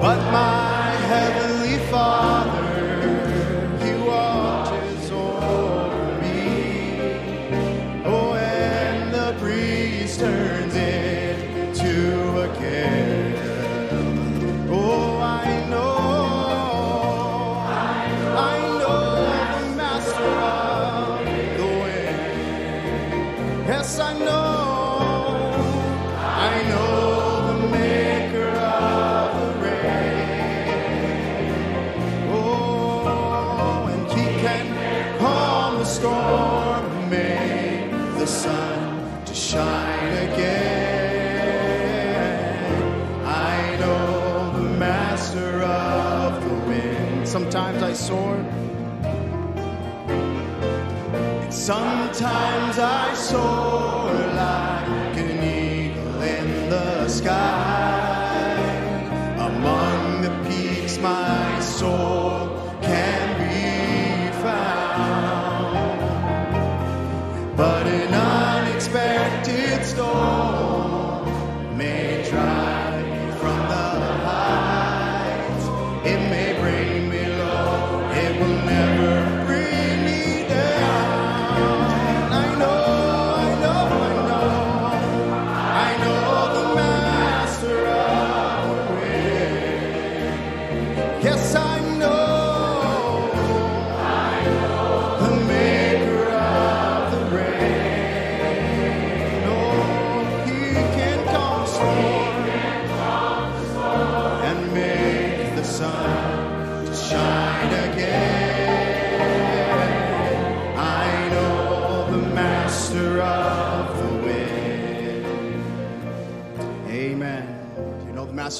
But 0.00 0.16
my 0.32 0.49
sword. 48.10 48.44
And 51.44 51.54
sometimes 51.54 52.76
I 52.78 53.14
soar. 53.14 53.79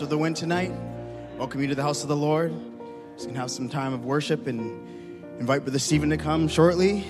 Of 0.01 0.09
the 0.09 0.17
Wind 0.17 0.37
tonight. 0.37 0.73
Welcome 1.37 1.61
you 1.61 1.67
to 1.67 1.75
the 1.75 1.83
house 1.83 2.03
of 2.03 2.09
the 2.09 2.17
Lord. 2.17 2.55
Just 3.17 3.27
gonna 3.27 3.39
have 3.39 3.51
some 3.51 3.69
time 3.69 3.93
of 3.93 4.03
worship 4.05 4.47
and 4.47 4.61
invite 5.39 5.63
Brother 5.63 5.79
Stephen 5.79 6.09
to 6.09 6.17
come 6.17 6.49
shortly. 6.49 7.05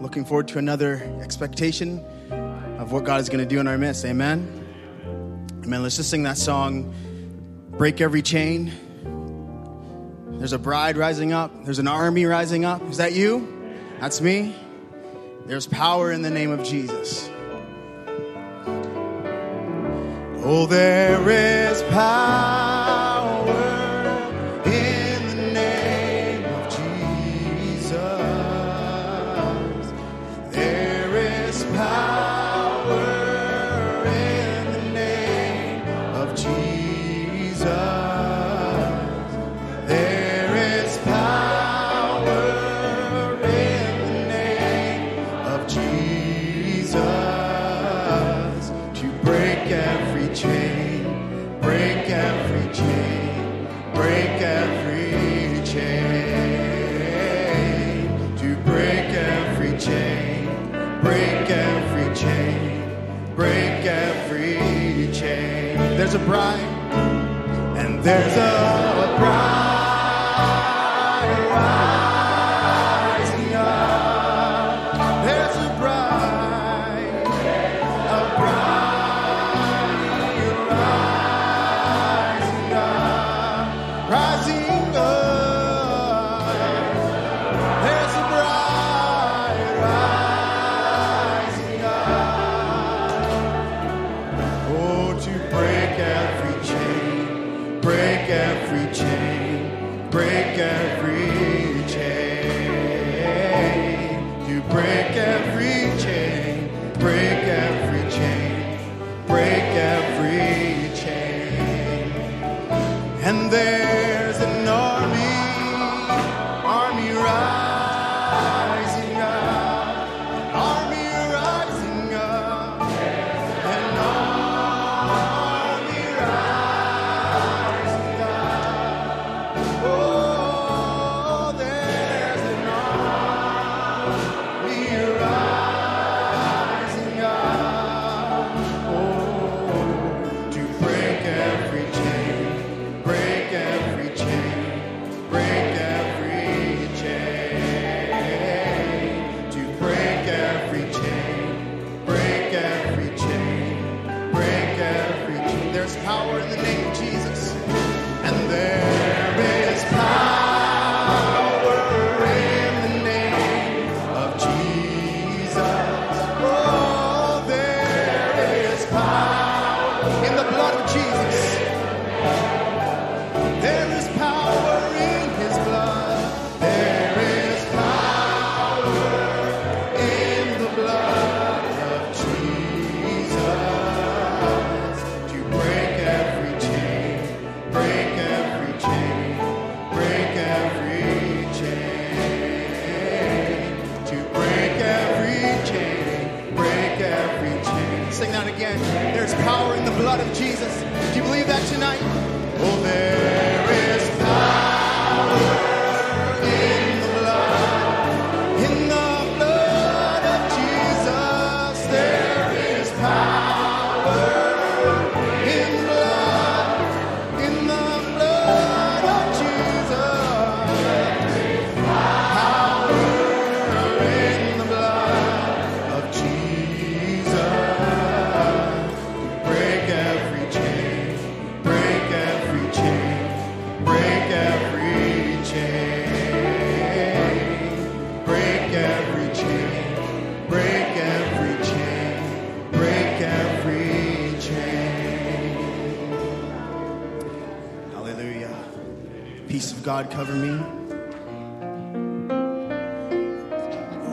Looking 0.00 0.24
forward 0.24 0.48
to 0.48 0.58
another 0.58 1.02
expectation 1.22 2.00
of 2.80 2.90
what 2.90 3.04
God 3.04 3.20
is 3.20 3.28
gonna 3.28 3.46
do 3.46 3.60
in 3.60 3.68
our 3.68 3.78
midst. 3.78 4.04
Amen. 4.04 4.66
Amen. 5.62 5.82
Let's 5.84 5.96
just 5.96 6.10
sing 6.10 6.24
that 6.24 6.36
song, 6.36 6.92
Break 7.78 8.00
Every 8.00 8.22
Chain. 8.22 8.72
There's 10.38 10.52
a 10.52 10.58
bride 10.58 10.96
rising 10.96 11.32
up, 11.32 11.64
there's 11.64 11.78
an 11.78 11.86
army 11.86 12.24
rising 12.24 12.64
up. 12.64 12.82
Is 12.90 12.96
that 12.96 13.12
you? 13.12 13.76
That's 14.00 14.20
me. 14.20 14.56
There's 15.46 15.68
power 15.68 16.10
in 16.10 16.22
the 16.22 16.30
name 16.30 16.50
of 16.50 16.64
Jesus. 16.64 17.30
Oh, 20.44 20.66
there 20.66 21.30
is 21.30 21.82
power. 21.84 22.71
break 63.34 63.84
every 63.86 65.10
chain. 65.12 65.76
There's 65.96 66.14
a 66.14 66.18
bride 66.18 66.60
and 67.78 68.02
there's 68.04 68.36
a 68.36 68.91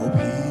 Oh, 0.01 0.09
peace 0.11 0.48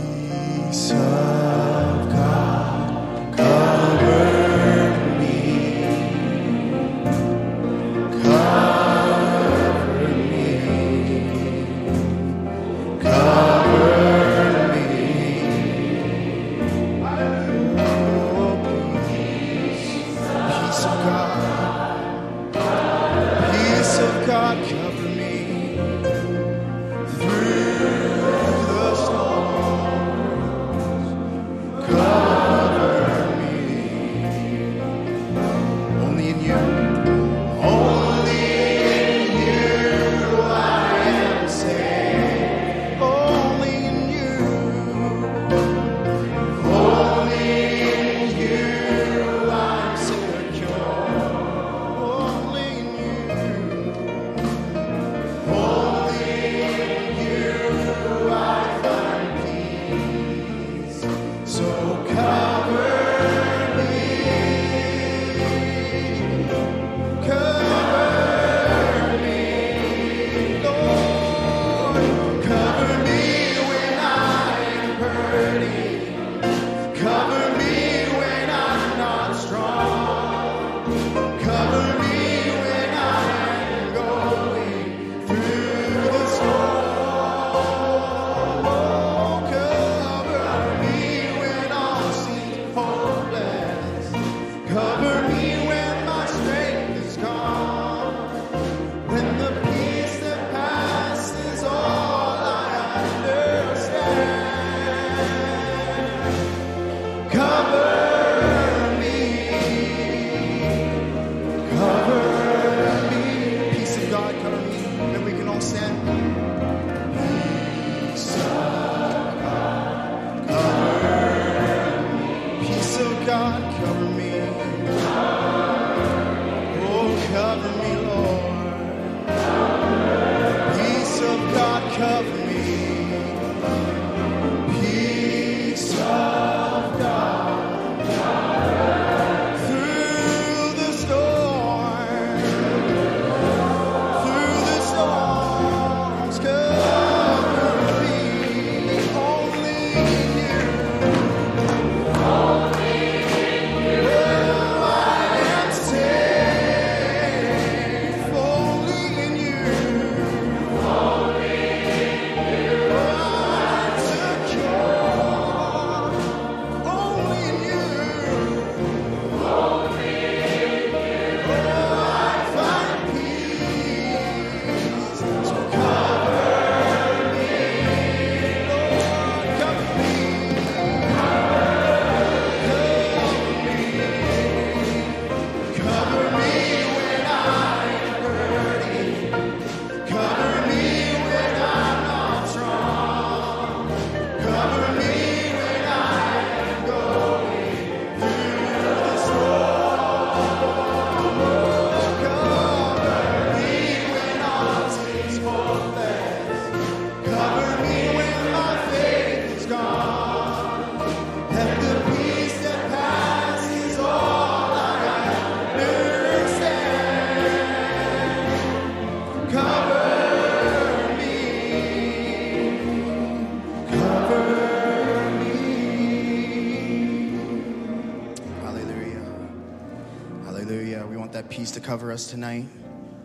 peace 231.48 231.70
to 231.72 231.80
cover 231.80 232.12
us 232.12 232.28
tonight. 232.28 232.66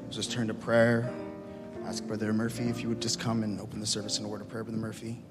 Let's 0.04 0.16
just 0.16 0.32
turn 0.32 0.48
to 0.48 0.54
prayer. 0.54 1.12
Ask 1.86 2.06
Brother 2.06 2.32
Murphy 2.32 2.70
if 2.70 2.82
you 2.82 2.88
would 2.90 3.02
just 3.02 3.20
come 3.20 3.44
and 3.44 3.60
open 3.60 3.80
the 3.80 3.86
service 3.86 4.18
in 4.18 4.26
a 4.26 4.28
word 4.28 4.42
of 4.42 4.48
prayer, 4.48 4.64
Brother 4.64 4.78
Murphy. 4.78 5.22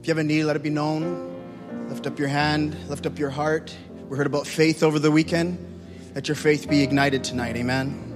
If 0.00 0.06
you 0.06 0.10
have 0.10 0.18
a 0.18 0.24
need, 0.24 0.44
let 0.44 0.54
it 0.54 0.62
be 0.62 0.70
known. 0.70 1.88
Lift 1.88 2.06
up 2.06 2.18
your 2.18 2.28
hand, 2.28 2.76
lift 2.88 3.06
up 3.06 3.18
your 3.18 3.30
heart. 3.30 3.74
We 4.08 4.18
heard 4.18 4.26
about 4.26 4.46
faith 4.46 4.82
over 4.82 4.98
the 4.98 5.10
weekend. 5.10 5.58
Let 6.14 6.28
your 6.28 6.34
faith 6.34 6.68
be 6.68 6.82
ignited 6.82 7.24
tonight. 7.24 7.56
Amen. 7.56 8.10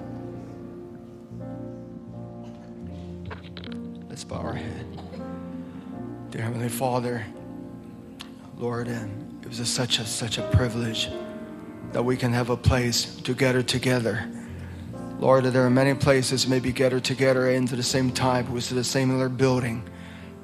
Let's 4.09 4.25
bow 4.25 4.37
our 4.37 4.53
head. 4.53 4.87
Dear 6.31 6.43
Heavenly 6.43 6.69
Father, 6.69 7.25
Lord, 8.59 8.89
and 8.89 9.43
it 9.43 9.49
was 9.49 9.61
a, 9.61 9.67
such 9.67 9.99
a 9.99 10.05
such 10.05 10.37
a 10.37 10.43
privilege 10.51 11.09
that 11.99 12.05
we 12.05 12.17
can 12.17 12.33
have 12.33 12.49
a 12.49 12.57
place 12.57 13.17
to 13.23 13.35
gather 13.35 13.61
together. 13.61 14.25
Lord, 15.19 15.43
there 15.47 15.67
are 15.67 15.69
many 15.69 15.95
places 15.95 16.47
maybe 16.47 16.71
gather 16.71 17.01
together 17.01 17.51
into 17.51 17.75
the 17.75 17.83
same 17.83 18.13
time, 18.13 18.53
with 18.53 18.69
the 18.69 18.85
similar 18.85 19.29
building. 19.29 19.83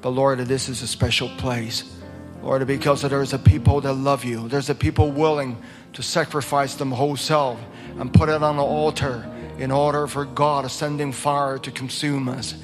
But 0.01 0.09
Lord, 0.09 0.39
this 0.39 0.67
is 0.67 0.81
a 0.81 0.87
special 0.87 1.29
place. 1.37 1.97
Lord, 2.43 2.67
because 2.67 3.03
there's 3.03 3.31
a 3.31 3.39
people 3.39 3.79
that 3.79 3.93
love 3.93 4.25
you. 4.25 4.49
There's 4.49 4.69
a 4.69 4.75
people 4.75 5.11
willing 5.11 5.55
to 5.93 6.03
sacrifice 6.03 6.75
them 6.75 6.91
whole 6.91 7.15
self 7.15 7.57
and 7.97 8.13
put 8.13 8.27
it 8.27 8.43
on 8.43 8.57
the 8.57 8.61
altar 8.61 9.25
in 9.57 9.71
order 9.71 10.07
for 10.07 10.25
God 10.25 10.69
sending 10.69 11.13
fire 11.13 11.57
to 11.59 11.71
consume 11.71 12.27
us. 12.27 12.55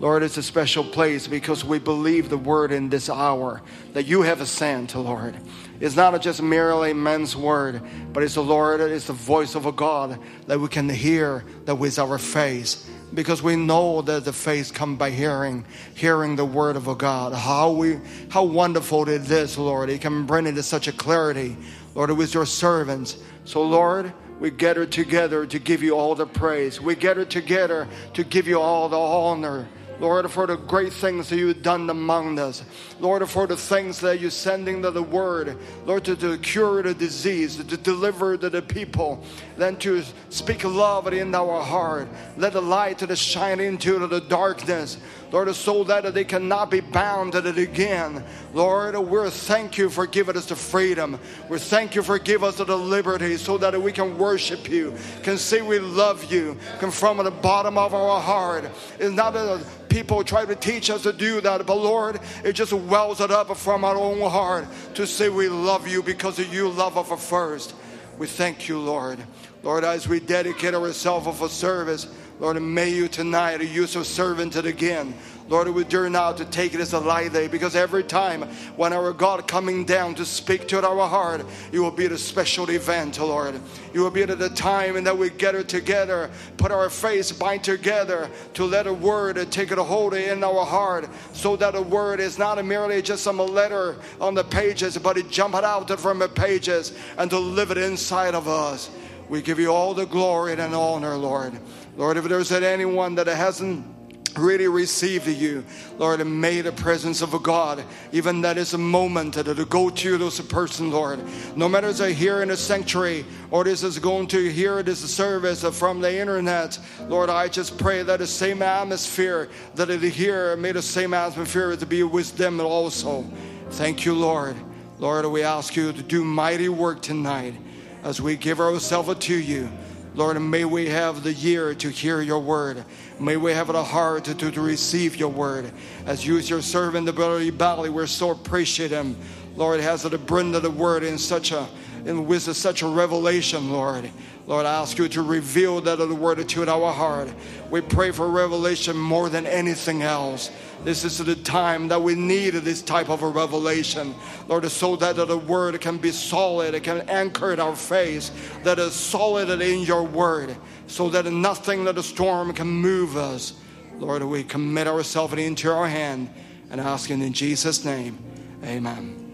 Lord, 0.00 0.22
it's 0.22 0.36
a 0.36 0.42
special 0.44 0.84
place 0.84 1.26
because 1.26 1.64
we 1.64 1.80
believe 1.80 2.28
the 2.28 2.38
word 2.38 2.70
in 2.70 2.88
this 2.88 3.10
hour 3.10 3.62
that 3.94 4.06
you 4.06 4.22
have 4.22 4.46
sent, 4.46 4.94
Lord. 4.94 5.36
It's 5.80 5.96
not 5.96 6.20
just 6.22 6.40
merely 6.40 6.92
man's 6.92 7.34
word, 7.34 7.82
but 8.12 8.22
it's 8.22 8.34
the 8.34 8.42
Lord, 8.42 8.80
it's 8.80 9.08
the 9.08 9.12
voice 9.12 9.56
of 9.56 9.66
a 9.66 9.72
God 9.72 10.20
that 10.46 10.60
we 10.60 10.68
can 10.68 10.88
hear 10.88 11.44
that 11.64 11.74
with 11.74 11.98
our 11.98 12.16
face, 12.16 12.88
because 13.12 13.42
we 13.42 13.56
know 13.56 14.00
that 14.02 14.24
the 14.24 14.32
faith 14.32 14.72
comes 14.72 14.98
by 14.98 15.10
hearing, 15.10 15.64
hearing 15.96 16.36
the 16.36 16.44
word 16.44 16.76
of 16.76 16.86
a 16.86 16.94
God. 16.94 17.32
How 17.32 17.72
we, 17.72 17.98
how 18.28 18.44
wonderful 18.44 19.08
it 19.08 19.28
is, 19.28 19.58
Lord. 19.58 19.90
It 19.90 20.00
can 20.00 20.26
bring 20.26 20.46
it 20.46 20.52
to 20.52 20.62
such 20.62 20.86
a 20.86 20.92
clarity, 20.92 21.56
Lord, 21.96 22.12
with 22.12 22.34
your 22.34 22.46
servants. 22.46 23.16
So, 23.44 23.62
Lord, 23.62 24.12
we 24.38 24.50
gather 24.50 24.86
together 24.86 25.44
to 25.46 25.58
give 25.58 25.82
you 25.82 25.96
all 25.96 26.14
the 26.14 26.26
praise. 26.26 26.80
We 26.80 26.94
gather 26.94 27.24
together 27.24 27.88
to 28.14 28.22
give 28.22 28.46
you 28.46 28.60
all 28.60 28.88
the 28.88 28.98
honor. 28.98 29.66
Lord, 30.00 30.30
for 30.30 30.46
the 30.46 30.56
great 30.56 30.92
things 30.92 31.28
that 31.28 31.36
you've 31.36 31.62
done 31.62 31.90
among 31.90 32.38
us. 32.38 32.62
Lord, 33.00 33.28
for 33.28 33.46
the 33.46 33.56
things 33.56 34.00
that 34.00 34.20
you're 34.20 34.30
sending 34.30 34.82
to 34.82 34.90
the 34.90 35.02
word. 35.02 35.58
Lord, 35.86 36.04
to, 36.04 36.16
to 36.16 36.38
cure 36.38 36.82
the 36.82 36.94
disease, 36.94 37.56
to 37.56 37.76
deliver 37.76 38.36
to 38.36 38.50
the 38.50 38.62
people. 38.62 39.24
Then 39.58 39.76
to 39.78 40.04
speak 40.30 40.62
love 40.62 41.12
in 41.12 41.34
our 41.34 41.60
heart. 41.60 42.08
Let 42.36 42.52
the 42.52 42.62
light 42.62 42.98
to 42.98 43.16
shine 43.16 43.58
into 43.58 44.06
the 44.06 44.20
darkness. 44.20 44.98
Lord, 45.32 45.54
so 45.54 45.84
that 45.84 46.14
they 46.14 46.24
cannot 46.24 46.70
be 46.70 46.80
bound 46.80 47.32
to 47.32 47.46
it 47.46 47.58
again. 47.58 48.24
Lord, 48.54 48.96
we 48.96 49.28
thank 49.30 49.76
you 49.76 49.90
for 49.90 50.06
giving 50.06 50.36
us 50.36 50.46
the 50.46 50.56
freedom. 50.56 51.18
We 51.50 51.58
thank 51.58 51.94
you 51.94 52.02
for 52.02 52.18
giving 52.18 52.48
us 52.48 52.56
the 52.56 52.78
liberty 52.78 53.36
so 53.36 53.58
that 53.58 53.80
we 53.82 53.92
can 53.92 54.16
worship 54.16 54.70
you, 54.70 54.94
can 55.22 55.36
say 55.36 55.60
we 55.60 55.80
love 55.80 56.32
you, 56.32 56.56
can 56.78 56.90
from 56.90 57.18
the 57.18 57.30
bottom 57.30 57.76
of 57.76 57.92
our 57.94 58.20
heart. 58.20 58.64
It's 58.98 59.14
not 59.14 59.34
that 59.34 59.64
people 59.88 60.22
try 60.24 60.44
to 60.44 60.54
teach 60.54 60.88
us 60.88 61.02
to 61.02 61.12
do 61.12 61.40
that, 61.40 61.66
but 61.66 61.76
Lord, 61.76 62.20
it 62.44 62.52
just 62.52 62.72
wells 62.72 63.20
it 63.20 63.30
up 63.30 63.54
from 63.56 63.84
our 63.84 63.96
own 63.96 64.20
heart 64.30 64.66
to 64.94 65.06
say 65.06 65.28
we 65.28 65.48
love 65.48 65.88
you 65.88 66.02
because 66.02 66.38
you 66.38 66.68
love 66.68 66.96
us 66.96 67.28
first. 67.28 67.74
We 68.18 68.26
thank 68.26 68.68
you, 68.68 68.78
Lord. 68.80 69.18
Lord, 69.62 69.84
as 69.84 70.06
we 70.06 70.20
dedicate 70.20 70.74
ourselves 70.74 71.38
for 71.38 71.48
service, 71.48 72.06
Lord, 72.38 72.60
may 72.62 72.90
you 72.90 73.08
tonight 73.08 73.60
use 73.60 73.94
your 73.94 74.04
servant 74.04 74.54
again. 74.56 75.14
Lord, 75.48 75.68
we 75.68 75.84
dare 75.84 76.10
now 76.10 76.32
to 76.32 76.44
take 76.44 76.74
it 76.74 76.80
as 76.80 76.92
a 76.92 76.98
light 76.98 77.32
day 77.32 77.48
because 77.48 77.74
every 77.74 78.04
time 78.04 78.42
when 78.76 78.92
our 78.92 79.14
God 79.14 79.48
coming 79.48 79.86
down 79.86 80.14
to 80.16 80.26
speak 80.26 80.68
to 80.68 80.86
our 80.86 81.08
heart, 81.08 81.44
it 81.72 81.78
will 81.78 81.90
be 81.90 82.04
a 82.04 82.18
special 82.18 82.70
event, 82.70 83.18
Lord. 83.18 83.58
It 83.94 83.98
will 83.98 84.10
be 84.10 84.22
at 84.22 84.38
the 84.38 84.50
time 84.50 85.02
that 85.04 85.16
we 85.16 85.30
gather 85.30 85.62
together, 85.62 86.30
put 86.58 86.70
our 86.70 86.90
face 86.90 87.32
bind 87.32 87.64
together 87.64 88.28
to 88.54 88.64
let 88.64 88.86
a 88.86 88.92
word 88.92 89.50
take 89.50 89.72
it 89.72 89.78
a 89.78 89.82
hold 89.82 90.12
in 90.12 90.44
our 90.44 90.66
heart 90.66 91.08
so 91.32 91.56
that 91.56 91.74
a 91.74 91.82
word 91.82 92.20
is 92.20 92.38
not 92.38 92.62
merely 92.62 93.00
just 93.00 93.24
some 93.24 93.38
letter 93.38 93.96
on 94.20 94.34
the 94.34 94.44
pages, 94.44 94.98
but 94.98 95.16
it 95.16 95.30
jump 95.30 95.54
out 95.54 95.98
from 95.98 96.18
the 96.18 96.28
pages 96.28 96.92
and 97.16 97.30
to 97.30 97.38
live 97.38 97.70
it 97.70 97.78
inside 97.78 98.34
of 98.34 98.48
us. 98.48 98.90
We 99.30 99.40
give 99.40 99.58
you 99.58 99.72
all 99.72 99.94
the 99.94 100.06
glory 100.06 100.52
and 100.52 100.74
honor, 100.74 101.16
Lord. 101.16 101.58
Lord, 101.96 102.16
if 102.18 102.24
there's 102.24 102.52
anyone 102.52 103.14
that 103.14 103.26
hasn't 103.26 103.97
really 104.38 104.68
received 104.68 105.26
you, 105.26 105.64
Lord, 105.98 106.20
and 106.20 106.40
may 106.40 106.60
the 106.60 106.72
presence 106.72 107.20
of 107.20 107.42
God, 107.42 107.84
even 108.12 108.40
that 108.42 108.56
is 108.56 108.74
a 108.74 108.78
moment 108.78 109.34
that 109.34 109.44
to 109.44 109.64
go 109.64 109.90
to 109.90 110.16
those 110.16 110.40
person, 110.40 110.90
Lord. 110.90 111.20
No 111.56 111.68
matter 111.68 111.88
if 111.88 111.98
they're 111.98 112.10
here 112.10 112.42
in 112.42 112.50
a 112.50 112.56
sanctuary 112.56 113.24
or 113.50 113.64
this 113.64 113.82
is 113.82 113.98
going 113.98 114.28
to 114.28 114.50
hear 114.50 114.82
this 114.82 115.00
service 115.00 115.64
from 115.78 116.00
the 116.00 116.18
internet, 116.18 116.78
Lord, 117.08 117.28
I 117.28 117.48
just 117.48 117.76
pray 117.76 118.02
that 118.02 118.20
the 118.20 118.26
same 118.26 118.62
atmosphere 118.62 119.48
that 119.74 119.90
it 119.90 120.02
here, 120.02 120.56
may 120.56 120.72
the 120.72 120.82
same 120.82 121.12
atmosphere 121.12 121.76
to 121.76 121.86
be 121.86 122.02
with 122.02 122.36
them 122.36 122.60
also. 122.60 123.24
Thank 123.72 124.04
you, 124.04 124.14
Lord. 124.14 124.56
Lord, 124.98 125.26
we 125.26 125.42
ask 125.42 125.76
you 125.76 125.92
to 125.92 126.02
do 126.02 126.24
mighty 126.24 126.68
work 126.68 127.02
tonight 127.02 127.54
as 128.02 128.20
we 128.20 128.36
give 128.36 128.60
ourselves 128.60 129.14
to 129.26 129.34
you. 129.34 129.68
Lord, 130.14 130.36
and 130.36 130.50
may 130.50 130.64
we 130.64 130.88
have 130.88 131.22
the 131.22 131.32
year 131.32 131.74
to 131.76 131.88
hear 131.90 132.20
your 132.20 132.40
word. 132.40 132.84
May 133.20 133.36
we 133.36 133.52
have 133.52 133.66
the 133.66 133.82
heart 133.82 134.24
to, 134.24 134.34
to, 134.34 134.60
receive 134.60 135.16
your 135.16 135.28
word. 135.28 135.72
As 136.06 136.24
you, 136.24 136.38
as 136.38 136.48
your 136.48 136.62
servant, 136.62 137.06
the 137.06 137.12
brother 137.12 137.50
Bali, 137.50 137.90
we're 137.90 138.06
so 138.06 138.30
appreciative. 138.30 139.16
Lord, 139.56 139.80
has 139.80 140.02
to 140.02 140.18
bring 140.18 140.54
of 140.54 140.62
the 140.62 140.70
word 140.70 141.02
in 141.02 141.18
such 141.18 141.50
a 141.50 141.66
in 142.06 142.26
with 142.26 142.42
such 142.56 142.82
a 142.82 142.86
revelation, 142.86 143.70
Lord. 143.70 144.10
Lord, 144.46 144.64
I 144.64 144.80
ask 144.80 144.96
you 144.96 145.08
to 145.08 145.20
reveal 145.20 145.82
that 145.82 146.00
of 146.00 146.08
the 146.08 146.14
word 146.14 146.48
to 146.48 146.70
our 146.70 146.92
heart. 146.92 147.28
We 147.70 147.82
pray 147.82 148.12
for 148.12 148.30
revelation 148.30 148.96
more 148.96 149.28
than 149.28 149.46
anything 149.46 150.00
else. 150.00 150.50
This 150.84 151.04
is 151.04 151.18
the 151.18 151.34
time 151.34 151.88
that 151.88 152.00
we 152.00 152.14
need 152.14 152.54
this 152.54 152.80
type 152.80 153.10
of 153.10 153.22
a 153.22 153.28
revelation, 153.28 154.14
Lord, 154.46 154.66
so 154.70 154.96
that 154.96 155.16
the 155.16 155.36
word 155.36 155.78
can 155.82 155.98
be 155.98 156.12
solid, 156.12 156.74
it 156.74 156.84
can 156.84 157.00
anchor 157.10 157.60
our 157.60 157.76
faith, 157.76 158.62
that 158.62 158.78
is 158.78 158.94
solid 158.94 159.50
in 159.60 159.80
your 159.80 160.04
word, 160.04 160.56
so 160.88 161.08
that 161.10 161.26
nothing 161.26 161.84
that 161.84 161.96
a 161.98 162.02
storm 162.02 162.52
can 162.52 162.66
move 162.66 163.16
us. 163.16 163.54
Lord, 163.98 164.22
we 164.22 164.42
commit 164.42 164.86
ourselves 164.86 165.34
into 165.34 165.68
your 165.68 165.86
hand 165.86 166.30
and 166.70 166.80
asking 166.80 167.22
in 167.22 167.32
Jesus' 167.32 167.84
name, 167.84 168.18
amen. 168.64 169.24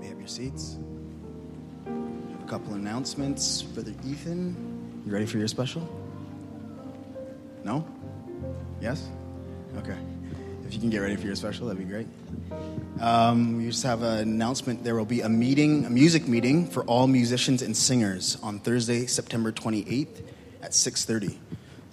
May 0.00 0.08
have 0.08 0.18
your 0.18 0.28
seats. 0.28 0.76
A 1.86 2.48
couple 2.48 2.74
announcements. 2.74 3.62
Brother 3.62 3.94
Ethan, 4.06 5.02
you 5.06 5.12
ready 5.12 5.26
for 5.26 5.38
your 5.38 5.48
special? 5.48 5.88
No? 7.64 7.86
Yes? 8.80 9.08
Okay. 9.78 9.96
If 10.66 10.74
you 10.74 10.80
can 10.80 10.90
get 10.90 10.98
ready 10.98 11.14
for 11.14 11.26
your 11.26 11.36
special, 11.36 11.68
that'd 11.68 11.78
be 11.78 11.88
great. 11.88 12.08
Um, 12.98 13.58
we 13.58 13.66
just 13.66 13.84
have 13.84 14.02
an 14.02 14.18
announcement. 14.18 14.82
There 14.82 14.96
will 14.96 15.04
be 15.04 15.20
a 15.20 15.28
meeting, 15.28 15.84
a 15.84 15.90
music 15.90 16.26
meeting 16.26 16.66
for 16.66 16.82
all 16.86 17.06
musicians 17.06 17.62
and 17.62 17.76
singers 17.76 18.36
on 18.42 18.58
Thursday, 18.58 19.06
September 19.06 19.52
28th 19.52 20.22
at 20.62 20.74
6:30. 20.74 21.38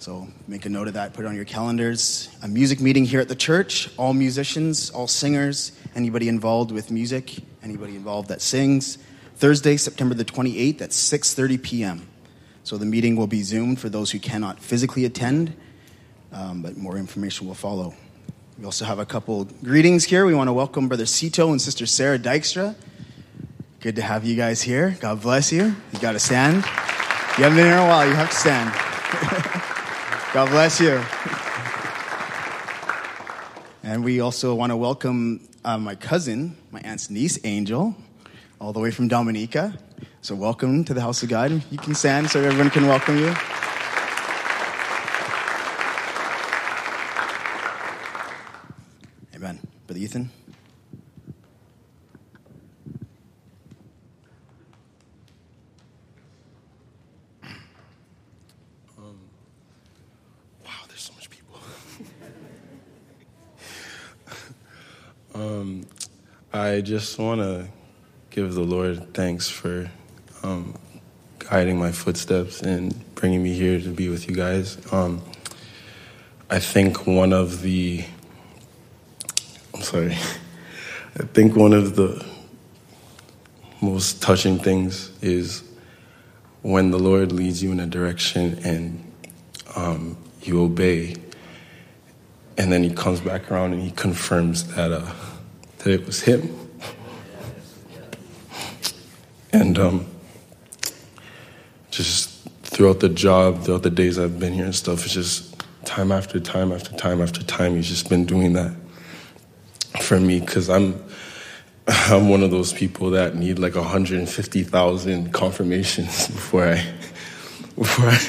So 0.00 0.26
make 0.48 0.66
a 0.66 0.68
note 0.68 0.88
of 0.88 0.94
that. 0.94 1.14
Put 1.14 1.24
it 1.24 1.28
on 1.28 1.36
your 1.36 1.44
calendars. 1.44 2.28
A 2.42 2.48
music 2.48 2.80
meeting 2.80 3.04
here 3.04 3.20
at 3.20 3.28
the 3.28 3.36
church. 3.36 3.90
All 3.96 4.12
musicians, 4.12 4.90
all 4.90 5.06
singers, 5.06 5.70
anybody 5.94 6.28
involved 6.28 6.72
with 6.72 6.90
music, 6.90 7.44
anybody 7.62 7.94
involved 7.94 8.28
that 8.30 8.42
sings. 8.42 8.98
Thursday, 9.36 9.76
September 9.76 10.16
the 10.16 10.24
28th 10.24 10.82
at 10.82 10.90
6:30 10.90 11.62
p.m. 11.62 12.08
So 12.64 12.76
the 12.76 12.86
meeting 12.86 13.14
will 13.14 13.28
be 13.28 13.44
zoomed 13.44 13.78
for 13.78 13.88
those 13.88 14.10
who 14.10 14.18
cannot 14.18 14.58
physically 14.58 15.04
attend, 15.04 15.54
um, 16.32 16.60
but 16.60 16.76
more 16.76 16.96
information 16.96 17.46
will 17.46 17.54
follow. 17.54 17.94
We 18.56 18.64
also 18.64 18.84
have 18.84 19.00
a 19.00 19.06
couple 19.06 19.46
greetings 19.64 20.04
here. 20.04 20.24
We 20.24 20.34
want 20.34 20.46
to 20.46 20.52
welcome 20.52 20.86
Brother 20.86 21.06
Sito 21.06 21.50
and 21.50 21.60
Sister 21.60 21.86
Sarah 21.86 22.20
Dykstra. 22.20 22.76
Good 23.80 23.96
to 23.96 24.02
have 24.02 24.24
you 24.24 24.36
guys 24.36 24.62
here. 24.62 24.96
God 25.00 25.22
bless 25.22 25.50
you. 25.50 25.74
You 25.92 25.98
got 25.98 26.12
to 26.12 26.20
stand. 26.20 26.58
You 27.36 27.42
haven't 27.42 27.56
been 27.56 27.66
here 27.66 27.78
a 27.78 27.86
while. 27.88 28.06
You 28.06 28.14
have 28.14 28.30
to 28.30 28.36
stand. 28.36 28.72
God 30.32 30.50
bless 30.50 30.80
you. 30.80 31.02
And 33.82 34.04
we 34.04 34.20
also 34.20 34.54
want 34.54 34.70
to 34.70 34.76
welcome 34.76 35.48
uh, 35.64 35.76
my 35.76 35.96
cousin, 35.96 36.56
my 36.70 36.80
aunt's 36.80 37.10
niece, 37.10 37.40
Angel, 37.42 37.96
all 38.60 38.72
the 38.72 38.78
way 38.78 38.92
from 38.92 39.08
Dominica. 39.08 39.76
So, 40.22 40.36
welcome 40.36 40.84
to 40.84 40.94
the 40.94 41.00
house 41.00 41.24
of 41.24 41.28
God. 41.28 41.50
You 41.72 41.78
can 41.78 41.96
stand 41.96 42.30
so 42.30 42.40
everyone 42.40 42.70
can 42.70 42.86
welcome 42.86 43.18
you. 43.18 43.34
Ethan. 50.04 50.28
Wow, 60.62 60.70
there's 60.88 61.00
so 61.00 61.14
much 61.14 61.30
people. 61.30 61.58
um, 65.34 65.86
I 66.52 66.82
just 66.82 67.18
want 67.18 67.40
to 67.40 67.66
give 68.28 68.52
the 68.52 68.60
Lord 68.60 69.14
thanks 69.14 69.48
for 69.48 69.90
um, 70.42 70.74
guiding 71.38 71.78
my 71.78 71.92
footsteps 71.92 72.60
and 72.60 72.94
bringing 73.14 73.42
me 73.42 73.54
here 73.54 73.80
to 73.80 73.88
be 73.88 74.10
with 74.10 74.28
you 74.28 74.36
guys. 74.36 74.76
Um, 74.92 75.22
I 76.50 76.58
think 76.58 77.06
one 77.06 77.32
of 77.32 77.62
the, 77.62 78.04
I'm 79.74 79.82
sorry, 79.82 80.12
I 80.12 81.24
think 81.32 81.56
one 81.56 81.72
of 81.72 81.96
the 81.96 82.24
most 83.80 84.22
touching 84.22 84.56
things 84.56 85.10
is 85.20 85.64
when 86.62 86.92
the 86.92 86.98
Lord 86.98 87.32
leads 87.32 87.60
you 87.60 87.72
in 87.72 87.80
a 87.80 87.86
direction 87.86 88.58
and 88.64 89.12
um, 89.74 90.16
you 90.42 90.62
obey, 90.62 91.16
and 92.56 92.72
then 92.72 92.84
He 92.84 92.90
comes 92.94 93.20
back 93.20 93.50
around 93.50 93.72
and 93.72 93.82
He 93.82 93.90
confirms 93.90 94.72
that 94.74 94.92
uh, 94.92 95.12
that 95.78 95.88
it 95.88 96.06
was 96.06 96.22
Him. 96.22 96.56
And 99.52 99.76
um, 99.76 100.06
just 101.90 102.30
throughout 102.62 103.00
the 103.00 103.08
job, 103.08 103.64
throughout 103.64 103.82
the 103.82 103.90
days 103.90 104.20
I've 104.20 104.38
been 104.38 104.52
here 104.52 104.66
and 104.66 104.74
stuff, 104.74 105.04
it's 105.04 105.14
just 105.14 105.56
time 105.84 106.12
after 106.12 106.38
time 106.38 106.70
after 106.70 106.94
time 106.96 107.20
after 107.20 107.42
time. 107.42 107.74
He's 107.74 107.88
just 107.88 108.08
been 108.08 108.24
doing 108.24 108.52
that 108.52 108.72
for 110.00 110.20
me 110.20 110.40
because 110.40 110.68
I'm 110.68 111.02
I'm 111.86 112.28
one 112.28 112.42
of 112.42 112.50
those 112.50 112.72
people 112.72 113.10
that 113.10 113.34
need 113.34 113.58
like 113.58 113.74
150,000 113.74 115.32
confirmations 115.32 116.28
before 116.28 116.68
I 116.68 116.92
before 117.76 118.06
I, 118.06 118.20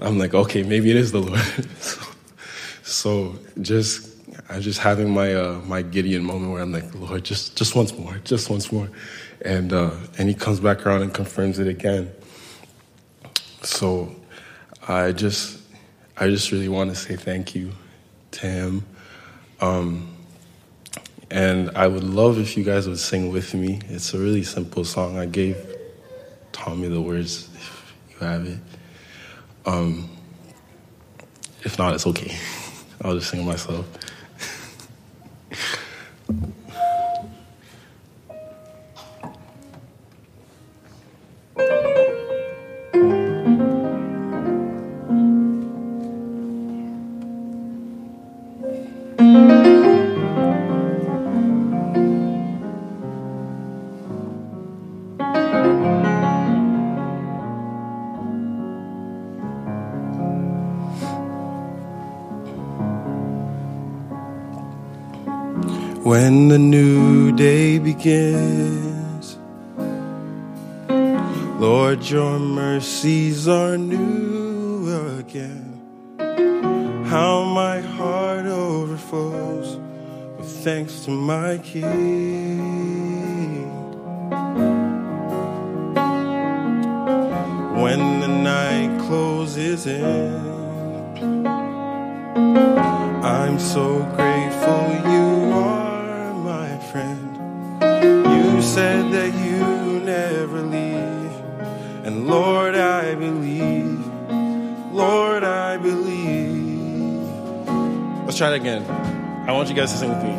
I'm 0.00 0.18
like, 0.18 0.34
okay, 0.34 0.62
maybe 0.62 0.90
it 0.90 0.96
is 0.96 1.12
the 1.12 1.20
Lord. 1.20 1.40
so, 1.80 2.00
so 2.82 3.38
just 3.60 4.12
I'm 4.48 4.60
just 4.60 4.80
having 4.80 5.10
my 5.10 5.34
uh, 5.34 5.60
my 5.64 5.82
Gideon 5.82 6.24
moment 6.24 6.52
where 6.52 6.62
I'm 6.62 6.72
like, 6.72 6.94
Lord, 6.94 7.24
just 7.24 7.56
just 7.56 7.74
once 7.74 7.96
more, 7.96 8.18
just 8.24 8.50
once 8.50 8.70
more, 8.72 8.88
and 9.42 9.72
uh, 9.72 9.92
and 10.18 10.28
He 10.28 10.34
comes 10.34 10.60
back 10.60 10.84
around 10.84 11.02
and 11.02 11.14
confirms 11.14 11.58
it 11.58 11.68
again. 11.68 12.10
So 13.62 14.14
I 14.86 15.12
just 15.12 15.60
I 16.16 16.28
just 16.28 16.52
really 16.52 16.68
want 16.68 16.90
to 16.90 16.96
say 16.96 17.16
thank 17.16 17.54
you 17.54 17.72
to 18.32 18.46
Him. 18.46 18.86
Um, 19.60 20.11
and 21.32 21.70
I 21.74 21.86
would 21.86 22.04
love 22.04 22.38
if 22.38 22.58
you 22.58 22.62
guys 22.62 22.86
would 22.86 22.98
sing 22.98 23.32
with 23.32 23.54
me. 23.54 23.80
It's 23.88 24.12
a 24.12 24.18
really 24.18 24.42
simple 24.42 24.84
song. 24.84 25.16
I 25.16 25.24
gave 25.24 25.56
Tommy 26.52 26.88
the 26.88 27.00
words 27.00 27.48
if 27.54 27.94
you 28.10 28.26
have 28.26 28.46
it. 28.46 28.58
Um, 29.64 30.10
if 31.62 31.78
not, 31.78 31.94
it's 31.94 32.06
okay. 32.06 32.36
I'll 33.02 33.14
just 33.14 33.30
sing 33.30 33.46
myself. 33.46 33.86
When 66.32 66.48
the 66.48 66.58
new 66.58 67.30
day 67.36 67.78
begins, 67.78 69.36
Lord, 71.60 72.02
your 72.08 72.38
mercies 72.38 73.46
are 73.46 73.76
new 73.76 75.18
again. 75.18 75.78
How 77.04 77.44
my 77.44 77.80
heart 77.80 78.46
overflows 78.46 79.76
with 80.38 80.48
thanks 80.64 81.04
to 81.04 81.10
my 81.10 81.58
King. 81.58 81.90
When 87.82 88.20
the 88.20 88.28
night 88.28 88.98
closes 89.06 89.86
in, 89.86 90.32
I'm 93.22 93.58
so 93.58 93.98
grateful 94.16 94.31
Lord, 102.22 102.74
I 102.74 103.14
believe. 103.14 104.06
Lord, 104.92 105.42
I 105.42 105.76
believe. 105.76 107.28
Let's 108.24 108.38
try 108.38 108.52
it 108.52 108.56
again. 108.56 108.84
I 109.48 109.52
want 109.52 109.68
you 109.68 109.74
guys 109.74 109.90
to 109.92 109.98
sing 109.98 110.10
with 110.10 110.22
me. 110.22 110.36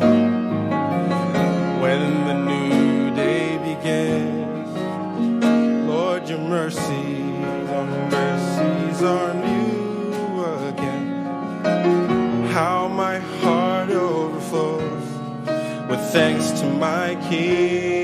When 1.82 2.24
the 2.26 2.34
new 2.34 3.14
day 3.14 3.58
begins, 3.58 4.76
Lord, 5.86 6.28
your 6.28 6.38
mercies, 6.38 6.80
your 7.70 7.84
mercies 8.10 9.02
are 9.02 9.34
new 9.34 10.44
again 10.68 11.04
how 12.54 12.86
my 12.86 13.18
heart 13.18 13.90
overflows 13.90 15.02
with 15.90 16.00
thanks 16.12 16.52
to 16.60 16.66
my 16.66 17.16
King. 17.28 18.03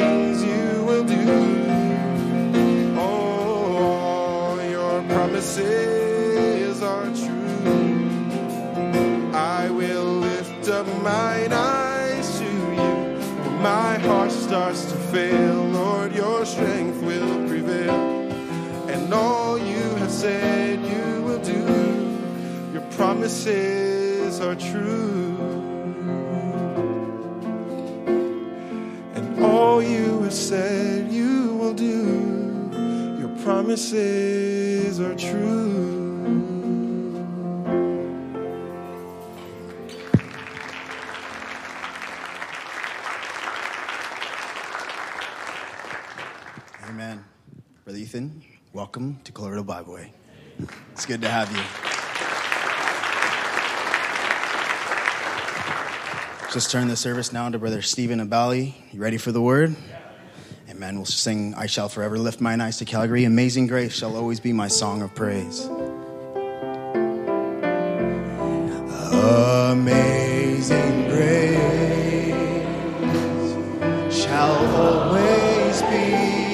things 0.00 0.42
you 0.42 0.84
will 0.88 1.04
do. 1.04 1.26
Oh, 2.96 3.76
all 3.86 4.62
your 4.76 5.02
promises 5.14 6.82
are 6.82 7.10
true. 7.22 8.00
I 9.34 9.68
will 9.70 10.10
lift 10.28 10.68
up 10.68 10.86
mine 11.02 11.52
eyes 11.52 12.38
to 12.38 12.50
you. 12.78 12.92
When 13.44 13.56
my 13.62 13.98
heart 14.06 14.32
starts 14.32 14.82
to 14.90 14.96
fail, 15.14 15.56
Lord, 15.80 16.14
your 16.14 16.46
strength 16.46 17.02
will 17.02 17.34
prevail. 17.46 18.00
And 18.92 19.12
all 19.12 19.58
you 19.58 19.86
have 20.00 20.14
said 20.24 20.78
you 20.94 21.22
will 21.26 21.42
do, 21.56 21.64
your 22.72 22.86
promises 22.98 24.40
are 24.40 24.56
true. 24.56 25.39
all 29.42 29.82
you 29.82 30.22
have 30.22 30.32
said 30.32 31.10
you 31.10 31.54
will 31.56 31.72
do. 31.72 32.70
Your 33.18 33.28
promises 33.42 35.00
are 35.00 35.14
true. 35.14 35.88
Amen. 46.88 47.24
Brother 47.84 47.98
Ethan, 47.98 48.42
welcome 48.72 49.20
to 49.24 49.32
Cloverdale 49.32 49.64
Bibleway. 49.64 50.10
It's 50.92 51.06
good 51.06 51.22
to 51.22 51.28
have 51.28 51.50
you. 51.54 51.89
Just 56.52 56.72
turn 56.72 56.88
the 56.88 56.96
service 56.96 57.32
now 57.32 57.48
to 57.48 57.60
Brother 57.60 57.80
Stephen 57.80 58.18
Ibale. 58.18 58.74
You 58.90 59.00
ready 59.00 59.18
for 59.18 59.30
the 59.30 59.40
word? 59.40 59.76
Amen. 60.68 60.96
We'll 60.96 61.04
sing, 61.04 61.54
I 61.54 61.66
Shall 61.66 61.88
Forever 61.88 62.18
Lift 62.18 62.40
Mine 62.40 62.60
Eyes 62.60 62.78
to 62.78 62.84
Calvary. 62.84 63.22
Amazing 63.22 63.68
Grace 63.68 63.94
shall 63.94 64.16
always 64.16 64.40
be 64.40 64.52
my 64.52 64.66
song 64.66 65.00
of 65.00 65.14
praise. 65.14 65.66
Amazing 69.70 71.08
Grace 71.08 71.54
shall 74.12 74.56
always 74.74 75.82
be. 75.82 76.49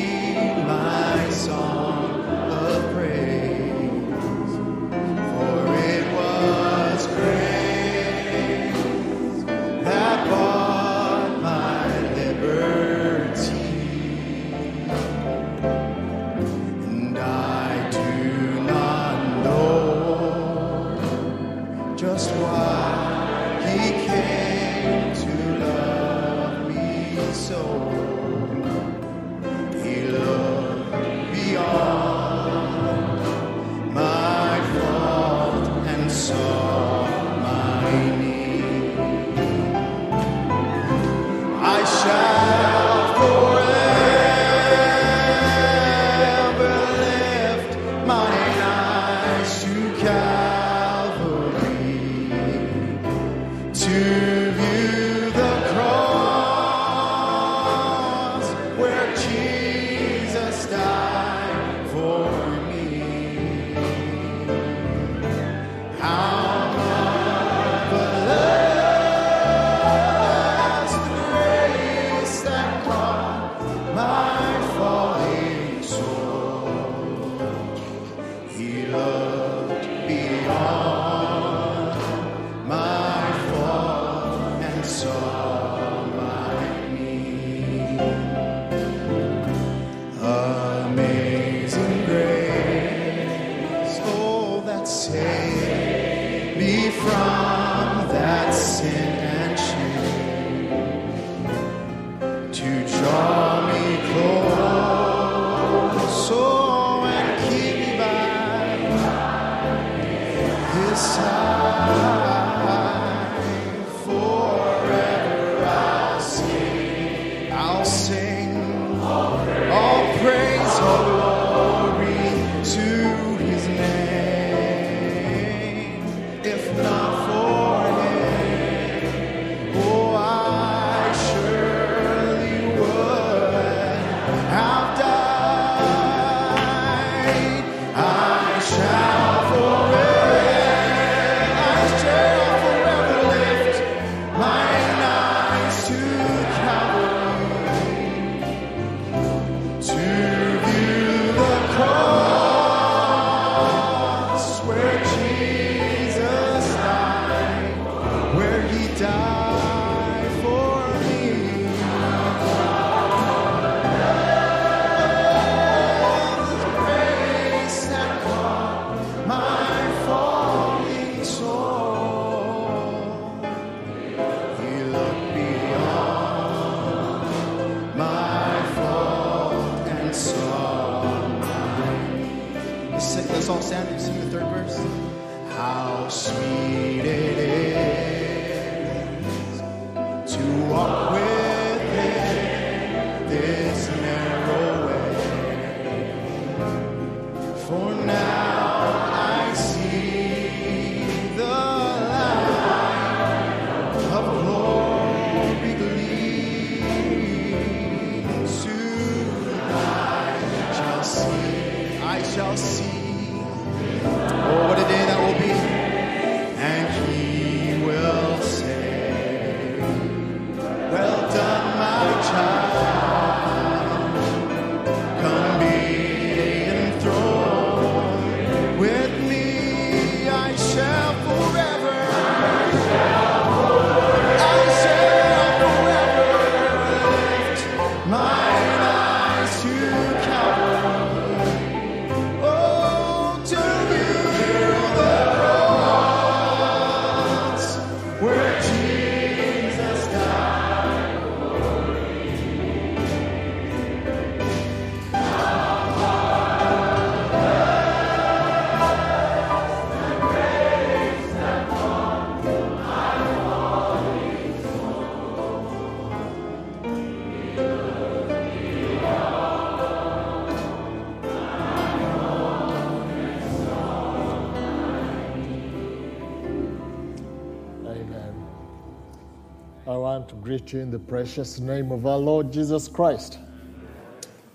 Greet 280.46 280.72
you 280.72 280.78
in 280.78 280.92
the 280.92 280.98
precious 281.00 281.58
name 281.58 281.90
of 281.90 282.06
our 282.06 282.18
Lord 282.18 282.52
Jesus 282.52 282.86
Christ. 282.86 283.40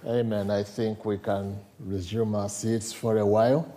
Amen. 0.08 0.50
I 0.50 0.64
think 0.64 1.04
we 1.04 1.18
can 1.18 1.60
resume 1.82 2.34
our 2.34 2.48
seats 2.48 2.94
for 2.94 3.18
a 3.18 3.26
while. 3.26 3.70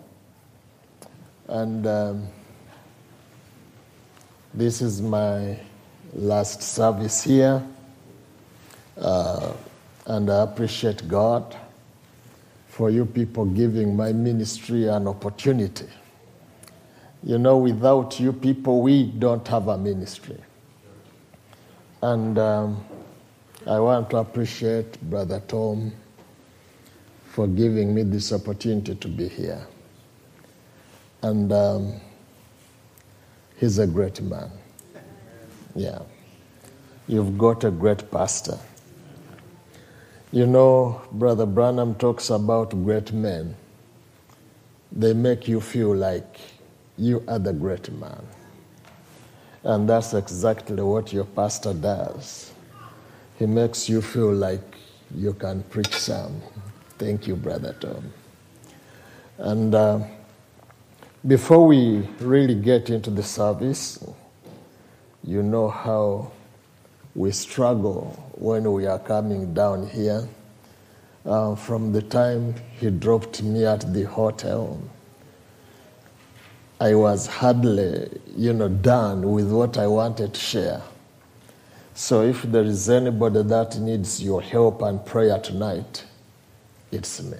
And 1.48 1.84
um, 1.88 2.28
this 4.54 4.80
is 4.80 5.02
my 5.02 5.58
last 6.12 6.62
service 6.62 7.24
here. 7.24 7.60
Uh, 8.96 9.52
and 10.06 10.30
I 10.30 10.44
appreciate 10.44 11.08
God 11.08 11.56
for 12.68 12.90
you 12.90 13.06
people 13.06 13.44
giving 13.44 13.96
my 13.96 14.12
ministry 14.12 14.86
an 14.86 15.08
opportunity. 15.08 15.88
You 17.24 17.38
know, 17.38 17.58
without 17.58 18.20
you 18.20 18.32
people, 18.32 18.82
we 18.82 19.02
don't 19.02 19.48
have 19.48 19.66
a 19.66 19.76
ministry. 19.76 20.38
And 22.04 22.38
um, 22.38 22.84
I 23.66 23.80
want 23.80 24.10
to 24.10 24.18
appreciate 24.18 25.00
Brother 25.08 25.40
Tom 25.48 25.90
for 27.30 27.46
giving 27.46 27.94
me 27.94 28.02
this 28.02 28.30
opportunity 28.30 28.94
to 28.94 29.08
be 29.08 29.26
here. 29.26 29.66
And 31.22 31.50
um, 31.50 31.94
he's 33.56 33.78
a 33.78 33.86
great 33.86 34.20
man. 34.20 34.50
Yeah. 35.74 36.00
You've 37.08 37.38
got 37.38 37.64
a 37.64 37.70
great 37.70 38.10
pastor. 38.10 38.58
You 40.30 40.44
know, 40.44 41.00
Brother 41.10 41.46
Branham 41.46 41.94
talks 41.94 42.28
about 42.28 42.72
great 42.84 43.14
men. 43.14 43.56
They 44.92 45.14
make 45.14 45.48
you 45.48 45.58
feel 45.58 45.96
like 45.96 46.38
you 46.98 47.24
are 47.26 47.38
the 47.38 47.54
great 47.54 47.90
man. 47.92 48.26
And 49.64 49.88
that's 49.88 50.12
exactly 50.12 50.82
what 50.82 51.12
your 51.12 51.24
pastor 51.24 51.72
does. 51.72 52.52
He 53.38 53.46
makes 53.46 53.88
you 53.88 54.02
feel 54.02 54.32
like 54.32 54.60
you 55.14 55.32
can 55.32 55.62
preach 55.64 55.94
some. 55.94 56.42
Thank 56.98 57.26
you, 57.26 57.34
Brother 57.34 57.74
Tom. 57.80 58.12
And 59.38 59.74
uh, 59.74 60.00
before 61.26 61.66
we 61.66 62.06
really 62.20 62.54
get 62.54 62.90
into 62.90 63.10
the 63.10 63.22
service, 63.22 64.04
you 65.24 65.42
know 65.42 65.70
how 65.70 66.30
we 67.14 67.30
struggle 67.30 68.30
when 68.34 68.70
we 68.70 68.86
are 68.86 68.98
coming 68.98 69.54
down 69.54 69.88
here. 69.88 70.28
Uh, 71.24 71.54
from 71.54 71.90
the 71.92 72.02
time 72.02 72.54
he 72.78 72.90
dropped 72.90 73.42
me 73.42 73.64
at 73.64 73.94
the 73.94 74.02
hotel, 74.02 74.78
I 76.84 76.94
was 76.94 77.26
hardly, 77.26 78.10
you 78.36 78.52
know, 78.52 78.68
done 78.68 79.32
with 79.32 79.50
what 79.50 79.78
I 79.78 79.86
wanted 79.86 80.34
to 80.34 80.38
share. 80.40 80.82
So 81.94 82.20
if 82.20 82.42
there 82.42 82.64
is 82.64 82.90
anybody 82.90 83.42
that 83.42 83.78
needs 83.78 84.22
your 84.22 84.42
help 84.42 84.82
and 84.82 85.02
prayer 85.06 85.38
tonight, 85.38 86.04
it's 86.92 87.22
me. 87.22 87.38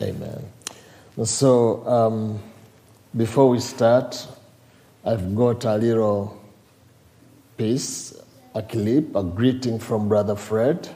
Amen. 0.00 0.42
So 1.22 1.86
um, 1.86 2.42
before 3.14 3.50
we 3.50 3.60
start, 3.60 4.26
I've 5.04 5.36
got 5.36 5.66
a 5.66 5.76
little 5.76 6.42
piece, 7.58 8.18
a 8.54 8.62
clip, 8.62 9.14
a 9.16 9.22
greeting 9.22 9.78
from 9.78 10.08
Brother 10.08 10.34
Fred 10.34 10.88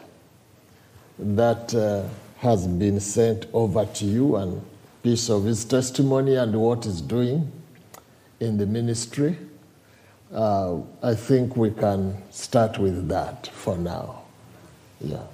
that 1.18 1.74
uh, 1.74 2.04
has 2.38 2.66
been 2.66 3.00
sent 3.00 3.48
over 3.52 3.84
to 3.84 4.06
you 4.06 4.36
and 4.36 4.62
piece 5.02 5.28
of 5.28 5.44
his 5.44 5.64
testimony 5.64 6.36
and 6.36 6.54
what 6.54 6.84
he's 6.84 7.00
doing 7.00 7.50
in 8.40 8.56
the 8.56 8.66
ministry. 8.66 9.36
Uh, 10.32 10.78
I 11.02 11.14
think 11.14 11.56
we 11.56 11.70
can 11.70 12.22
start 12.30 12.78
with 12.78 13.08
that 13.08 13.48
for 13.48 13.76
now. 13.76 14.22
Yeah. 15.00 15.24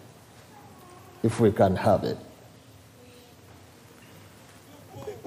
If 1.23 1.41
we 1.41 1.53
can 1.53 1.77
have 1.77 2.05
it. 2.05 2.19
Bible 4.95 5.07
says 5.07 5.18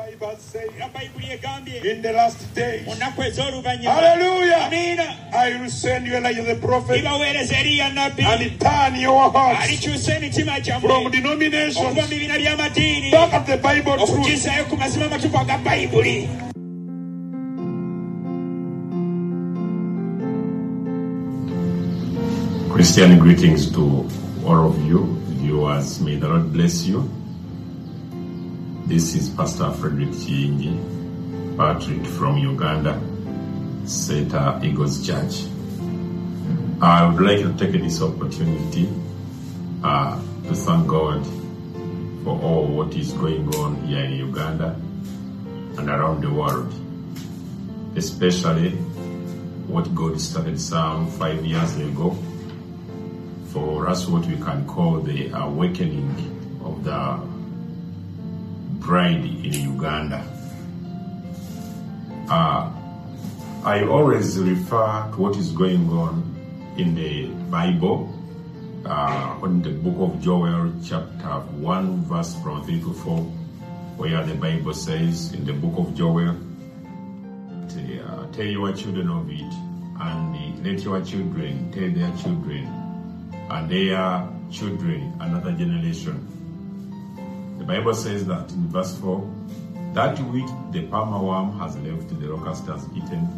bayibuli 0.94 1.28
egambye 1.32 1.82
in 1.92 2.02
the 2.02 2.12
last 2.12 2.56
days. 2.56 2.86
mu 2.86 2.96
nnaku 2.96 3.22
ez'oluvannyuma 3.24 3.94
Hallelujah. 3.94 4.70
I 5.34 5.56
will 5.60 5.70
send 5.70 6.08
you 6.08 6.16
Elijah 6.16 6.44
the 6.44 6.56
prophet 6.56 7.04
eriya 7.04 7.90
nabbi 7.94 8.24
and 8.24 8.60
turn 8.60 8.96
your 8.96 9.32
hearts 9.32 9.86
from 10.82 11.12
denominations 11.12 11.76
back 13.12 13.34
at 13.34 13.46
the 13.46 13.58
Bible 13.58 13.98
truth. 14.06 14.80
mazima 14.80 15.10
Christian 22.72 23.20
greetings 23.20 23.70
to 23.72 24.08
all 24.46 24.70
of 24.70 24.80
you, 24.88 25.06
viewers. 25.38 26.00
May 26.00 26.16
the 26.16 26.28
Lord 26.28 26.54
bless 26.54 26.86
you. 26.86 27.21
This 28.86 29.16
is 29.16 29.30
Pastor 29.30 29.72
Frederick 29.72 30.10
Chiingi, 30.10 31.56
Patrick 31.56 32.06
from 32.06 32.38
Uganda, 32.38 33.02
Seta 33.86 34.60
Eagles 34.64 35.06
Church. 35.06 35.46
I 36.82 37.08
would 37.08 37.22
like 37.22 37.40
to 37.40 37.54
take 37.58 37.80
this 37.82 38.02
opportunity 38.02 38.90
uh, 39.84 40.20
to 40.48 40.56
thank 40.56 40.88
God 40.88 41.26
for 42.24 42.40
all 42.42 42.66
what 42.68 42.94
is 42.96 43.14
going 43.14 43.48
on 43.56 43.82
here 43.88 44.04
in 44.04 44.14
Uganda 44.14 44.76
and 45.78 45.90
around 45.90 46.22
the 46.22 46.32
world, 46.34 46.74
especially 47.96 48.72
what 49.68 49.94
God 49.96 50.20
started 50.20 50.60
some 50.60 51.10
five 51.12 51.46
years 51.46 51.78
ago 51.78 52.18
for 53.52 53.88
us 53.88 54.08
what 54.08 54.26
we 54.26 54.36
can 54.38 54.66
call 54.66 55.00
the 55.00 55.30
awakening 55.30 56.10
of 56.64 56.84
the 56.84 57.31
bride 58.82 59.24
in 59.24 59.54
Uganda. 59.54 60.26
Uh, 62.30 62.72
I 63.64 63.86
always 63.86 64.40
refer 64.40 65.08
to 65.14 65.18
what 65.22 65.38
is 65.38 65.52
going 65.52 65.88
on 65.90 66.26
in 66.78 66.96
the 66.96 67.28
Bible, 67.52 68.10
uh, 68.86 69.38
in 69.44 69.62
the 69.62 69.70
book 69.70 69.98
of 70.00 70.22
Joel, 70.22 70.74
chapter 70.84 71.40
1, 71.62 72.06
verse 72.06 72.36
from 72.42 72.64
3 72.66 72.80
to 72.82 72.94
4, 72.94 73.18
where 73.98 74.24
the 74.26 74.34
Bible 74.34 74.74
says 74.74 75.32
in 75.34 75.46
the 75.46 75.54
book 75.54 75.78
of 75.78 75.94
Joel, 75.96 76.30
uh, 76.30 78.26
tell 78.34 78.46
your 78.46 78.74
children 78.74 79.10
of 79.10 79.30
it, 79.30 79.54
and 80.02 80.66
let 80.66 80.84
your 80.84 81.02
children 81.02 81.72
tell 81.72 81.92
their 81.92 82.12
children, 82.18 82.66
and 83.52 83.70
their 83.70 84.28
children, 84.50 85.14
another 85.20 85.52
generation. 85.52 86.41
The 87.62 87.68
Bible 87.68 87.94
says 87.94 88.26
that 88.26 88.52
in 88.54 88.70
verse 88.70 88.98
4 88.98 89.24
that 89.94 90.18
which 90.32 90.50
the 90.72 90.88
palmer 90.88 91.24
worm 91.24 91.60
has 91.60 91.78
left, 91.78 92.10
the 92.20 92.26
locust 92.26 92.66
has 92.66 92.88
eaten, 92.96 93.30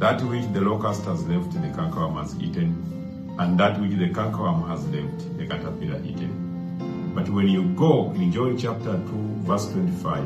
that 0.00 0.20
which 0.22 0.52
the 0.52 0.60
locust 0.60 1.04
has 1.04 1.22
left, 1.28 1.52
the 1.52 1.68
cankerworm 1.68 2.20
has 2.20 2.34
eaten, 2.40 3.36
and 3.38 3.56
that 3.60 3.80
which 3.80 3.92
the 3.92 4.08
cankerworm 4.08 4.66
has 4.66 4.84
left, 4.88 5.38
the 5.38 5.46
caterpillar 5.46 6.02
eaten. 6.02 7.12
But 7.14 7.28
when 7.28 7.46
you 7.46 7.62
go 7.76 8.10
in 8.14 8.32
Joel 8.32 8.58
chapter 8.58 8.94
2, 8.94 9.02
verse 9.42 9.70
25, 9.70 10.24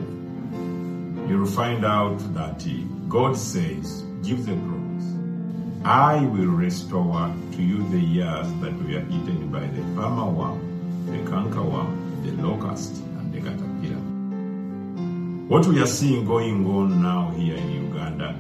you'll 1.29 1.45
find 1.45 1.85
out 1.85 2.17
that 2.33 2.65
God 3.11 3.37
says, 3.37 4.05
give 4.23 4.47
the 4.47 4.55
promise. 4.55 5.85
I 5.85 6.25
will 6.25 6.47
restore 6.47 7.31
to 7.53 7.63
you 7.63 7.87
the 7.91 8.01
years 8.01 8.47
that 8.63 8.73
were 8.73 8.89
eaten 8.89 9.51
by 9.53 9.67
the 9.67 9.83
palmer 10.01 10.31
worm, 10.33 11.05
the 11.05 11.19
cankerworm, 11.31 12.25
the 12.25 12.33
locust. 12.43 13.03
What 15.49 15.67
we 15.67 15.81
are 15.81 15.87
seeing 15.87 16.27
going 16.27 16.67
on 16.67 17.01
now 17.01 17.31
here 17.31 17.57
in 17.57 17.71
Uganda, 17.87 18.39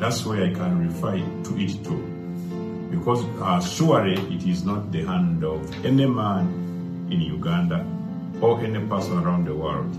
that's 0.00 0.26
where 0.26 0.42
I 0.42 0.52
can 0.52 0.84
refer 0.84 1.12
to 1.18 1.56
it 1.56 1.84
to. 1.84 2.88
Because 2.90 3.24
uh, 3.40 3.60
surely 3.60 4.14
it 4.34 4.44
is 4.44 4.64
not 4.64 4.90
the 4.90 5.04
hand 5.04 5.44
of 5.44 5.86
any 5.86 6.06
man 6.06 7.06
in 7.08 7.20
Uganda 7.20 7.86
or 8.40 8.60
any 8.64 8.84
person 8.88 9.18
around 9.18 9.46
the 9.46 9.54
world 9.54 9.92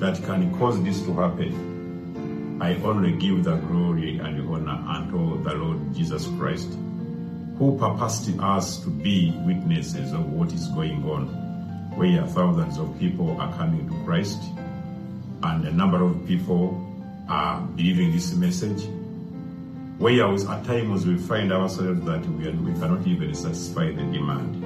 that 0.00 0.20
can 0.24 0.52
cause 0.58 0.82
this 0.82 1.00
to 1.02 1.14
happen. 1.14 2.58
I 2.60 2.74
only 2.82 3.12
give 3.12 3.44
the 3.44 3.54
glory 3.54 4.18
and 4.18 4.48
honor 4.48 4.84
unto 4.84 5.40
the 5.44 5.54
Lord 5.54 5.94
Jesus 5.94 6.26
Christ, 6.40 6.76
who 7.56 7.78
purposed 7.78 8.36
us 8.40 8.82
to 8.82 8.90
be 8.90 9.32
witnesses 9.46 10.12
of 10.12 10.28
what 10.32 10.52
is 10.52 10.66
going 10.70 11.04
on, 11.04 11.28
where 11.96 12.26
thousands 12.26 12.78
of 12.78 12.98
people 12.98 13.40
are 13.40 13.54
coming 13.54 13.88
to 13.88 14.04
Christ, 14.04 14.42
and 15.42 15.66
a 15.66 15.72
number 15.72 16.02
of 16.02 16.26
people 16.26 16.84
are 17.28 17.60
believing 17.60 18.12
this 18.12 18.34
message. 18.34 18.86
Where 19.98 20.32
at 20.32 20.64
times 20.64 21.06
we 21.06 21.18
find 21.18 21.52
ourselves 21.52 22.04
that 22.06 22.24
we, 22.26 22.48
are, 22.48 22.52
we 22.52 22.72
cannot 22.74 23.06
even 23.06 23.34
satisfy 23.34 23.90
the 23.90 24.02
demand. 24.02 24.64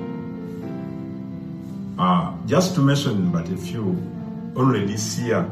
Uh, 1.99 2.35
just 2.47 2.75
to 2.75 2.81
mention 2.81 3.31
but 3.33 3.49
a 3.49 3.57
few, 3.57 3.97
only 4.57 4.85
this 4.87 5.19
year 5.19 5.49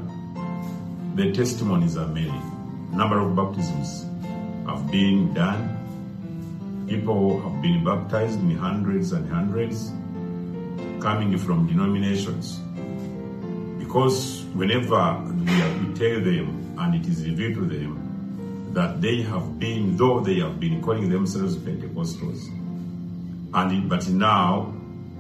the 1.14 1.33
testimonies 1.33 1.96
are 1.96 2.09
many. 2.09 2.40
Number 2.92 3.18
of 3.18 3.35
baptisms 3.35 4.04
have 4.66 4.90
been 4.90 5.33
done. 5.35 5.76
People 6.88 7.40
have 7.40 7.62
been 7.62 7.85
baptized 7.85 8.40
in 8.40 8.56
hundreds 8.56 9.12
and 9.12 9.28
hundreds, 9.30 9.90
coming 11.00 11.37
from 11.38 11.66
denominations. 11.66 12.59
Because 13.78 14.39
whenever 14.54 15.22
we, 15.34 15.94
tell 15.94 16.20
them 16.20 16.74
and 16.78 16.94
it 16.94 17.06
is 17.06 17.24
revealed 17.24 17.54
to 17.54 17.66
them 17.66 18.70
that 18.72 19.00
they 19.00 19.22
have 19.22 19.58
been, 19.58 19.96
though 19.96 20.20
they 20.20 20.40
have 20.40 20.58
been 20.58 20.82
calling 20.82 21.08
themselves 21.08 21.56
Pentecostals, 21.56 22.48
and 23.52 23.88
but 23.88 24.08
now 24.08 24.74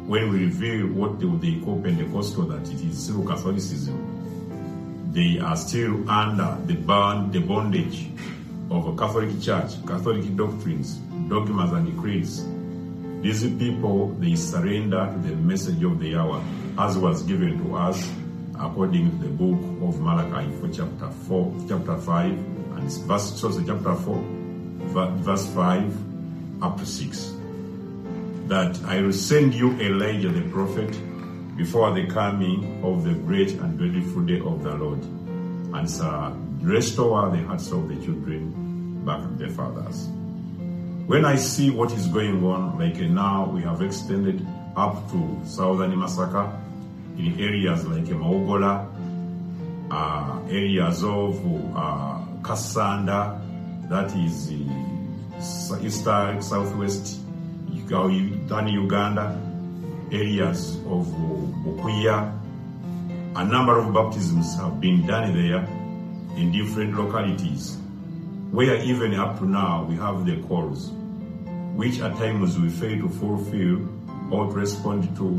when 0.06 0.30
we 0.30 0.44
reveal 0.44 0.86
what 0.88 1.20
they, 1.20 1.26
they 1.26 1.60
call 1.64 1.80
Pentecostal, 1.82 2.44
that 2.44 2.62
it 2.70 2.80
is 2.80 3.04
still 3.04 3.22
Catholicism, 3.24 5.10
they 5.12 5.38
are 5.38 5.56
still 5.56 6.08
under 6.08 6.56
the 6.66 6.74
bond, 6.74 7.32
the 7.32 7.40
bondage 7.40 8.08
of 8.70 8.86
a 8.86 8.96
Catholic 8.96 9.40
Church, 9.40 9.84
Catholic 9.86 10.36
doctrines, 10.36 10.96
dogmas, 11.28 11.72
and 11.72 11.98
creeds. 11.98 12.44
These 13.20 13.42
people 13.58 14.08
they 14.18 14.34
surrender 14.34 15.06
to 15.12 15.28
the 15.28 15.36
message 15.36 15.82
of 15.82 15.98
the 16.00 16.16
hour, 16.16 16.42
as 16.78 16.96
was 16.96 17.22
given 17.24 17.58
to 17.64 17.76
us 17.76 18.10
according 18.60 19.10
to 19.10 19.16
the 19.26 19.32
book 19.32 19.58
of 19.88 20.00
Malachi, 20.00 20.50
for 20.60 20.68
chapter 20.68 21.10
four, 21.26 21.54
chapter 21.68 21.96
five, 21.96 22.32
and 22.32 22.92
verse 23.08 23.40
so 23.40 23.50
chapter 23.64 23.94
four, 23.96 24.22
verse 25.24 25.46
five 25.54 25.92
up 26.62 26.78
to 26.78 26.86
six. 26.86 27.32
That 28.48 28.78
I 28.84 29.00
will 29.00 29.12
send 29.12 29.54
you 29.54 29.72
Elijah 29.80 30.28
the 30.28 30.42
prophet 30.50 30.90
before 31.56 31.92
the 31.94 32.06
coming 32.06 32.82
of 32.84 33.04
the 33.04 33.14
great 33.14 33.52
and 33.52 33.78
dreadful 33.78 34.22
day 34.22 34.40
of 34.40 34.62
the 34.62 34.74
Lord, 34.74 35.02
and 35.74 35.88
shall 35.90 36.36
restore 36.60 37.30
the 37.30 37.42
hearts 37.44 37.70
of 37.72 37.88
the 37.88 37.94
children 38.04 39.04
back 39.04 39.22
to 39.22 39.28
their 39.36 39.50
fathers. 39.50 40.08
When 41.06 41.24
I 41.24 41.36
see 41.36 41.70
what 41.70 41.92
is 41.92 42.06
going 42.06 42.44
on, 42.44 42.78
like 42.78 42.98
now 43.00 43.50
we 43.50 43.62
have 43.62 43.82
extended 43.82 44.46
up 44.76 45.10
to 45.10 45.40
southern 45.44 45.92
Masaka, 45.92 46.52
in 47.26 47.40
areas 47.40 47.86
like 47.86 48.04
Mawogola, 48.04 48.88
uh, 49.90 50.40
areas 50.48 51.04
of 51.04 51.36
uh, 51.76 52.20
Kasanda, 52.42 53.40
that 53.88 54.14
is 54.16 54.50
uh, 55.70 55.78
eastern, 55.82 56.40
southwest, 56.40 57.20
Uganda, 57.70 58.70
Uganda, 58.70 59.40
areas 60.12 60.76
of 60.86 61.06
Bukuya. 61.64 62.36
A 63.36 63.44
number 63.44 63.78
of 63.78 63.92
baptisms 63.92 64.56
have 64.56 64.80
been 64.80 65.06
done 65.06 65.34
there 65.34 65.64
in 66.36 66.52
different 66.52 66.96
localities, 66.96 67.76
where 68.50 68.76
even 68.76 69.14
up 69.14 69.38
to 69.38 69.46
now 69.46 69.84
we 69.84 69.96
have 69.96 70.24
the 70.24 70.36
calls, 70.48 70.90
which 71.74 72.00
at 72.00 72.16
times 72.16 72.58
we 72.58 72.68
fail 72.68 72.98
to 72.98 73.08
fulfill 73.08 73.88
or 74.32 74.46
to 74.46 74.52
respond 74.52 75.04
to 75.16 75.36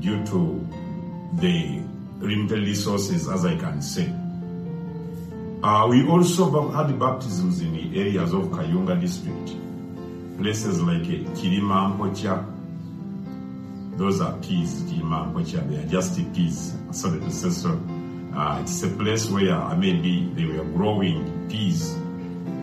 due 0.00 0.24
to 0.26 0.66
the 1.36 1.82
limited 2.20 2.60
resources, 2.60 3.28
as 3.28 3.44
I 3.44 3.56
can 3.56 3.82
say. 3.82 4.12
Uh, 5.62 5.86
we 5.88 6.06
also 6.06 6.70
had 6.70 6.98
baptisms 6.98 7.60
in 7.60 7.72
the 7.72 7.98
areas 8.00 8.32
of 8.34 8.44
Kayunga 8.44 9.00
district, 9.00 9.56
places 10.38 10.80
like 10.82 11.02
uh, 11.02 11.30
Kirima 11.34 11.96
Mpocha. 11.96 12.50
Those 13.96 14.20
are 14.20 14.36
peas, 14.38 14.82
Kirima 14.82 15.32
Mpocha. 15.32 15.68
They 15.68 15.82
are 15.82 15.86
just 15.86 16.16
peas, 16.34 16.74
sorry 16.90 17.20
to 17.20 17.30
say 17.30 17.50
so. 17.50 17.80
Uh, 18.34 18.58
it's 18.62 18.82
a 18.82 18.88
place 18.88 19.30
where 19.30 19.54
uh, 19.54 19.74
maybe 19.76 20.28
they 20.34 20.44
were 20.44 20.64
growing 20.64 21.48
peas, 21.48 21.96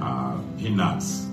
uh, 0.02 0.38
peanuts. 0.60 1.28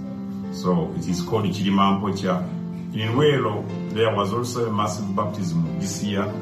So 0.53 0.95
it 0.97 1.07
is 1.07 1.21
called 1.23 1.45
Kirima 1.47 2.01
Mpocha. 2.01 2.55
In 2.95 3.15
Welo, 3.17 3.93
there 3.93 4.15
was 4.15 4.33
also 4.33 4.67
a 4.67 4.73
massive 4.73 5.15
baptism 5.15 5.79
this 5.79 6.03
year 6.03 6.33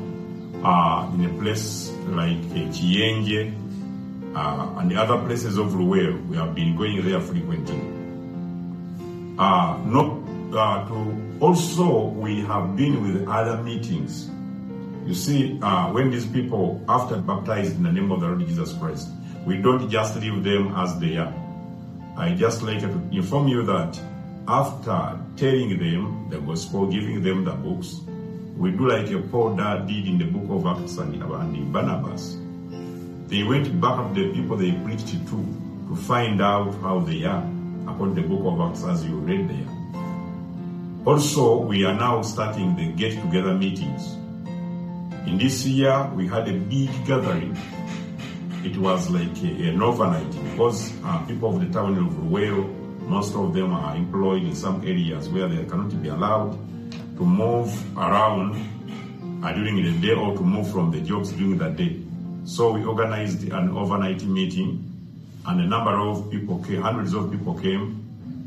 uh, 0.67 1.09
in 1.15 1.25
a 1.25 1.33
place 1.41 1.93
like 2.09 2.43
uh, 2.51 2.67
Chienje 2.75 3.55
uh, 4.35 4.79
and 4.79 4.91
the 4.91 4.97
other 4.97 5.25
places 5.25 5.59
of 5.59 5.69
Luwero. 5.69 6.27
We 6.27 6.37
have 6.37 6.55
been 6.57 6.77
going 6.77 7.07
there 7.07 7.21
frequently. 7.21 7.79
Uh, 9.39 9.79
not 9.87 10.19
uh, 10.53 10.89
to 10.89 11.39
also 11.41 12.07
we 12.09 12.41
have 12.41 12.77
been 12.77 13.03
with 13.03 13.29
other 13.29 13.63
meetings. 13.63 14.29
You 15.07 15.15
see, 15.15 15.61
uh, 15.63 15.93
when 15.93 16.11
these 16.11 16.27
people 16.27 16.85
after 16.89 17.17
baptized 17.19 17.77
in 17.77 17.85
the 17.85 17.93
name 17.93 18.11
of 18.11 18.21
the 18.21 18.27
Lord 18.27 18.41
Jesus 18.41 18.73
Christ, 18.73 19.09
we 19.47 19.59
don't 19.59 19.89
just 19.89 20.17
leave 20.17 20.43
them 20.43 20.75
as 20.75 20.99
they 20.99 21.17
are. 21.17 21.33
I 22.17 22.35
just 22.35 22.63
like 22.63 22.81
to 22.81 22.91
inform 23.13 23.47
you 23.47 23.63
that 23.67 24.01
after 24.49 25.21
telling 25.37 25.79
them 25.79 26.29
the 26.31 26.41
gospel, 26.41 26.91
giving 26.91 27.23
them 27.23 27.45
the 27.45 27.53
books, 27.53 28.01
we 28.57 28.71
do 28.71 28.89
like 28.89 29.31
Paul 29.31 29.55
that 29.57 29.87
did 29.87 30.07
in 30.07 30.19
the 30.19 30.25
book 30.25 30.49
of 30.49 30.67
Acts 30.67 30.97
and, 30.97 31.23
and 31.23 31.73
Barnabas. 31.73 32.39
They 33.29 33.43
went 33.43 33.81
back 33.81 34.15
to 34.15 34.15
the 34.15 34.33
people 34.33 34.57
they 34.57 34.73
preached 34.73 35.09
to 35.29 35.63
to 35.89 35.97
find 35.97 36.41
out 36.41 36.75
how 36.81 37.01
they 37.01 37.25
are, 37.25 37.43
to 37.43 38.15
the 38.15 38.23
book 38.23 38.43
of 38.45 38.61
Acts 38.61 38.85
as 38.85 39.05
you 39.05 39.17
read 39.17 39.49
there. 39.49 39.69
Also, 41.05 41.59
we 41.59 41.85
are 41.85 41.95
now 41.95 42.23
starting 42.23 42.75
the 42.77 42.93
get 42.93 43.13
together 43.21 43.55
meetings. 43.55 44.15
In 45.27 45.39
this 45.39 45.65
year, 45.67 46.11
we 46.15 46.27
had 46.27 46.49
a 46.49 46.53
big 46.55 46.89
gathering. 47.07 47.57
It 48.65 48.77
was 48.79 49.11
like 49.11 49.37
a, 49.45 49.69
an 49.69 49.83
overnight 49.83 50.31
because 50.51 50.93
uh, 51.05 51.25
people 51.27 51.55
of 51.55 51.61
the 51.61 51.73
town 51.73 51.97
of 51.99 52.13
Luwero, 52.15 52.67
most 53.07 53.35
of 53.37 53.53
them 53.55 53.73
are 53.73 53.95
employed 53.95 54.43
in 54.43 54.55
some 54.57 54.83
areas 54.83 55.29
where 55.29 55.47
they 55.47 55.65
cannot 55.65 56.03
be 56.03 56.09
allowed 56.09 56.59
to 57.17 57.25
move 57.25 57.99
around 57.99 58.55
uh, 59.43 59.53
during 59.53 59.77
the 59.77 59.93
day 60.07 60.13
or 60.13 60.35
to 60.35 60.43
move 60.43 60.71
from 60.71 60.91
the 60.91 61.01
jobs 61.01 61.33
during 61.33 61.59
the 61.59 61.71
day. 61.71 62.01
So 62.45 62.73
we 62.73 62.85
organized 62.85 63.43
an 63.53 63.71
overnight 63.71 64.23
meeting, 64.25 64.85
and 65.47 65.61
a 65.61 65.67
number 65.67 65.99
of 65.99 66.31
people 66.31 66.63
came, 66.63 66.83
hundreds 66.83 67.15
of 67.15 67.31
people 67.31 67.55
came. 67.55 68.03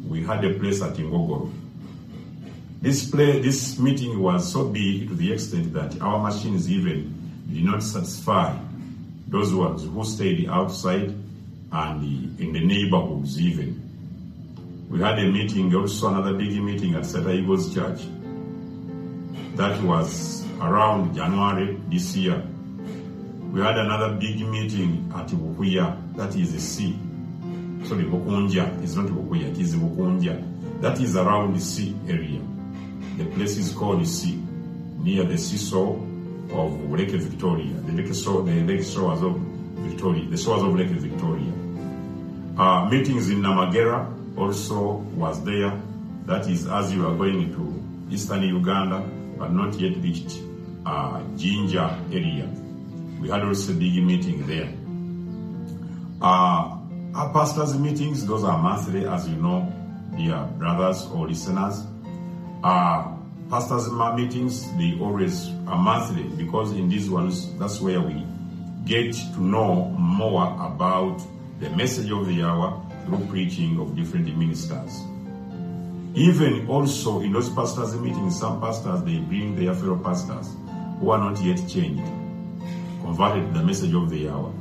We 0.07 0.23
had 0.23 0.43
a 0.45 0.53
place 0.53 0.81
at 0.81 0.93
Ingogoro. 0.93 1.51
This 2.81 3.09
play, 3.09 3.41
this 3.41 3.77
meeting 3.77 4.19
was 4.19 4.51
so 4.51 4.65
big 4.69 5.09
to 5.09 5.15
the 5.15 5.33
extent 5.33 5.73
that 5.73 6.01
our 6.01 6.19
machines 6.19 6.69
even 6.71 7.13
did 7.51 7.65
not 7.65 7.83
satisfy 7.83 8.57
those 9.27 9.53
ones 9.53 9.83
who 9.83 10.03
stayed 10.05 10.49
outside 10.49 11.13
and 11.71 12.39
in 12.39 12.53
the 12.53 12.65
neighborhoods 12.65 13.39
even. 13.39 13.85
We 14.89 15.01
had 15.01 15.19
a 15.19 15.29
meeting, 15.29 15.75
also 15.75 16.07
another 16.07 16.33
big 16.33 16.61
meeting 16.61 16.95
at 16.95 17.05
Seta 17.05 17.31
Eagles 17.31 17.73
Church. 17.73 18.01
That 19.55 19.81
was 19.83 20.45
around 20.61 21.15
January 21.15 21.79
this 21.89 22.15
year. 22.15 22.41
We 23.51 23.61
had 23.61 23.77
another 23.77 24.13
big 24.15 24.39
meeting 24.47 25.11
at 25.15 25.27
Bukuya, 25.27 26.15
that 26.15 26.35
is 26.35 26.53
the 26.53 26.59
sea. 26.59 26.97
Sorry, 27.85 28.03
Bukunja, 28.03 28.83
it's 28.83 28.95
not 28.95 29.07
Bukuya, 29.07 29.51
it 29.51 29.57
is 29.57 29.75
Bukunja. 29.75 30.81
That 30.81 30.99
is 30.99 31.15
around 31.15 31.55
the 31.55 31.59
sea 31.59 31.95
area. 32.07 32.41
The 33.17 33.25
place 33.25 33.57
is 33.57 33.71
called 33.71 34.01
the 34.01 34.05
sea, 34.05 34.41
near 34.99 35.23
the 35.23 35.37
seesaw 35.37 35.93
of 36.51 36.89
Lake 36.91 37.09
Victoria, 37.11 37.73
the 37.85 37.91
lake, 37.93 38.07
the 38.07 38.63
lake 38.65 38.83
shores 38.83 39.21
of 39.21 39.37
Victoria, 39.79 40.25
the 40.29 40.37
shores 40.37 40.61
of 40.63 40.75
Lake 40.75 40.87
Victoria. 40.89 41.51
Uh, 42.57 42.89
meetings 42.89 43.29
in 43.29 43.41
Namagera 43.41 44.37
also 44.37 44.97
was 45.15 45.43
there. 45.43 45.81
That 46.25 46.47
is 46.47 46.67
as 46.67 46.93
you 46.93 47.07
are 47.07 47.15
going 47.15 47.51
to 47.53 48.13
eastern 48.13 48.43
Uganda, 48.43 49.03
but 49.39 49.51
not 49.53 49.73
yet 49.79 49.95
reached 49.97 50.39
uh, 50.85 51.21
Jinja 51.37 51.99
area. 52.11 52.47
We 53.19 53.29
had 53.29 53.43
also 53.43 53.71
a 53.71 53.75
big 53.75 54.03
meeting 54.03 54.45
there. 54.45 54.71
Uh, 56.21 56.77
our 57.15 57.33
pastors' 57.33 57.77
meetings, 57.77 58.25
those 58.25 58.43
are 58.43 58.57
monthly, 58.57 59.07
as 59.07 59.27
you 59.27 59.35
know, 59.37 59.71
dear 60.15 60.47
brothers 60.57 61.05
or 61.07 61.27
listeners. 61.27 61.85
Uh, 62.63 63.15
pastors' 63.49 63.89
meetings, 64.15 64.71
they 64.77 64.97
always 64.99 65.49
are 65.67 65.77
monthly 65.77 66.23
because 66.35 66.71
in 66.73 66.89
these 66.89 67.09
ones, 67.09 67.57
that's 67.57 67.81
where 67.81 68.01
we 68.01 68.25
get 68.85 69.13
to 69.13 69.41
know 69.41 69.85
more 69.97 70.45
about 70.59 71.21
the 71.59 71.69
message 71.71 72.11
of 72.11 72.27
the 72.27 72.43
hour 72.43 72.81
through 73.05 73.25
preaching 73.27 73.79
of 73.79 73.95
different 73.95 74.35
ministers. 74.37 75.01
Even 76.15 76.67
also 76.67 77.21
in 77.21 77.31
those 77.31 77.49
pastors' 77.49 77.95
meetings, 77.95 78.39
some 78.39 78.59
pastors 78.59 79.03
they 79.03 79.19
bring 79.19 79.55
their 79.55 79.75
fellow 79.75 79.97
pastors 79.97 80.55
who 80.99 81.11
are 81.11 81.19
not 81.19 81.39
yet 81.41 81.57
changed, 81.67 82.03
converted 83.01 83.53
to 83.53 83.59
the 83.59 83.63
message 83.63 83.93
of 83.93 84.09
the 84.09 84.27
hour. 84.27 84.51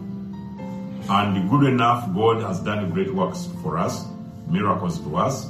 And 1.11 1.49
good 1.49 1.65
enough, 1.65 2.15
God 2.15 2.43
has 2.43 2.61
done 2.61 2.91
great 2.91 3.13
works 3.15 3.49
for 3.63 3.79
us, 3.79 4.07
miracles 4.47 5.01
to 5.01 5.17
us, 5.17 5.49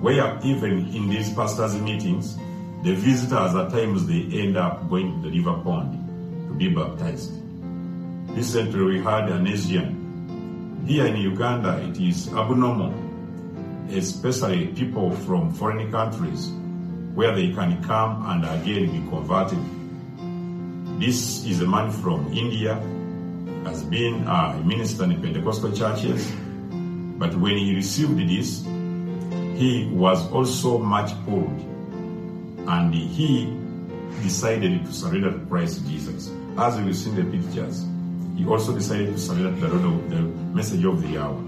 where 0.00 0.38
even 0.44 0.94
in 0.94 1.08
these 1.08 1.32
pastors' 1.32 1.80
meetings, 1.80 2.36
the 2.84 2.94
visitors 2.94 3.54
at 3.54 3.70
times 3.70 4.06
they 4.06 4.28
end 4.38 4.56
up 4.56 4.88
going 4.90 5.22
to 5.22 5.30
the 5.30 5.38
river 5.38 5.60
pond 5.62 5.94
to 6.46 6.54
be 6.54 6.68
baptized. 6.68 7.32
Recently 8.28 8.82
we 8.82 9.02
had 9.02 9.28
an 9.30 9.46
Asian. 9.46 10.84
Here 10.86 11.06
in 11.06 11.16
Uganda, 11.16 11.78
it 11.88 11.98
is 11.98 12.28
abnormal 12.28 13.07
especially 13.90 14.68
people 14.68 15.10
from 15.10 15.52
foreign 15.52 15.90
countries, 15.90 16.50
where 17.14 17.34
they 17.34 17.52
can 17.52 17.82
come 17.84 18.24
and 18.26 18.44
again 18.44 18.90
be 18.90 19.10
converted. 19.10 19.58
This 21.00 21.44
is 21.44 21.60
a 21.60 21.66
man 21.66 21.90
from 21.90 22.32
India, 22.32 22.74
has 23.64 23.82
been 23.84 24.24
a 24.26 24.60
minister 24.64 25.04
in 25.04 25.20
Pentecostal 25.20 25.72
churches, 25.72 26.30
but 27.18 27.34
when 27.36 27.56
he 27.56 27.74
received 27.74 28.18
this, 28.28 28.64
he 29.58 29.88
was 29.92 30.30
also 30.32 30.78
much 30.78 31.12
pulled, 31.24 31.60
and 32.68 32.94
he 32.94 33.52
decided 34.22 34.84
to 34.84 34.92
surrender 34.92 35.32
to 35.32 35.38
Christ 35.46 35.86
Jesus. 35.86 36.30
As 36.56 36.76
we 36.76 36.84
will 36.84 36.94
see 36.94 37.10
in 37.10 37.16
the 37.16 37.38
pictures, 37.38 37.84
he 38.36 38.46
also 38.46 38.72
decided 38.72 39.12
to 39.12 39.18
surrender 39.18 39.68
to 39.68 40.04
the 40.08 40.22
message 40.54 40.84
of 40.84 41.02
the 41.02 41.18
hour. 41.18 41.47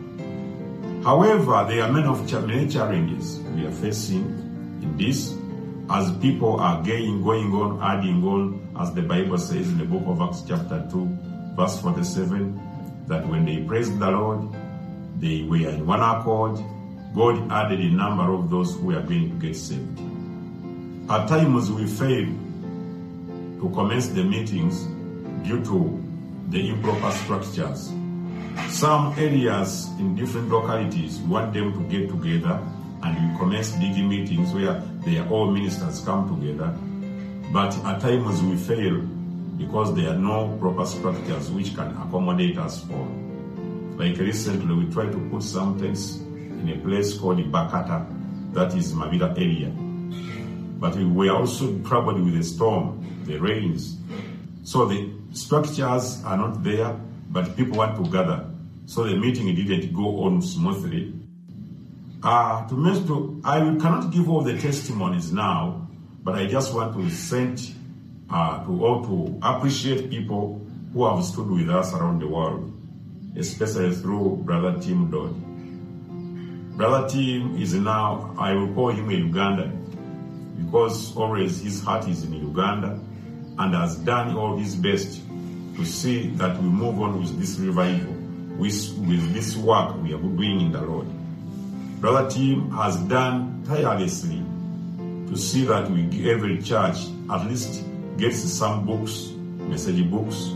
However, 1.05 1.67
there 1.67 1.83
are 1.83 1.91
many, 1.91 2.69
challenges 2.69 3.39
we 3.57 3.67
are 3.67 3.73
facing 3.73 4.27
in 4.83 4.97
this 4.99 5.35
as 5.89 6.13
people 6.19 6.61
are 6.61 6.83
going, 6.83 7.23
going 7.23 7.53
on, 7.55 7.81
adding 7.83 8.23
on, 8.23 8.77
as 8.79 8.93
the 8.93 9.01
Bible 9.01 9.39
says 9.39 9.67
in 9.67 9.79
the 9.79 9.85
book 9.85 10.03
of 10.07 10.21
Acts, 10.21 10.43
chapter 10.47 10.87
2, 10.91 11.19
verse 11.57 11.81
47, 11.81 13.07
that 13.09 13.27
when 13.27 13.47
they 13.47 13.63
praised 13.63 13.99
the 13.99 14.11
Lord, 14.11 14.47
they 15.19 15.43
were 15.43 15.71
in 15.71 15.87
one 15.87 16.01
accord. 16.01 16.59
God 17.15 17.51
added 17.51 17.81
a 17.81 17.89
number 17.89 18.33
of 18.33 18.51
those 18.51 18.77
who 18.77 18.95
are 18.95 19.03
going 19.03 19.31
to 19.31 19.47
get 19.47 19.57
saved. 19.57 19.99
At 21.11 21.29
times 21.29 21.71
we 21.73 21.87
fail 21.87 22.27
to 22.27 23.71
commence 23.75 24.09
the 24.09 24.23
meetings 24.23 24.85
due 25.49 25.65
to 25.65 26.05
the 26.51 26.69
improper 26.69 27.11
structures. 27.11 27.91
Some 28.69 29.15
areas 29.19 29.89
in 29.99 30.15
different 30.15 30.49
localities 30.49 31.19
want 31.19 31.53
them 31.53 31.73
to 31.73 31.81
get 31.89 32.09
together 32.09 32.61
and 33.03 33.33
we 33.33 33.39
commence 33.39 33.73
big 33.73 33.97
meetings 33.97 34.53
where 34.53 34.83
they 35.05 35.19
are 35.19 35.29
all 35.29 35.51
ministers 35.51 36.01
come 36.05 36.29
together. 36.29 36.77
But 37.53 37.77
at 37.85 38.01
times 38.01 38.43
we 38.43 38.57
fail 38.57 39.01
because 39.57 39.95
there 39.95 40.11
are 40.11 40.19
no 40.19 40.57
proper 40.61 40.87
structures 40.87 41.51
which 41.51 41.75
can 41.75 41.89
accommodate 41.97 42.59
us 42.59 42.85
all. 42.91 43.09
Like 43.97 44.17
recently, 44.19 44.85
we 44.85 44.93
tried 44.93 45.13
to 45.13 45.19
put 45.31 45.43
some 45.43 45.79
tents 45.79 46.17
in 46.17 46.71
a 46.71 46.79
place 46.79 47.19
called 47.19 47.39
Bakata, 47.39 48.07
that 48.55 48.75
is 48.75 48.95
Mavida 48.95 49.37
area. 49.37 49.69
But 50.79 50.97
we 50.97 51.05
were 51.05 51.31
also 51.37 51.77
troubled 51.81 52.23
with 52.25 52.35
the 52.35 52.43
storm, 52.43 53.05
the 53.25 53.37
rains. 53.39 53.99
So 54.65 54.87
the 54.87 55.11
structures 55.33 56.23
are 56.25 56.37
not 56.37 56.63
there, 56.63 56.97
but 57.31 57.57
people 57.57 57.79
want 57.79 57.97
to 58.05 58.11
gather. 58.11 58.45
So 58.87 59.05
the 59.05 59.17
meeting 59.17 59.55
didn't 59.55 59.95
go 59.95 60.25
on 60.25 60.43
smoothly. 60.43 61.15
Uh, 62.23 62.67
to, 62.69 62.75
mention- 62.75 63.41
I 63.45 63.61
cannot 63.61 64.11
give 64.13 64.29
all 64.29 64.43
the 64.43 64.59
testimonies 64.59 65.33
now, 65.33 65.89
but 66.23 66.35
I 66.35 66.47
just 66.47 66.75
want 66.75 66.95
to 66.97 67.09
send 67.11 67.75
uh, 68.29 68.65
to 68.65 68.85
all 68.85 69.05
to 69.05 69.39
appreciate 69.43 70.11
people 70.11 70.61
who 70.93 71.07
have 71.09 71.25
stood 71.25 71.49
with 71.51 71.71
us 71.71 71.95
around 71.95 72.21
the 72.21 72.27
world, 72.29 72.73
especially 73.37 73.95
through 73.95 74.43
Brother 74.45 74.79
Tim 74.81 75.11
Dodd. 75.11 76.77
Brother 76.77 77.09
Tim 77.09 77.57
is 77.57 77.75
now, 77.75 78.35
I 78.39 78.55
will 78.55 78.73
call 78.75 78.89
him 78.91 79.09
a 79.09 79.13
Ugandan 79.13 79.77
because 80.65 81.17
always 81.17 81.61
his 81.63 81.83
heart 81.83 82.09
is 82.09 82.25
in 82.25 82.33
Uganda 82.35 83.01
and 83.59 83.75
has 83.75 83.97
done 83.99 84.37
all 84.37 84.57
his 84.57 84.75
best 84.77 85.21
to 85.81 85.87
see 85.87 86.29
that 86.37 86.63
we 86.63 86.69
move 86.69 87.01
on 87.01 87.19
with 87.19 87.41
this 87.41 87.59
revival, 87.59 88.13
with, 88.59 88.99
with 88.99 89.33
this 89.33 89.57
work 89.57 89.97
we 90.03 90.13
are 90.13 90.19
doing 90.19 90.61
in 90.61 90.73
the 90.73 90.81
Lord. 90.83 91.07
Brother 92.03 92.29
Tim 92.29 92.71
has 92.73 92.97
done 93.05 93.65
tirelessly 93.67 94.43
to 95.31 95.39
see 95.39 95.65
that 95.65 95.91
we 95.91 96.31
every 96.31 96.61
church 96.61 96.99
at 97.31 97.47
least 97.47 97.83
gets 98.19 98.41
some 98.41 98.85
books, 98.85 99.31
message 99.71 100.11
books. 100.11 100.51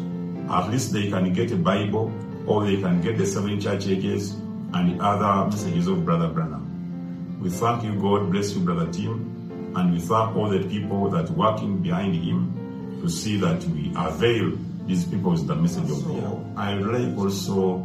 At 0.50 0.68
least 0.70 0.92
they 0.92 1.08
can 1.08 1.32
get 1.32 1.52
a 1.52 1.56
Bible 1.56 2.12
or 2.46 2.66
they 2.66 2.76
can 2.76 3.00
get 3.00 3.16
the 3.16 3.24
seven 3.24 3.58
church 3.58 3.86
ages 3.86 4.32
and 4.74 5.00
the 5.00 5.02
other 5.02 5.50
messages 5.50 5.86
of 5.86 6.04
Brother 6.04 6.28
Branham. 6.28 7.40
We 7.40 7.48
thank 7.48 7.82
you, 7.82 7.94
God 7.94 8.30
bless 8.30 8.54
you, 8.54 8.60
Brother 8.60 8.92
Tim, 8.92 9.72
and 9.74 9.94
we 9.94 10.00
thank 10.00 10.36
all 10.36 10.50
the 10.50 10.68
people 10.68 11.08
that 11.10 11.30
working 11.30 11.78
behind 11.78 12.14
him 12.14 13.00
to 13.00 13.08
see 13.08 13.38
that 13.38 13.64
we 13.64 13.90
avail 13.96 14.58
these 14.86 15.04
people 15.04 15.30
with 15.30 15.46
the 15.46 15.54
message 15.54 15.90
of 15.90 16.06
hour. 16.10 16.44
I 16.56 16.74
would 16.74 16.86
like 16.86 17.16
also 17.18 17.84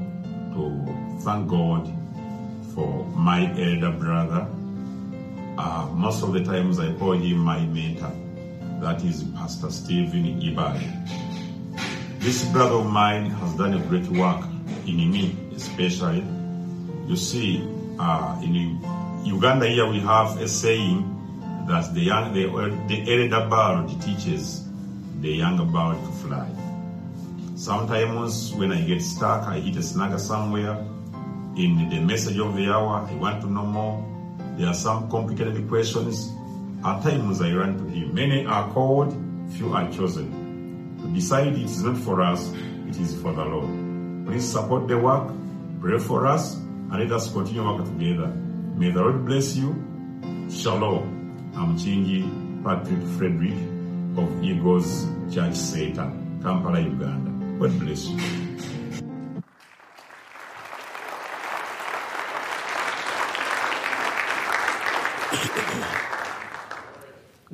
to 0.54 1.20
thank 1.22 1.48
God 1.50 1.88
for 2.74 3.06
my 3.16 3.48
elder 3.60 3.92
brother. 3.92 4.48
Uh, 5.58 5.90
most 5.94 6.24
of 6.24 6.34
the 6.34 6.44
times 6.44 6.80
I 6.80 6.94
call 6.94 7.14
him 7.14 7.38
my 7.40 7.60
mentor. 7.66 8.12
That 8.82 9.04
is 9.04 9.24
Pastor 9.36 9.72
Stephen 9.72 10.42
Ibale. 10.42 10.88
This 12.20 12.46
brother 12.46 12.76
of 12.76 12.86
mine 12.86 13.30
has 13.30 13.56
done 13.56 13.74
a 13.74 13.80
great 13.88 14.08
work 14.08 14.44
in 14.86 15.12
me, 15.12 15.36
especially. 15.56 16.24
You 17.08 17.16
see, 17.16 17.68
uh, 17.98 18.40
in 18.44 18.80
Uganda 19.26 19.68
here 19.68 19.88
we 19.90 20.00
have 20.00 20.40
a 20.42 20.48
saying 20.48 21.04
that 21.68 21.94
the 21.94 22.02
young, 22.02 22.34
the, 22.34 22.46
the 22.88 23.24
elder 23.24 23.50
bird 23.50 24.02
teaches 24.02 24.64
the 25.22 25.30
younger 25.30 25.66
bird 25.66 25.96
to 25.96 26.12
fly. 26.24 26.50
Sometimes 27.60 28.54
when 28.54 28.72
I 28.72 28.80
get 28.80 29.02
stuck, 29.02 29.44
I 29.44 29.60
hit 29.60 29.76
a 29.76 29.84
snag 29.84 30.18
somewhere 30.18 30.78
in 31.58 31.90
the 31.90 32.00
message 32.00 32.40
of 32.40 32.56
the 32.56 32.70
hour, 32.70 33.06
I 33.06 33.14
want 33.16 33.42
to 33.42 33.52
know 33.52 33.66
more. 33.66 34.00
There 34.58 34.66
are 34.66 34.74
some 34.74 35.12
complicated 35.12 35.68
questions. 35.68 36.32
At 36.86 37.04
times 37.04 37.42
I 37.42 37.52
run 37.52 37.78
to 37.78 37.84
him. 37.84 38.14
Many 38.14 38.46
are 38.46 38.72
called, 38.72 39.12
few 39.58 39.74
are 39.74 39.92
chosen. 39.92 40.96
To 41.02 41.08
decide 41.14 41.48
it 41.48 41.60
is 41.60 41.84
not 41.84 41.98
for 41.98 42.22
us, 42.22 42.50
it 42.88 42.98
is 42.98 43.22
for 43.22 43.34
the 43.34 43.44
Lord. 43.44 44.26
Please 44.26 44.50
support 44.50 44.88
the 44.88 44.98
work, 44.98 45.30
pray 45.82 46.00
for 46.00 46.28
us, 46.28 46.56
and 46.56 46.94
let 46.94 47.12
us 47.12 47.30
continue 47.30 47.66
work 47.66 47.84
together. 47.84 48.28
May 48.28 48.92
the 48.92 49.02
Lord 49.02 49.26
bless 49.26 49.58
you. 49.58 49.76
Shalom. 50.50 51.52
I'm 51.58 51.76
Chingi 51.76 52.24
Patrick 52.64 53.04
Frederick 53.18 53.60
of 54.16 54.42
Eagles 54.42 55.08
Church 55.30 55.56
Seta, 55.56 56.10
Kampala, 56.42 56.80
Uganda. 56.80 57.29
God 57.60 57.78
bless 57.78 58.08
you. 58.08 58.20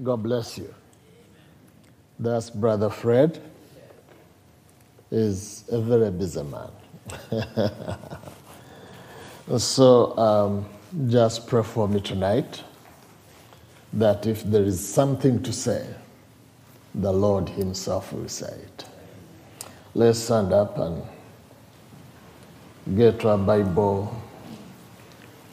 God 0.04 0.18
bless 0.22 0.58
you. 0.60 0.74
That's 2.20 2.52
Brother 2.52 2.92
Fred. 2.92 3.42
Is 5.10 5.64
a 5.72 5.82
very 5.82 6.12
busy 6.12 6.44
man. 6.44 6.70
so 9.58 10.16
um, 10.18 10.66
just 11.10 11.48
pray 11.48 11.64
for 11.64 11.88
me 11.88 12.00
tonight 12.00 12.64
that 13.94 14.28
if 14.28 14.44
there 14.44 14.64
is 14.64 14.88
something 14.88 15.42
to 15.42 15.52
say, 15.52 15.88
the 16.94 17.12
Lord 17.12 17.50
Himself 17.50 18.14
will 18.14 18.30
say 18.30 18.54
it. 18.54 18.86
Let's 19.98 20.20
stand 20.20 20.52
up 20.52 20.78
and 20.78 21.02
get 22.98 23.24
our 23.24 23.38
Bible 23.38 24.14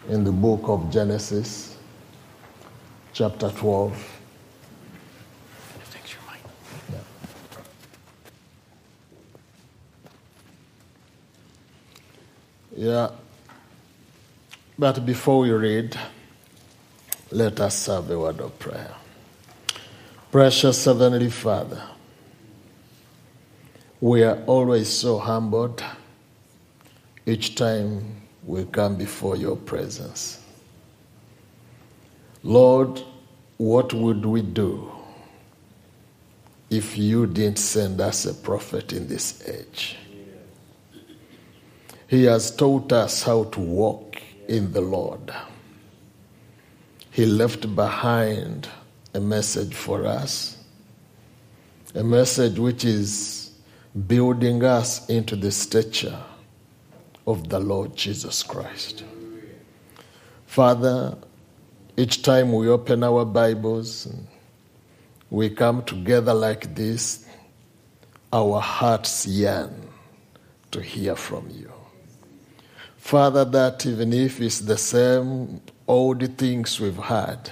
in 0.09 0.25
the 0.25 0.33
book 0.33 0.63
of 0.65 0.91
Genesis, 0.91 1.77
chapter 3.13 3.51
12. 3.51 4.19
Yeah. 12.77 13.11
But 14.77 15.07
before 15.07 15.39
we 15.39 15.53
read, 15.53 15.97
let 17.31 17.61
us 17.61 17.79
serve 17.79 18.11
a 18.11 18.19
word 18.19 18.41
of 18.41 18.59
prayer. 18.59 18.93
Precious 20.33 20.85
Heavenly 20.85 21.31
Father, 21.31 21.81
we 24.03 24.25
are 24.25 24.43
always 24.47 24.89
so 24.89 25.17
humbled 25.17 25.81
each 27.25 27.55
time 27.55 28.21
we 28.45 28.65
come 28.65 28.97
before 28.97 29.37
your 29.37 29.55
presence. 29.55 30.41
Lord, 32.43 33.01
what 33.59 33.95
would 33.95 34.27
we 34.27 34.43
do 34.43 34.91
if 36.69 36.99
you 36.99 37.29
didn't 37.29 37.61
send 37.61 38.01
us 38.01 38.27
a 38.27 38.35
prophet 38.35 38.93
in 38.93 39.07
this 39.07 39.49
age? 39.49 39.97
He 42.09 42.25
has 42.25 42.51
taught 42.51 42.93
us 42.93 43.23
how 43.23 43.45
to 43.45 43.61
walk 43.61 44.21
in 44.49 44.73
the 44.73 44.81
Lord. 44.81 45.33
He 47.13 47.25
left 47.25 47.73
behind 47.77 48.69
a 49.15 49.21
message 49.21 49.75
for 49.75 50.07
us, 50.07 50.57
a 51.95 52.03
message 52.03 52.59
which 52.59 52.85
is 52.85 53.42
building 53.95 54.65
us 54.65 55.07
into 55.11 55.37
the 55.37 55.53
stature 55.53 56.19
of 57.27 57.51
the 57.51 57.59
Lord 57.59 57.95
Jesus 57.95 58.43
Christ. 58.43 59.05
Father, 60.47 61.17
each 61.97 62.23
time 62.23 62.53
we 62.53 62.69
open 62.69 63.05
our 63.05 63.27
Bibles, 63.27 64.09
we 65.31 65.51
come 65.51 65.85
together 65.85 66.33
like 66.33 66.75
this, 66.75 67.27
our 68.33 68.61
hearts 68.61 69.27
yearn 69.27 69.89
to 70.71 70.81
hear 70.81 71.15
from 71.15 71.51
you. 71.51 71.71
Father, 72.97 73.45
that 73.45 73.85
even 73.85 74.15
if 74.15 74.41
it's 74.41 74.61
the 74.61 74.79
same 74.79 75.61
old 75.87 76.39
things 76.39 76.81
we've 76.81 76.97
had, 76.97 77.51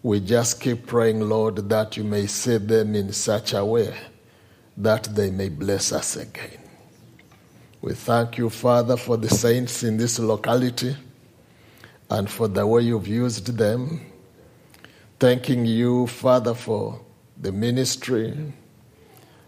we 0.00 0.20
just 0.20 0.60
keep 0.60 0.86
praying, 0.86 1.28
Lord, 1.28 1.68
that 1.70 1.96
you 1.96 2.04
may 2.04 2.26
say 2.26 2.58
them 2.58 2.94
in 2.94 3.12
such 3.12 3.52
a 3.52 3.64
way 3.64 3.94
that 4.76 5.04
they 5.04 5.30
may 5.30 5.48
bless 5.48 5.92
us 5.92 6.16
again. 6.16 6.58
We 7.80 7.92
thank 7.92 8.38
you, 8.38 8.50
Father, 8.50 8.96
for 8.96 9.16
the 9.16 9.28
saints 9.28 9.82
in 9.82 9.98
this 9.98 10.18
locality 10.18 10.96
and 12.10 12.28
for 12.30 12.48
the 12.48 12.66
way 12.66 12.82
you've 12.82 13.06
used 13.06 13.46
them. 13.58 14.00
Thanking 15.20 15.66
you, 15.66 16.06
Father, 16.06 16.54
for 16.54 17.00
the 17.40 17.52
ministry 17.52 18.36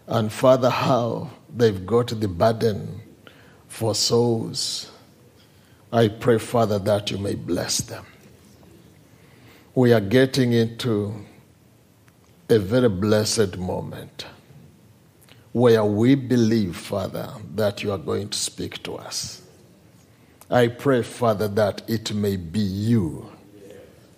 and, 0.07 0.31
Father, 0.31 0.69
how 0.69 1.29
they've 1.55 1.85
got 1.85 2.07
the 2.07 2.27
burden 2.27 3.01
for 3.67 3.95
souls. 3.95 4.91
I 5.91 6.07
pray, 6.07 6.37
Father, 6.37 6.79
that 6.79 7.11
you 7.11 7.17
may 7.17 7.35
bless 7.35 7.79
them. 7.79 8.05
We 9.75 9.93
are 9.93 10.01
getting 10.01 10.53
into 10.53 11.13
a 12.49 12.59
very 12.59 12.89
blessed 12.89 13.57
moment 13.57 14.25
where 15.57 15.83
we 15.83 16.13
believe, 16.13 16.77
Father, 16.77 17.33
that 17.55 17.81
you 17.81 17.91
are 17.91 17.97
going 17.97 18.29
to 18.29 18.37
speak 18.37 18.83
to 18.83 18.95
us. 18.95 19.41
I 20.51 20.67
pray, 20.67 21.01
Father, 21.01 21.47
that 21.47 21.81
it 21.89 22.13
may 22.13 22.35
be 22.35 22.59
you 22.59 23.31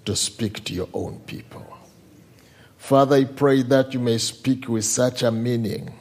to 0.03 0.17
speak 0.17 0.65
to 0.65 0.73
your 0.73 0.89
own 0.93 1.21
people. 1.27 1.65
Father, 2.77 3.15
I 3.15 3.23
pray 3.23 3.61
that 3.61 3.93
you 3.93 4.01
may 4.01 4.17
speak 4.17 4.67
with 4.67 4.83
such 4.83 5.23
a 5.23 5.31
meaning 5.31 5.93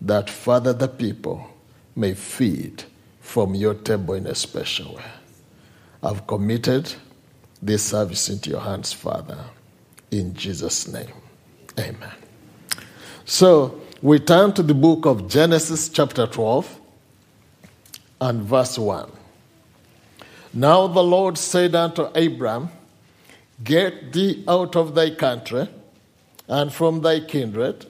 that, 0.00 0.28
Father, 0.28 0.72
the 0.72 0.88
people 0.88 1.48
may 1.94 2.14
feed 2.14 2.82
from 3.20 3.54
your 3.54 3.74
table 3.74 4.14
in 4.14 4.26
a 4.26 4.34
special 4.34 4.96
way. 4.96 5.04
I've 6.02 6.26
committed 6.26 6.92
this 7.62 7.84
service 7.84 8.28
into 8.28 8.50
your 8.50 8.62
hands, 8.62 8.92
Father, 8.92 9.44
in 10.10 10.34
Jesus' 10.34 10.88
name. 10.88 11.12
Amen. 11.78 12.14
So 13.26 13.80
we 14.02 14.18
turn 14.18 14.52
to 14.52 14.62
the 14.62 14.74
book 14.74 15.06
of 15.06 15.26
Genesis, 15.26 15.88
chapter 15.88 16.26
12, 16.26 16.80
and 18.20 18.42
verse 18.42 18.78
1. 18.78 19.10
Now 20.52 20.86
the 20.86 21.02
Lord 21.02 21.38
said 21.38 21.74
unto 21.74 22.02
Abram, 22.02 22.68
Get 23.64 24.12
thee 24.12 24.44
out 24.46 24.76
of 24.76 24.94
thy 24.94 25.10
country, 25.10 25.68
and 26.46 26.72
from 26.72 27.00
thy 27.00 27.20
kindred, 27.20 27.86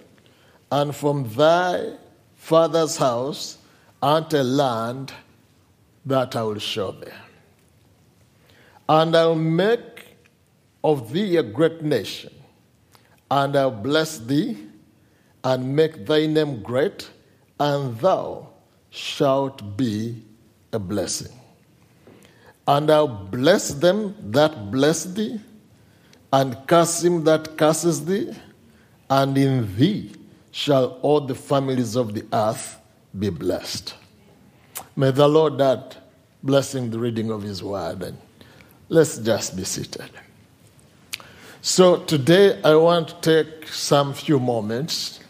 and 0.70 0.94
from 0.94 1.28
thy 1.34 1.94
father's 2.36 2.96
house, 2.98 3.58
unto 4.00 4.36
a 4.36 4.44
land 4.44 5.12
that 6.04 6.36
I 6.36 6.42
will 6.42 6.60
show 6.60 6.92
thee. 6.92 7.10
And 8.88 9.16
I'll 9.16 9.34
make 9.34 10.16
of 10.84 11.12
thee 11.12 11.36
a 11.36 11.42
great 11.42 11.82
nation, 11.82 12.32
and 13.28 13.56
I'll 13.56 13.72
bless 13.72 14.18
thee, 14.18 14.65
and 15.46 15.76
make 15.76 16.06
thy 16.06 16.26
name 16.26 16.60
great, 16.60 17.08
and 17.60 17.96
thou 18.00 18.48
shalt 18.90 19.76
be 19.76 20.20
a 20.72 20.78
blessing. 20.78 21.32
And 22.66 22.90
I'll 22.90 23.16
bless 23.38 23.74
them 23.74 24.14
that 24.32 24.72
bless 24.72 25.04
thee, 25.04 25.40
and 26.32 26.56
curse 26.66 27.04
him 27.04 27.22
that 27.24 27.56
curses 27.56 28.04
thee, 28.04 28.32
and 29.08 29.38
in 29.38 29.54
thee 29.76 30.12
shall 30.50 30.98
all 31.02 31.20
the 31.20 31.34
families 31.34 31.94
of 31.94 32.14
the 32.14 32.24
earth 32.32 32.78
be 33.16 33.30
blessed. 33.30 33.94
May 34.96 35.12
the 35.12 35.28
Lord 35.28 35.60
add 35.60 35.96
blessing 36.42 36.90
the 36.90 36.98
reading 36.98 37.30
of 37.30 37.42
his 37.42 37.62
word. 37.62 38.02
And 38.02 38.16
let's 38.88 39.18
just 39.18 39.56
be 39.56 39.64
seated. 39.64 40.10
So 41.60 41.98
today 42.04 42.60
I 42.62 42.74
want 42.76 43.08
to 43.08 43.14
take 43.20 43.68
some 43.68 44.14
few 44.14 44.38
moments 44.38 45.20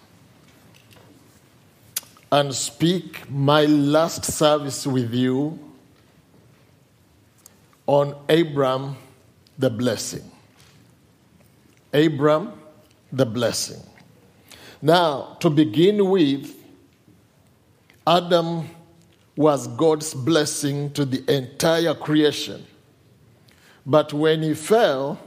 and 2.33 2.55
speak 2.55 3.31
my 3.31 3.65
last 3.65 4.25
service 4.25 4.87
with 4.87 5.15
you 5.15 5.59
on 7.87 8.15
Abram 8.29 8.97
the 9.59 9.71
blessing. 9.71 10.31
Abram 11.93 12.53
the 13.13 13.25
blessing. 13.25 13.81
Now, 14.83 15.37
to 15.41 15.49
begin 15.49 16.11
with, 16.11 16.55
Adam 18.07 18.69
was 19.37 19.69
God's 19.69 20.15
blessing 20.15 20.93
to 20.93 21.05
the 21.05 21.25
entire 21.33 21.95
creation. 21.95 22.67
But 23.85 24.13
when 24.13 24.43
he 24.43 24.55
fell, 24.55 25.19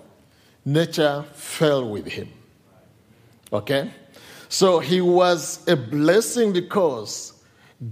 nature 0.65 1.23
fell 1.33 1.89
with 1.89 2.07
him. 2.07 2.29
Okay? 3.51 3.91
So 4.49 4.79
he 4.79 4.99
was 4.99 5.65
a 5.67 5.75
blessing 5.75 6.53
because 6.53 7.33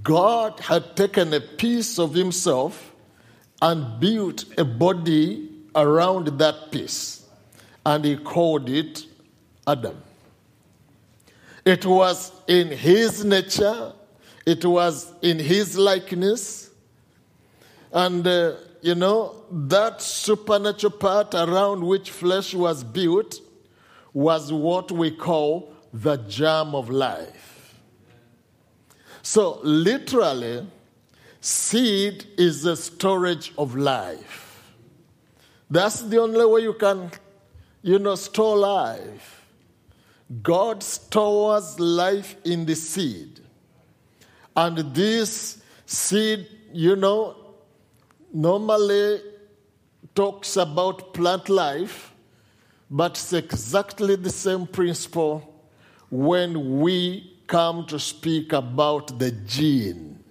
God 0.02 0.60
had 0.60 0.98
taken 0.98 1.32
a 1.34 1.40
piece 1.40 2.00
of 2.00 2.16
himself 2.16 2.94
and 3.62 4.00
built 4.00 4.46
a 4.58 4.66
body 4.66 5.50
around 5.76 6.40
that 6.40 6.72
piece, 6.72 7.26
and 7.86 8.04
he 8.04 8.18
called 8.18 8.70
it 8.70 9.06
Adam. 9.68 10.02
It 11.64 11.86
was 11.86 12.32
in 12.48 12.70
his 12.70 13.24
nature, 13.24 13.94
it 14.46 14.66
was 14.66 15.14
in 15.22 15.38
his 15.38 15.78
likeness, 15.78 16.72
and 17.92 18.26
uh, 18.26 18.56
you 18.82 18.96
know, 18.96 19.44
that 19.52 20.02
supernatural 20.02 20.94
part 20.94 21.36
around 21.36 21.84
which 21.86 22.10
flesh 22.10 22.56
was 22.56 22.84
built 22.84 23.42
was 24.14 24.52
what 24.52 24.92
we 24.92 25.12
call 25.12 25.72
the 25.94 26.18
germ 26.18 26.76
of 26.76 26.90
life. 26.90 27.76
So, 29.22 29.60
literally, 29.64 30.66
seed 31.42 32.26
is 32.38 32.64
the 32.64 32.76
storage 32.76 33.54
of 33.58 33.76
life. 33.76 34.74
That's 35.70 36.02
the 36.02 36.20
only 36.20 36.46
way 36.46 36.62
you 36.62 36.74
can, 36.74 37.12
you 37.82 38.00
know, 38.00 38.16
store 38.16 38.58
life. 38.58 39.46
God 40.42 40.84
stores 40.84 41.80
life 41.80 42.36
in 42.46 42.66
the 42.66 42.76
seed. 42.76 43.42
And 44.56 44.78
this 44.94 45.62
seed, 45.86 46.48
you 46.74 46.96
know, 46.96 47.36
normally 48.34 49.22
talks 50.16 50.58
about 50.58 51.14
plant 51.14 51.50
life, 51.50 52.14
but 52.90 53.12
it's 53.12 53.34
exactly 53.34 54.16
the 54.16 54.30
same 54.30 54.66
principle 54.68 55.57
when 56.10 56.80
we 56.80 57.38
come 57.48 57.86
to 57.88 58.00
speak 58.00 58.54
about 58.54 59.20
the 59.20 59.32
gene, 59.32 60.24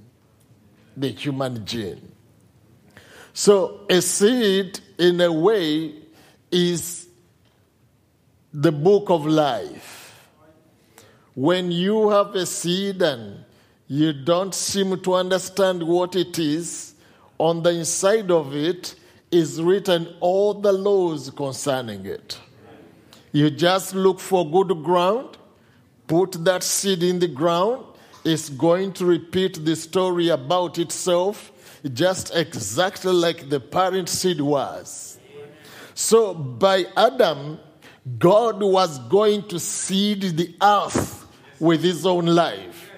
the 0.96 1.08
human 1.08 1.64
gene. 1.64 2.12
So, 3.32 3.80
a 3.90 4.00
seed, 4.00 4.80
in 4.98 5.20
a 5.20 5.30
way, 5.30 5.94
is 6.50 7.08
the 8.52 8.72
book 8.72 9.10
of 9.10 9.26
life. 9.26 10.28
When 11.34 11.70
you 11.70 12.08
have 12.08 12.34
a 12.34 12.46
seed 12.46 13.02
and 13.02 13.44
you 13.88 14.12
don't 14.14 14.54
seem 14.54 14.98
to 15.00 15.14
understand 15.14 15.82
what 15.82 16.16
it 16.16 16.38
is, 16.38 16.94
on 17.38 17.62
the 17.62 17.70
inside 17.70 18.30
of 18.30 18.54
it 18.54 18.94
is 19.30 19.60
written 19.60 20.08
all 20.20 20.54
the 20.54 20.72
laws 20.72 21.30
concerning 21.30 22.06
it. 22.06 22.38
You 23.32 23.50
just 23.50 23.94
look 23.94 24.18
for 24.18 24.50
good 24.50 24.82
ground, 24.82 25.36
put 26.06 26.44
that 26.44 26.62
seed 26.62 27.02
in 27.02 27.18
the 27.18 27.28
ground, 27.28 27.84
it's 28.24 28.48
going 28.48 28.92
to 28.94 29.06
repeat 29.06 29.64
the 29.64 29.76
story 29.76 30.28
about 30.28 30.78
itself 30.78 31.52
just 31.92 32.34
exactly 32.34 33.12
like 33.12 33.48
the 33.48 33.60
parent 33.60 34.08
seed 34.08 34.40
was. 34.40 35.18
So 35.94 36.34
by 36.34 36.86
Adam, 36.96 37.58
God 38.18 38.62
was 38.62 38.98
going 39.08 39.48
to 39.48 39.58
seed 39.58 40.22
the 40.36 40.54
earth 40.62 41.26
with 41.58 41.82
his 41.82 42.04
own 42.04 42.26
life, 42.26 42.90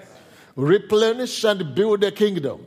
replenish 0.55 1.43
and 1.43 1.73
build 1.73 2.03
a 2.03 2.11
kingdom 2.11 2.65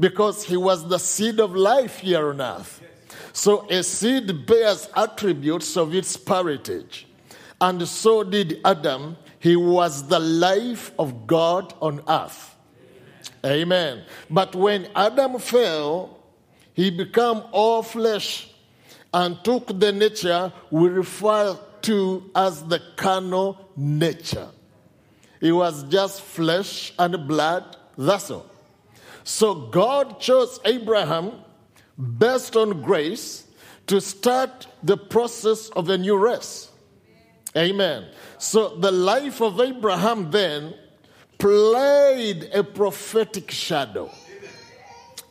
because 0.00 0.44
he 0.44 0.56
was 0.56 0.88
the 0.88 0.98
seed 0.98 1.40
of 1.40 1.54
life 1.54 1.98
here 1.98 2.30
on 2.30 2.40
earth. 2.40 2.82
So 3.32 3.66
a 3.68 3.82
seed 3.82 4.46
bears 4.46 4.88
attributes 4.96 5.76
of 5.76 5.94
its 5.94 6.16
parentage. 6.16 7.06
And 7.60 7.86
so 7.86 8.24
did 8.24 8.60
Adam. 8.64 9.16
He 9.42 9.56
was 9.56 10.06
the 10.06 10.20
life 10.20 10.92
of 11.00 11.26
God 11.26 11.74
on 11.82 12.00
earth. 12.08 12.54
Amen. 13.44 14.04
But 14.30 14.54
when 14.54 14.86
Adam 14.94 15.40
fell, 15.40 16.16
He 16.74 16.90
became 16.90 17.42
all 17.50 17.82
flesh 17.82 18.48
and 19.12 19.36
took 19.42 19.80
the 19.80 19.90
nature 19.90 20.52
we 20.70 20.88
refer 20.90 21.58
to 21.82 22.30
as 22.36 22.62
the 22.68 22.80
carnal 22.94 23.68
nature. 23.76 24.48
It 25.40 25.50
was 25.50 25.82
just 25.88 26.22
flesh 26.22 26.92
and 26.96 27.26
blood, 27.26 27.76
that's 27.98 28.30
all. 28.30 28.46
So 29.24 29.54
God 29.54 30.20
chose 30.20 30.60
Abraham 30.64 31.32
based 32.16 32.54
on 32.54 32.80
grace 32.80 33.48
to 33.88 34.00
start 34.00 34.68
the 34.84 34.96
process 34.96 35.68
of 35.70 35.88
a 35.88 35.98
new 35.98 36.16
race. 36.16 36.71
Amen. 37.56 38.06
So 38.38 38.76
the 38.76 38.90
life 38.90 39.40
of 39.40 39.60
Abraham 39.60 40.30
then 40.30 40.74
played 41.38 42.50
a 42.54 42.64
prophetic 42.64 43.50
shadow. 43.50 44.10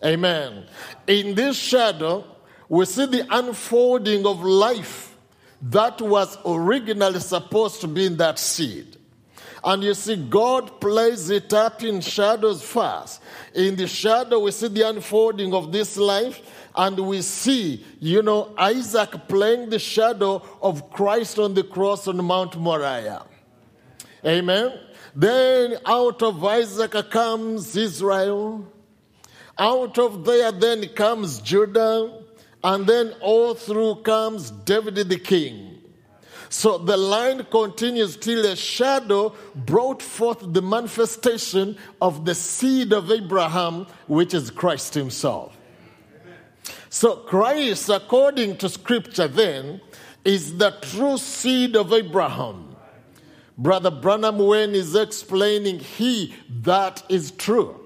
Amen. 0.03 0.65
In 1.07 1.35
this 1.35 1.57
shadow, 1.57 2.25
we 2.69 2.85
see 2.85 3.05
the 3.05 3.25
unfolding 3.29 4.25
of 4.25 4.43
life 4.43 5.15
that 5.63 6.01
was 6.01 6.37
originally 6.45 7.19
supposed 7.19 7.81
to 7.81 7.87
be 7.87 8.05
in 8.05 8.17
that 8.17 8.39
seed. 8.39 8.97
And 9.63 9.83
you 9.83 9.93
see, 9.93 10.15
God 10.15 10.81
plays 10.81 11.29
it 11.29 11.53
up 11.53 11.83
in 11.83 12.01
shadows 12.01 12.63
first. 12.63 13.21
In 13.53 13.75
the 13.75 13.85
shadow, 13.87 14.39
we 14.39 14.51
see 14.51 14.69
the 14.69 14.89
unfolding 14.89 15.53
of 15.53 15.71
this 15.71 15.97
life, 15.97 16.41
and 16.75 16.99
we 16.99 17.21
see, 17.21 17.85
you 17.99 18.21
know, 18.21 18.53
Isaac 18.57 19.27
playing 19.27 19.69
the 19.69 19.79
shadow 19.79 20.41
of 20.61 20.89
Christ 20.91 21.37
on 21.39 21.53
the 21.53 21.63
cross 21.63 22.07
on 22.07 22.23
Mount 22.23 22.57
Moriah. 22.57 23.25
Amen. 24.25 24.79
Then 25.15 25.77
out 25.85 26.21
of 26.21 26.43
Isaac 26.43 27.09
comes 27.09 27.75
Israel. 27.75 28.65
Out 29.57 29.97
of 29.99 30.23
there 30.23 30.51
then 30.51 30.87
comes 30.89 31.39
Judah. 31.39 32.21
And 32.63 32.87
then 32.87 33.13
all 33.19 33.53
through 33.55 33.95
comes 34.03 34.51
David 34.51 34.95
the 35.09 35.19
king. 35.19 35.79
So 36.49 36.77
the 36.77 36.97
line 36.97 37.45
continues 37.45 38.17
till 38.17 38.45
a 38.45 38.55
shadow 38.55 39.33
brought 39.55 40.01
forth 40.01 40.39
the 40.53 40.61
manifestation 40.61 41.77
of 42.01 42.25
the 42.25 42.35
seed 42.35 42.91
of 42.93 43.09
Abraham, 43.09 43.87
which 44.07 44.33
is 44.33 44.51
Christ 44.51 44.93
himself. 44.93 45.57
So 46.93 47.15
Christ, 47.15 47.87
according 47.87 48.57
to 48.57 48.67
scripture, 48.67 49.29
then, 49.29 49.79
is 50.25 50.57
the 50.57 50.71
true 50.81 51.17
seed 51.17 51.77
of 51.77 51.93
Abraham. 51.93 52.75
Brother 53.57 53.89
Branham, 53.89 54.39
when 54.39 54.73
he's 54.73 54.93
explaining 54.93 55.79
he 55.79 56.35
that 56.63 57.01
is 57.07 57.31
true, 57.31 57.79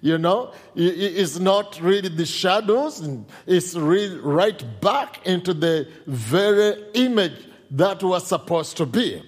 you 0.00 0.16
know, 0.16 0.52
it's 0.76 1.40
not 1.40 1.80
really 1.80 2.08
the 2.08 2.24
shadows, 2.24 3.02
it's 3.48 3.74
really 3.74 4.18
right 4.18 4.80
back 4.80 5.26
into 5.26 5.52
the 5.52 5.88
very 6.06 6.84
image 6.94 7.48
that 7.72 8.00
was 8.00 8.28
supposed 8.28 8.76
to 8.76 8.86
be. 8.86 9.20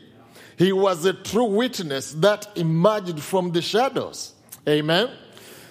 He 0.57 0.73
was 0.73 1.05
a 1.07 1.13
true 1.13 1.47
witness 1.47 2.13
that 2.13 2.47
emerged 2.55 3.19
from 3.19 3.51
the 3.51 3.63
shadows. 3.63 4.33
Amen. 4.69 5.11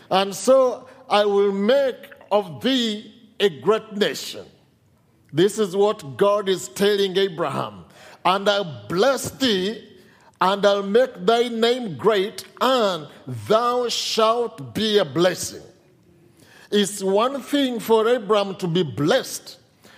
And 0.09 0.35
so 0.35 0.89
I 1.09 1.23
will 1.23 1.53
make 1.53 1.95
of 2.29 2.61
thee 2.61 3.19
a 3.41 3.49
great 3.49 3.91
nation. 3.93 4.45
This 5.33 5.59
is 5.59 5.75
what 5.75 6.15
God 6.15 6.47
is 6.47 6.69
telling 6.69 7.17
Abraham. 7.17 7.85
And 8.23 8.47
I'll 8.47 8.85
bless 8.87 9.31
thee, 9.31 9.87
and 10.39 10.65
I'll 10.65 10.83
make 10.83 11.25
thy 11.25 11.47
name 11.47 11.97
great, 11.97 12.45
and 12.61 13.07
thou 13.47 13.89
shalt 13.89 14.75
be 14.75 14.99
a 14.99 15.05
blessing. 15.05 15.63
It's 16.69 17.01
one 17.03 17.41
thing 17.41 17.79
for 17.79 18.07
Abraham 18.07 18.55
to 18.57 18.67
be 18.67 18.83
blessed, 18.83 19.57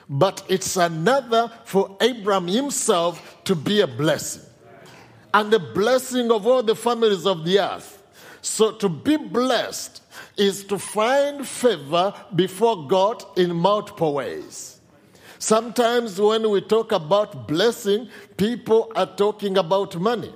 but 0.10 0.44
it's 0.48 0.78
another 0.78 1.52
for 1.66 1.98
Abraham 2.02 2.48
himself 2.48 3.44
to 3.44 3.56
be 3.56 3.82
a 3.82 3.88
blessing. 3.88 4.44
And 5.34 5.52
the 5.52 5.60
blessing 5.60 6.32
of 6.32 6.48
all 6.48 6.64
the 6.64 6.76
families 6.76 7.26
of 7.26 7.44
the 7.44 7.60
earth. 7.60 8.04
So 8.42 8.72
to 8.74 8.90
be 8.90 9.18
blessed 9.18 10.03
is 10.38 10.64
to 10.66 10.80
find 10.80 11.48
favor 11.48 12.14
before 12.36 12.88
God 12.88 13.24
in 13.38 13.56
multiple 13.56 14.16
ways. 14.16 14.80
Sometimes 15.40 16.20
when 16.20 16.50
we 16.50 16.62
talk 16.62 16.92
about 16.92 17.48
blessing, 17.48 18.08
people 18.38 18.92
are 18.96 19.06
talking 19.06 19.58
about 19.58 19.96
money. 19.98 20.34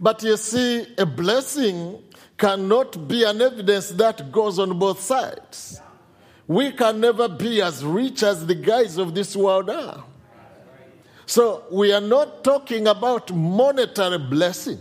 But 0.00 0.22
you 0.22 0.36
see, 0.36 0.86
a 0.98 1.06
blessing 1.06 2.02
cannot 2.36 3.06
be 3.06 3.24
an 3.24 3.40
evidence 3.40 3.90
that 3.90 4.32
goes 4.32 4.58
on 4.58 4.78
both 4.78 5.00
sides. 5.00 5.80
We 6.46 6.72
can 6.72 7.00
never 7.00 7.28
be 7.28 7.62
as 7.62 7.84
rich 7.84 8.22
as 8.22 8.46
the 8.46 8.54
guys 8.54 8.98
of 8.98 9.14
this 9.14 9.36
world 9.36 9.70
are. 9.70 10.04
So 11.26 11.64
we 11.70 11.92
are 11.92 12.00
not 12.00 12.44
talking 12.44 12.86
about 12.86 13.32
monetary 13.32 14.18
blessing. 14.18 14.78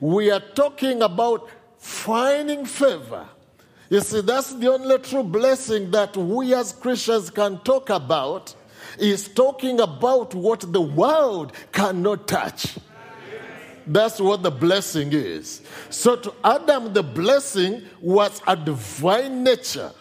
We 0.00 0.30
are 0.30 0.40
talking 0.40 1.02
about 1.02 1.48
finding 1.86 2.66
favor. 2.66 3.28
You 3.88 4.00
see, 4.00 4.20
that's 4.20 4.52
the 4.54 4.72
only 4.72 4.98
true 4.98 5.22
blessing 5.22 5.92
that 5.92 6.16
we 6.16 6.52
as 6.52 6.72
Christians 6.72 7.30
can 7.30 7.60
talk 7.60 7.90
about 7.90 8.52
is 8.98 9.28
talking 9.28 9.78
about 9.78 10.34
what 10.34 10.72
the 10.72 10.80
world 10.80 11.52
cannot 11.70 12.26
touch. 12.26 12.76
That's 13.86 14.20
what 14.20 14.42
the 14.42 14.50
blessing 14.50 15.12
is. 15.12 15.62
So 15.88 16.16
to 16.16 16.34
Adam, 16.42 16.92
the 16.92 17.04
blessing 17.04 17.82
was 18.00 18.42
a 18.48 18.56
divine 18.56 19.44
nature 19.44 19.92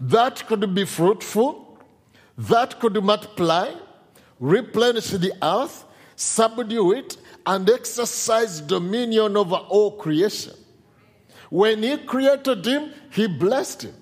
that 0.00 0.46
could 0.46 0.74
be 0.74 0.86
fruitful, 0.86 1.78
that 2.38 2.80
could 2.80 3.04
multiply, 3.04 3.74
replenish 4.40 5.10
the 5.10 5.34
earth, 5.42 5.84
subdue 6.16 6.92
it, 6.92 7.18
and 7.44 7.68
exercise 7.68 8.62
dominion 8.62 9.36
over 9.36 9.56
all 9.56 9.90
creation. 9.90 10.54
When 11.52 11.82
he 11.82 11.98
created 11.98 12.64
him, 12.64 12.94
he 13.10 13.26
blessed 13.26 13.82
him. 13.82 13.94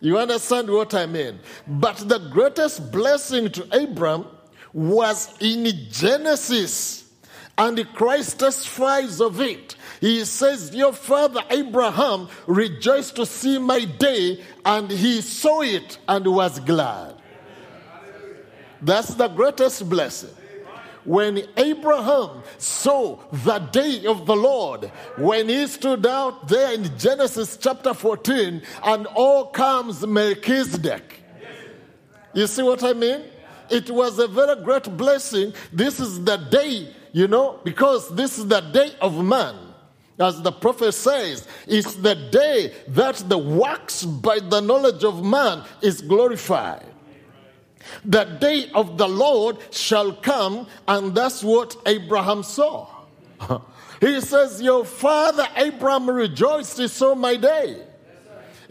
You 0.00 0.18
understand 0.18 0.68
what 0.68 0.94
I 0.94 1.06
mean? 1.06 1.38
But 1.64 1.98
the 1.98 2.18
greatest 2.18 2.90
blessing 2.90 3.52
to 3.52 3.84
Abram 3.84 4.26
was 4.72 5.32
in 5.38 5.64
Genesis, 5.92 7.08
and 7.56 7.86
Christ 7.94 8.40
testifies 8.40 9.20
of 9.20 9.40
it. 9.40 9.76
He 10.00 10.24
says, 10.24 10.74
Your 10.74 10.92
father 10.92 11.44
Abraham 11.50 12.26
rejoiced 12.48 13.14
to 13.14 13.26
see 13.26 13.58
my 13.58 13.84
day, 13.84 14.42
and 14.64 14.90
he 14.90 15.20
saw 15.20 15.60
it 15.60 15.98
and 16.08 16.26
was 16.26 16.58
glad. 16.58 17.14
That's 18.82 19.14
the 19.14 19.28
greatest 19.28 19.88
blessing. 19.88 20.34
When 21.04 21.42
Abraham 21.56 22.42
saw 22.58 23.18
the 23.32 23.58
day 23.58 24.04
of 24.06 24.26
the 24.26 24.36
Lord, 24.36 24.90
when 25.16 25.48
he 25.48 25.66
stood 25.66 26.06
out 26.06 26.48
there 26.48 26.74
in 26.74 26.96
Genesis 26.98 27.56
chapter 27.56 27.94
14, 27.94 28.62
and 28.84 29.06
all 29.08 29.46
comes 29.46 30.06
Melchizedek. 30.06 31.22
You 32.34 32.46
see 32.46 32.62
what 32.62 32.84
I 32.84 32.92
mean? 32.92 33.22
It 33.70 33.90
was 33.90 34.18
a 34.18 34.28
very 34.28 34.62
great 34.62 34.96
blessing. 34.96 35.54
This 35.72 36.00
is 36.00 36.22
the 36.24 36.36
day, 36.36 36.92
you 37.12 37.28
know, 37.28 37.60
because 37.64 38.14
this 38.14 38.38
is 38.38 38.46
the 38.46 38.60
day 38.60 38.92
of 39.00 39.24
man. 39.24 39.56
As 40.18 40.42
the 40.42 40.52
prophet 40.52 40.92
says, 40.92 41.48
it's 41.66 41.94
the 41.94 42.14
day 42.14 42.74
that 42.88 43.16
the 43.28 43.38
works 43.38 44.04
by 44.04 44.38
the 44.38 44.60
knowledge 44.60 45.02
of 45.02 45.24
man 45.24 45.64
is 45.80 46.02
glorified. 46.02 46.84
The 48.04 48.24
day 48.24 48.70
of 48.74 48.98
the 48.98 49.08
Lord 49.08 49.58
shall 49.70 50.12
come, 50.12 50.66
and 50.86 51.14
that's 51.14 51.42
what 51.42 51.76
Abraham 51.86 52.42
saw. 52.42 52.88
he 54.00 54.20
says, 54.20 54.60
Your 54.60 54.84
father 54.84 55.46
Abraham 55.56 56.10
rejoiced, 56.10 56.78
he 56.78 56.88
saw 56.88 57.14
my 57.14 57.36
day. 57.36 57.86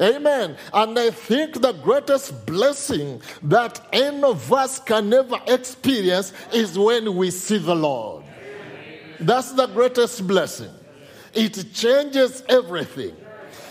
Amen. 0.01 0.55
And 0.73 0.97
I 0.97 1.11
think 1.11 1.61
the 1.61 1.73
greatest 1.73 2.45
blessing 2.45 3.21
that 3.43 3.81
any 3.91 4.23
of 4.23 4.51
us 4.53 4.79
can 4.79 5.11
ever 5.11 5.37
experience 5.45 6.31
is 6.53 6.79
when 6.79 7.15
we 7.17 7.31
see 7.31 7.57
the 7.57 7.75
Lord. 7.75 8.23
That's 9.19 9.51
the 9.51 9.67
greatest 9.67 10.25
blessing. 10.25 10.71
It 11.33 11.73
changes 11.73 12.43
everything. 12.47 13.15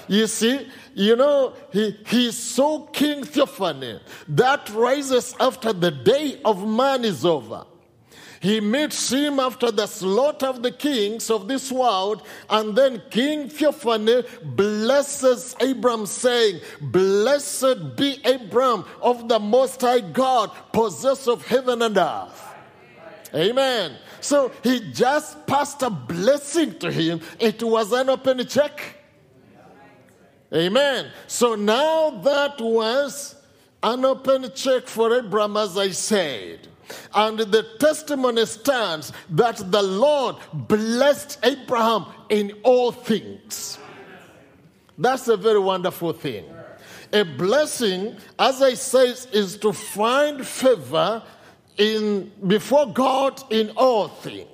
You 0.07 0.27
see, 0.27 0.69
you 0.99 1.15
know, 1.15 1.55
he, 1.73 1.97
he 2.07 2.33
saw 2.33 2.85
King 2.87 3.23
Theophany. 3.23 4.01
That 4.27 4.69
rises 4.71 5.35
after 5.39 5.73
the 5.73 5.93
day 5.93 6.41
of 6.45 6.67
man 6.67 7.05
is 7.05 7.25
over. 7.25 7.65
He 8.41 8.61
meets 8.61 9.11
him 9.11 9.39
after 9.39 9.71
the 9.71 9.87
slaughter 9.87 10.47
of 10.47 10.63
the 10.63 10.73
kings 10.73 11.31
of 11.31 11.47
this 11.47 11.71
world, 11.71 12.23
and 12.51 12.77
then 12.77 13.03
King 13.11 13.49
Theophany 13.49 14.25
blesses 14.43 15.55
Abram, 15.61 16.07
saying, 16.07 16.61
Blessed 16.81 17.97
be 17.97 18.21
Abram 18.25 18.85
of 19.01 19.29
the 19.29 19.39
Most 19.39 19.81
High 19.81 20.01
God, 20.01 20.51
possessor 20.73 21.33
of 21.33 21.47
heaven 21.47 21.83
and 21.83 21.97
earth. 21.97 22.45
Amen. 23.35 23.97
So 24.21 24.51
he 24.65 24.93
just 24.93 25.47
passed 25.47 25.83
a 25.83 25.91
blessing 25.91 26.79
to 26.81 26.91
him. 26.91 27.21
It 27.39 27.63
was 27.63 27.93
an 27.93 28.09
open 28.09 28.45
check. 28.47 28.98
Amen. 30.53 31.11
So 31.27 31.55
now 31.55 32.11
that 32.11 32.61
was 32.61 33.37
an 33.83 34.05
open 34.05 34.51
check 34.55 34.87
for 34.87 35.17
Abraham, 35.17 35.57
as 35.57 35.77
I 35.77 35.91
said. 35.91 36.69
And 37.15 37.39
the 37.39 37.67
testimony 37.79 38.47
stands 38.47 39.13
that 39.31 39.57
the 39.71 39.83
Lord 39.83 40.37
blessed 40.53 41.39
Abraham 41.43 42.07
in 42.31 42.53
all 42.63 42.93
things. 42.93 43.79
That's 44.97 45.29
a 45.29 45.37
very 45.37 45.61
wonderful 45.61 46.13
thing. 46.13 46.45
A 47.13 47.25
blessing, 47.25 48.17
as 48.39 48.63
I 48.63 48.75
say, 48.75 49.09
is 49.33 49.57
to 49.59 49.73
find 49.73 50.47
favor 50.47 51.23
in 51.77 52.33
before 52.47 52.93
God 52.93 53.43
in 53.51 53.71
all 53.71 54.09
things, 54.09 54.49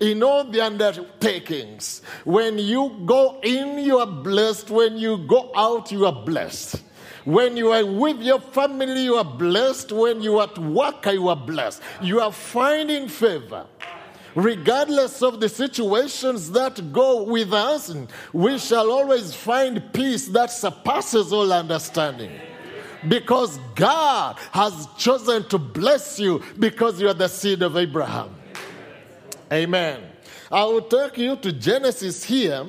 in 0.00 0.22
all 0.22 0.44
the 0.44 0.60
undertakings. 0.60 2.02
When 2.24 2.58
you 2.58 3.02
go 3.04 3.40
in, 3.42 3.78
you 3.78 3.98
are 3.98 4.06
blessed. 4.06 4.70
When 4.70 4.96
you 4.96 5.18
go 5.18 5.50
out, 5.54 5.90
you 5.92 6.06
are 6.06 6.24
blessed. 6.24 6.82
When 7.24 7.56
you 7.56 7.72
are 7.72 7.84
with 7.84 8.22
your 8.22 8.40
family, 8.40 9.02
you 9.04 9.16
are 9.16 9.24
blessed. 9.24 9.92
When 9.92 10.22
you 10.22 10.38
are 10.38 10.48
at 10.48 10.58
work, 10.58 11.04
you 11.06 11.28
are 11.28 11.36
blessed. 11.36 11.82
You 12.00 12.20
are 12.20 12.32
finding 12.32 13.08
favor. 13.08 13.66
Regardless 14.34 15.20
of 15.22 15.40
the 15.40 15.48
situations 15.48 16.52
that 16.52 16.92
go 16.92 17.24
with 17.24 17.52
us, 17.52 17.94
we 18.32 18.58
shall 18.58 18.90
always 18.90 19.34
find 19.34 19.92
peace 19.92 20.28
that 20.28 20.50
surpasses 20.50 21.32
all 21.32 21.52
understanding. 21.52 22.30
Because 23.06 23.58
God 23.74 24.36
has 24.52 24.86
chosen 24.96 25.48
to 25.48 25.58
bless 25.58 26.18
you 26.18 26.42
because 26.58 27.00
you 27.00 27.08
are 27.08 27.14
the 27.14 27.28
seed 27.28 27.62
of 27.62 27.76
Abraham. 27.76 28.37
Amen. 29.52 30.02
I 30.50 30.64
will 30.64 30.82
take 30.82 31.18
you 31.18 31.36
to 31.36 31.52
Genesis 31.52 32.22
here. 32.24 32.66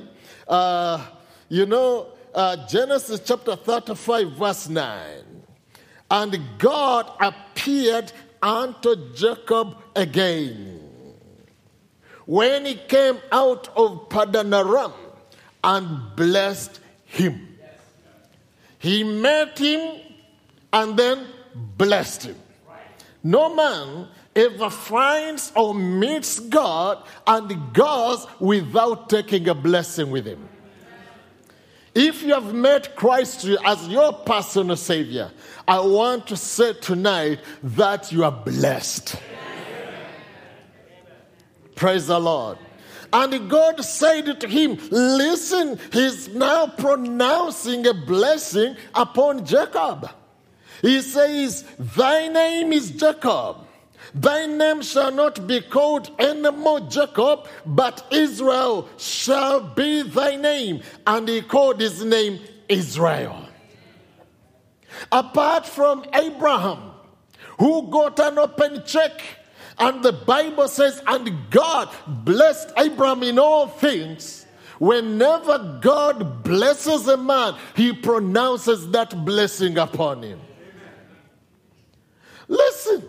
Uh, 0.48 1.06
you 1.50 1.66
know, 1.66 2.08
uh, 2.34 2.68
Genesis 2.68 3.20
chapter 3.24 3.56
35, 3.56 4.32
verse 4.34 4.70
9. 4.70 5.24
And 6.12 6.40
God 6.58 7.12
appeared 7.20 8.12
unto 8.42 9.14
Jacob 9.14 9.78
again 9.96 10.80
when 12.26 12.66
he 12.66 12.76
came 12.76 13.18
out 13.32 13.68
of 13.76 14.08
Padanaram 14.10 14.94
and 15.64 16.16
blessed 16.16 16.80
him. 17.06 17.58
He 18.78 19.04
met 19.04 19.58
him 19.58 20.00
and 20.72 20.98
then 20.98 21.26
blessed 21.56 22.24
him. 22.24 22.36
No 23.24 23.54
man 23.54 24.08
ever 24.40 24.70
finds 24.70 25.52
or 25.56 25.74
meets 25.74 26.40
God 26.40 27.04
and 27.28 27.74
goes 27.74 28.26
without 28.40 29.10
taking 29.10 29.48
a 29.48 29.54
blessing 29.54 30.10
with 30.10 30.26
him. 30.26 30.48
If 31.94 32.24
you 32.24 32.34
have 32.34 32.54
met 32.54 32.96
Christ 32.96 33.46
as 33.66 33.88
your 33.88 34.14
personal 34.14 34.78
Savior, 34.78 35.32
I 35.68 35.80
want 35.80 36.28
to 36.28 36.38
say 36.38 36.74
tonight 36.74 37.40
that 37.64 38.12
you 38.12 38.24
are 38.24 38.32
blessed. 38.32 39.16
Praise 41.76 42.08
the 42.08 42.20
Lord. 42.20 42.58
And 43.12 43.50
God 43.50 43.84
said 43.84 44.40
to 44.40 44.48
him, 44.48 44.78
Listen, 44.92 45.80
he's 45.92 46.28
now 46.30 46.68
pronouncing 46.68 47.88
a 47.88 47.94
blessing 47.94 48.76
upon 48.94 49.46
Jacob. 49.46 50.12
He 50.82 51.02
says, 51.02 51.64
Thy 51.80 52.28
name 52.28 52.72
is 52.72 52.92
Jacob. 52.92 53.58
Thy 54.14 54.45
name 54.45 54.82
shall 54.82 55.12
not 55.12 55.45
be 55.45 55.62
called 55.62 56.10
anymore 56.20 56.82
Jacob, 56.82 57.47
but 57.66 58.05
Israel 58.12 58.89
shall 58.97 59.62
be 59.62 60.01
thy 60.01 60.36
name. 60.36 60.82
And 61.05 61.28
he 61.28 61.41
called 61.41 61.80
his 61.80 62.03
name 62.03 62.39
Israel. 62.68 63.45
Apart 65.12 65.66
from 65.66 66.05
Abraham, 66.14 66.91
who 67.60 67.89
got 67.89 68.20
an 68.20 68.38
open 68.38 68.84
check, 68.86 69.22
and 69.78 70.03
the 70.03 70.12
Bible 70.12 70.68
says, 70.68 71.01
and 71.07 71.32
God 71.49 71.89
blessed 72.07 72.74
Abraham 72.78 73.24
in 73.24 73.39
all 73.39 73.68
things. 73.68 74.45
Whenever 74.80 75.80
God 75.82 76.43
blesses 76.43 77.07
a 77.07 77.18
man, 77.18 77.55
he 77.76 77.93
pronounces 77.93 78.89
that 78.91 79.26
blessing 79.26 79.78
upon 79.78 80.24
him. 80.24 80.39
Listen, 82.47 83.07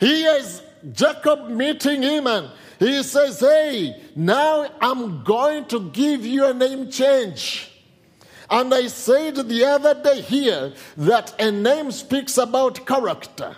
here 0.00 0.36
is 0.36 0.62
Jacob 0.92 1.48
meeting 1.48 2.02
him, 2.02 2.26
and 2.26 2.50
he 2.78 3.02
says, 3.02 3.40
Hey, 3.40 4.02
now 4.14 4.66
I'm 4.80 5.22
going 5.24 5.66
to 5.66 5.90
give 5.90 6.24
you 6.24 6.46
a 6.46 6.54
name 6.54 6.90
change. 6.90 7.70
And 8.50 8.72
I 8.74 8.88
said 8.88 9.36
the 9.36 9.64
other 9.64 9.94
day 10.02 10.20
here 10.20 10.72
that 10.98 11.40
a 11.40 11.50
name 11.50 11.90
speaks 11.90 12.36
about 12.36 12.86
character. 12.86 13.56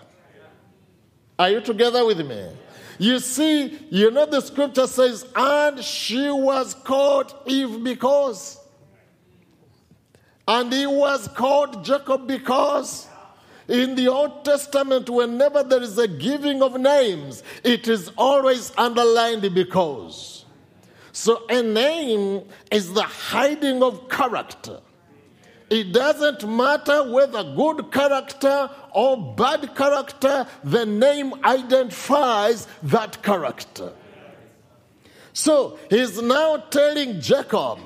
Are 1.39 1.51
you 1.51 1.61
together 1.61 2.05
with 2.07 2.26
me? 2.26 2.51
You 2.99 3.18
see, 3.18 3.78
you 3.91 4.11
know 4.11 4.24
the 4.26 4.41
scripture 4.41 4.87
says, 4.87 5.26
and 5.34 5.84
she 5.84 6.30
was 6.30 6.72
called 6.74 7.34
Eve 7.47 7.84
because. 7.84 8.59
And 10.49 10.72
he 10.72 10.87
was 10.87 11.28
called 11.28 11.84
Jacob 11.84 12.26
because. 12.26 13.07
In 13.69 13.97
the 13.97 14.09
Old 14.09 14.45
Testament, 14.45 15.11
whenever 15.11 15.62
there 15.62 15.83
is 15.83 15.99
a 15.99 16.07
giving 16.07 16.62
of 16.62 16.79
names, 16.79 17.43
it 17.64 17.89
is 17.89 18.11
always 18.17 18.73
underlined 18.79 19.43
because. 19.55 20.45
So 21.12 21.43
a 21.49 21.62
name 21.62 22.45
is 22.71 22.93
the 22.93 23.03
hiding 23.03 23.83
of 23.83 24.09
character. 24.09 24.81
It 25.69 25.93
doesn't 25.93 26.49
matter 26.49 27.11
whether 27.11 27.43
good 27.43 27.91
character 27.91 28.71
or 28.93 29.35
bad 29.35 29.75
character, 29.75 30.47
the 30.62 30.87
name 30.87 31.35
identifies 31.45 32.69
that 32.85 33.21
character. 33.23 33.93
So 35.33 35.79
he's 35.91 36.23
now 36.23 36.59
telling 36.71 37.21
Jacob 37.21 37.81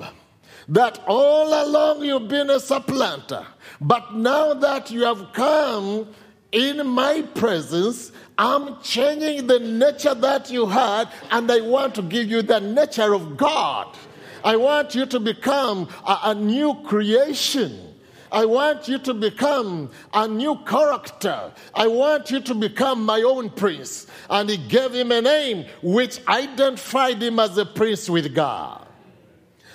that 0.67 0.99
all 1.07 1.65
along 1.65 2.03
you've 2.03 2.27
been 2.27 2.49
a 2.49 2.59
supplanter, 2.59 3.45
but 3.81 4.13
now 4.13 4.53
that 4.53 4.91
you 4.91 5.03
have 5.05 5.33
come 5.33 6.07
in 6.51 6.85
my 6.85 7.23
presence, 7.33 8.11
I'm 8.37 8.79
changing 8.81 9.47
the 9.47 9.59
nature 9.59 10.13
that 10.13 10.51
you 10.51 10.67
had, 10.67 11.09
and 11.31 11.51
I 11.51 11.61
want 11.61 11.95
to 11.95 12.03
give 12.03 12.29
you 12.29 12.43
the 12.43 12.59
nature 12.59 13.13
of 13.13 13.37
God. 13.37 13.97
I 14.43 14.55
want 14.55 14.93
you 14.93 15.07
to 15.07 15.19
become 15.19 15.89
a, 16.05 16.19
a 16.25 16.35
new 16.35 16.75
creation. 16.83 17.91
I 18.31 18.45
want 18.45 18.87
you 18.87 18.97
to 18.99 19.13
become 19.13 19.89
a 20.13 20.27
new 20.27 20.57
character. 20.65 21.51
I 21.73 21.87
want 21.87 22.31
you 22.31 22.39
to 22.39 22.55
become 22.55 23.03
my 23.03 23.21
own 23.21 23.49
prince. 23.49 24.07
And 24.29 24.49
he 24.49 24.57
gave 24.57 24.93
him 24.93 25.11
a 25.11 25.21
name 25.21 25.65
which 25.81 26.25
identified 26.27 27.21
him 27.21 27.39
as 27.39 27.57
a 27.57 27.65
prince 27.65 28.09
with 28.09 28.33
God. 28.33 28.87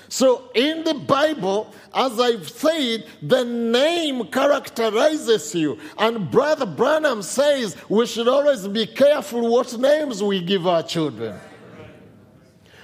So 0.08 0.50
in 0.54 0.84
the 0.84 0.94
Bible, 0.94 1.72
as 1.94 2.18
I've 2.20 2.48
said, 2.48 3.06
the 3.22 3.44
name 3.44 4.26
characterizes 4.28 5.54
you. 5.54 5.78
And 5.98 6.30
Brother 6.30 6.66
Branham 6.66 7.22
says 7.22 7.76
we 7.88 8.06
should 8.06 8.28
always 8.28 8.66
be 8.68 8.86
careful 8.86 9.50
what 9.50 9.76
names 9.78 10.22
we 10.22 10.42
give 10.42 10.66
our 10.66 10.82
children. 10.82 11.38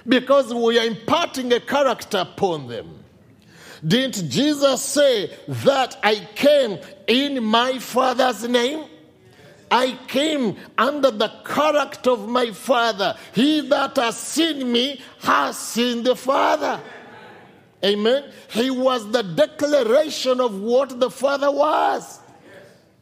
Because 0.06 0.52
we 0.52 0.78
are 0.78 0.86
imparting 0.86 1.52
a 1.52 1.60
character 1.60 2.18
upon 2.18 2.66
them. 2.66 2.98
Didn't 3.86 4.30
Jesus 4.30 4.82
say 4.82 5.30
that 5.48 5.96
I 6.02 6.28
came 6.34 6.78
in 7.06 7.42
my 7.42 7.78
Father's 7.78 8.46
name? 8.48 8.84
I 9.70 9.98
came 10.06 10.56
under 10.76 11.10
the 11.10 11.32
character 11.46 12.10
of 12.10 12.28
my 12.28 12.50
Father. 12.50 13.16
He 13.32 13.66
that 13.68 13.96
has 13.96 14.18
seen 14.18 14.70
me 14.70 15.00
has 15.20 15.58
seen 15.58 16.02
the 16.02 16.14
Father. 16.14 16.80
Amen. 17.84 18.30
He 18.50 18.70
was 18.70 19.10
the 19.10 19.22
declaration 19.22 20.40
of 20.40 20.60
what 20.60 21.00
the 21.00 21.10
Father 21.10 21.50
was. 21.50 22.20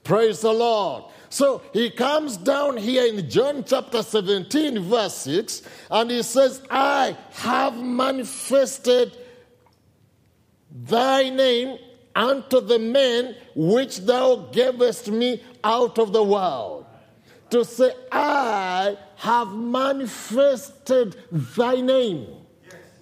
Praise 0.04 0.40
the 0.40 0.52
Lord. 0.52 1.04
So 1.28 1.62
he 1.72 1.90
comes 1.90 2.36
down 2.36 2.76
here 2.76 3.06
in 3.06 3.30
John 3.30 3.62
chapter 3.64 4.02
17, 4.02 4.80
verse 4.80 5.14
6, 5.14 5.62
and 5.90 6.10
he 6.10 6.22
says, 6.22 6.60
I 6.68 7.16
have 7.32 7.76
manifested 7.76 9.16
thy 10.72 11.28
name 11.28 11.78
unto 12.16 12.60
the 12.60 12.78
men 12.78 13.36
which 13.54 13.98
thou 13.98 14.48
gavest 14.50 15.08
me 15.08 15.42
out 15.62 15.98
of 15.98 16.12
the 16.12 16.22
world. 16.22 16.86
To 17.50 17.64
say, 17.64 17.92
I 18.10 18.96
have 19.16 19.52
manifested 19.52 21.16
thy 21.30 21.80
name. 21.80 22.26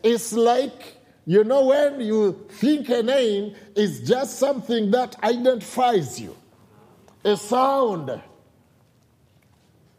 It's 0.02 0.32
like, 0.32 0.97
you 1.28 1.44
know, 1.44 1.66
when 1.66 2.00
you 2.00 2.46
think 2.48 2.88
a 2.88 3.02
name 3.02 3.54
is 3.76 4.00
just 4.08 4.38
something 4.38 4.90
that 4.92 5.22
identifies 5.22 6.18
you, 6.18 6.34
a 7.22 7.36
sound. 7.36 8.22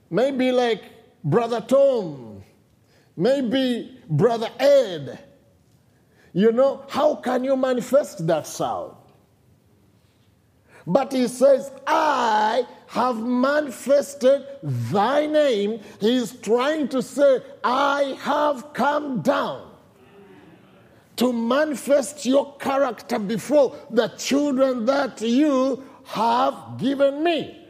Maybe 0.10 0.52
like 0.52 0.84
Brother 1.24 1.62
Tom, 1.62 2.42
maybe 3.16 3.96
Brother 4.10 4.50
Ed 4.58 5.20
You 6.34 6.52
know, 6.52 6.84
how 6.90 7.18
can 7.18 7.44
you 7.44 7.56
manifest 7.56 8.26
that 8.26 8.48
sound? 8.48 8.96
But 10.88 11.14
he 11.14 11.28
says, 11.28 11.72
I 11.86 12.66
have 12.88 13.18
manifested 13.22 14.48
thy 14.64 15.28
name. 15.28 15.82
He's 16.02 16.32
trying 16.42 16.88
to 16.88 17.04
say, 17.04 17.42
I 17.64 18.18
have 18.22 18.74
come 18.74 19.22
down 19.22 19.69
to 21.20 21.34
manifest 21.34 22.26
your 22.26 22.56
character 22.60 23.20
before 23.20 23.76
the 23.90 24.08
children 24.18 24.86
that 24.86 25.20
you 25.20 25.84
have 26.06 26.78
given 26.78 27.22
me. 27.22 27.68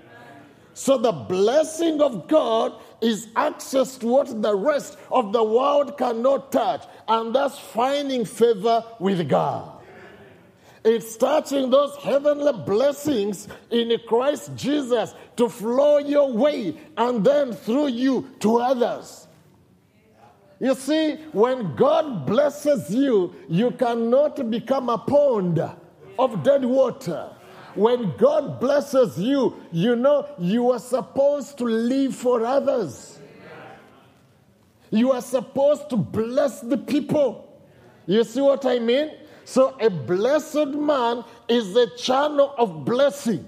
So 0.75 0.99
the 0.99 1.11
blessing 1.11 1.99
of 1.99 2.27
God 2.27 2.73
is 3.01 3.27
access 3.35 3.97
to 3.97 4.07
what 4.07 4.41
the 4.43 4.55
rest 4.55 4.99
of 5.11 5.33
the 5.33 5.43
world 5.43 5.97
cannot 5.97 6.51
touch, 6.51 6.85
and 7.07 7.33
thus 7.33 7.57
finding 7.57 8.23
favor 8.23 8.83
with 8.99 9.27
God. 9.27 9.81
It's 10.83 11.17
touching 11.17 11.71
those 11.71 11.95
heavenly 11.97 12.53
blessings 12.53 13.47
in 13.71 13.91
Christ 14.07 14.55
Jesus 14.55 15.15
to 15.37 15.49
flow 15.49 15.97
your 15.97 16.31
way 16.31 16.79
and 16.95 17.25
then 17.25 17.53
through 17.53 17.87
you 17.87 18.29
to 18.41 18.57
others. 18.57 19.27
You 20.59 20.75
see, 20.75 21.15
when 21.31 21.75
God 21.75 22.25
blesses 22.25 22.89
you, 22.93 23.33
you 23.47 23.71
cannot 23.71 24.49
become 24.49 24.89
a 24.89 24.97
pond 24.97 25.59
of 26.17 26.43
dead 26.43 26.65
water. 26.65 27.29
When 27.75 28.15
God 28.17 28.59
blesses 28.59 29.17
you, 29.17 29.55
you 29.71 29.95
know 29.95 30.27
you 30.37 30.71
are 30.71 30.79
supposed 30.79 31.57
to 31.59 31.63
live 31.63 32.13
for 32.15 32.45
others. 32.45 33.19
You 34.91 35.11
are 35.11 35.21
supposed 35.21 35.89
to 35.91 35.97
bless 35.97 36.61
the 36.61 36.77
people. 36.77 37.61
You 38.05 38.23
see 38.23 38.41
what 38.41 38.65
I 38.65 38.79
mean? 38.79 39.11
So, 39.45 39.77
a 39.79 39.89
blessed 39.89 40.67
man 40.67 41.23
is 41.47 41.75
a 41.75 41.95
channel 41.95 42.53
of 42.57 42.85
blessing. 42.85 43.47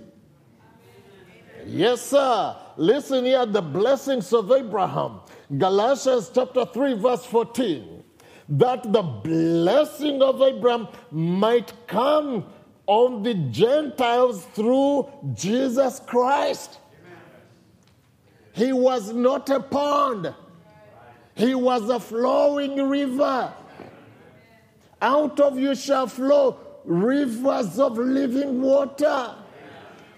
Yes, 1.66 2.02
sir. 2.02 2.56
Listen 2.78 3.26
here 3.26 3.46
the 3.46 3.62
blessings 3.62 4.34
of 4.34 4.52
Abraham. 4.52 5.20
Galatians 5.58 6.32
chapter 6.34 6.66
3, 6.66 6.94
verse 6.94 7.26
14. 7.26 8.04
That 8.50 8.92
the 8.92 9.02
blessing 9.02 10.22
of 10.22 10.42
Abraham 10.42 10.88
might 11.12 11.74
come 11.88 12.46
on 12.88 13.24
the 13.24 13.34
Gentiles 13.34 14.46
through 14.54 15.10
Jesus 15.34 16.00
Christ. 16.06 16.80
He 18.54 18.74
was 18.74 19.14
not 19.14 19.50
a 19.50 19.60
pond, 19.60 20.34
he 21.36 21.56
was 21.56 21.90
a 21.90 22.00
flowing 22.00 22.90
river. 22.90 23.54
Out 25.02 25.40
of 25.40 25.58
you 25.58 25.74
shall 25.74 26.08
flow 26.08 26.58
rivers 26.86 27.80
of 27.80 27.98
living 27.98 28.62
water. 28.62 29.36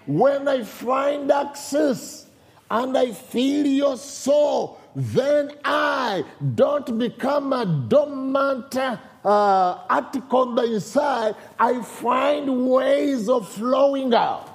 When 0.06 0.46
I 0.46 0.62
find 0.62 1.30
access 1.30 2.26
and 2.70 2.96
I 2.98 3.12
feel 3.12 3.66
your 3.66 3.96
soul, 3.96 4.78
then 4.94 5.50
I 5.64 6.24
don't 6.54 6.98
become 6.98 7.52
a 7.52 7.66
dormant 7.66 8.76
uh, 8.76 8.94
article 9.24 10.40
on 10.40 10.54
the 10.54 10.74
inside. 10.74 11.34
I 11.58 11.82
find 11.82 12.70
ways 12.70 13.28
of 13.28 13.48
flowing 13.48 14.14
out. 14.14 14.50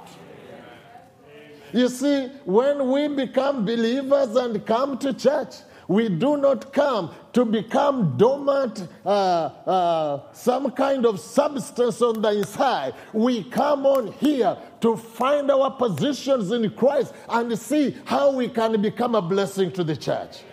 You 1.73 1.87
see, 1.87 2.27
when 2.45 2.89
we 2.89 3.07
become 3.09 3.65
believers 3.65 4.35
and 4.35 4.65
come 4.65 4.97
to 4.99 5.13
church, 5.13 5.55
we 5.89 6.07
do 6.07 6.37
not 6.37 6.71
come 6.71 7.11
to 7.33 7.43
become 7.43 8.15
dormant, 8.15 8.87
uh, 9.03 9.09
uh, 9.09 10.21
some 10.33 10.69
kind 10.71 11.03
of 11.03 11.19
substance 11.19 11.99
on 12.03 12.21
the 12.21 12.29
inside. 12.29 12.93
We 13.11 13.43
come 13.43 13.87
on 13.87 14.11
here 14.13 14.55
to 14.81 14.95
find 14.95 15.49
our 15.49 15.71
positions 15.71 16.51
in 16.51 16.69
Christ 16.75 17.13
and 17.27 17.57
see 17.57 17.97
how 18.05 18.31
we 18.31 18.49
can 18.49 18.79
become 18.81 19.15
a 19.15 19.21
blessing 19.21 19.71
to 19.73 19.83
the 19.83 19.97
church. 19.97 20.43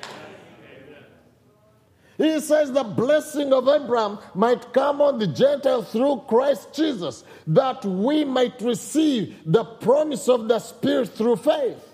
He 2.17 2.41
says 2.41 2.73
the 2.73 2.85
blessing 2.85 3.53
of 3.53 3.69
Abraham 3.69 4.19
might 4.35 4.73
come 4.73 5.03
on 5.03 5.19
the 5.19 5.27
Gentiles 5.27 5.93
through 5.93 6.25
Christ 6.27 6.73
Jesus, 6.73 7.25
that 7.49 7.85
we 7.85 8.25
might 8.25 8.59
receive 8.63 9.37
the 9.45 9.65
promise 9.65 10.31
of 10.31 10.49
the 10.49 10.59
Spirit 10.59 11.11
through 11.11 11.37
faith. 11.37 11.86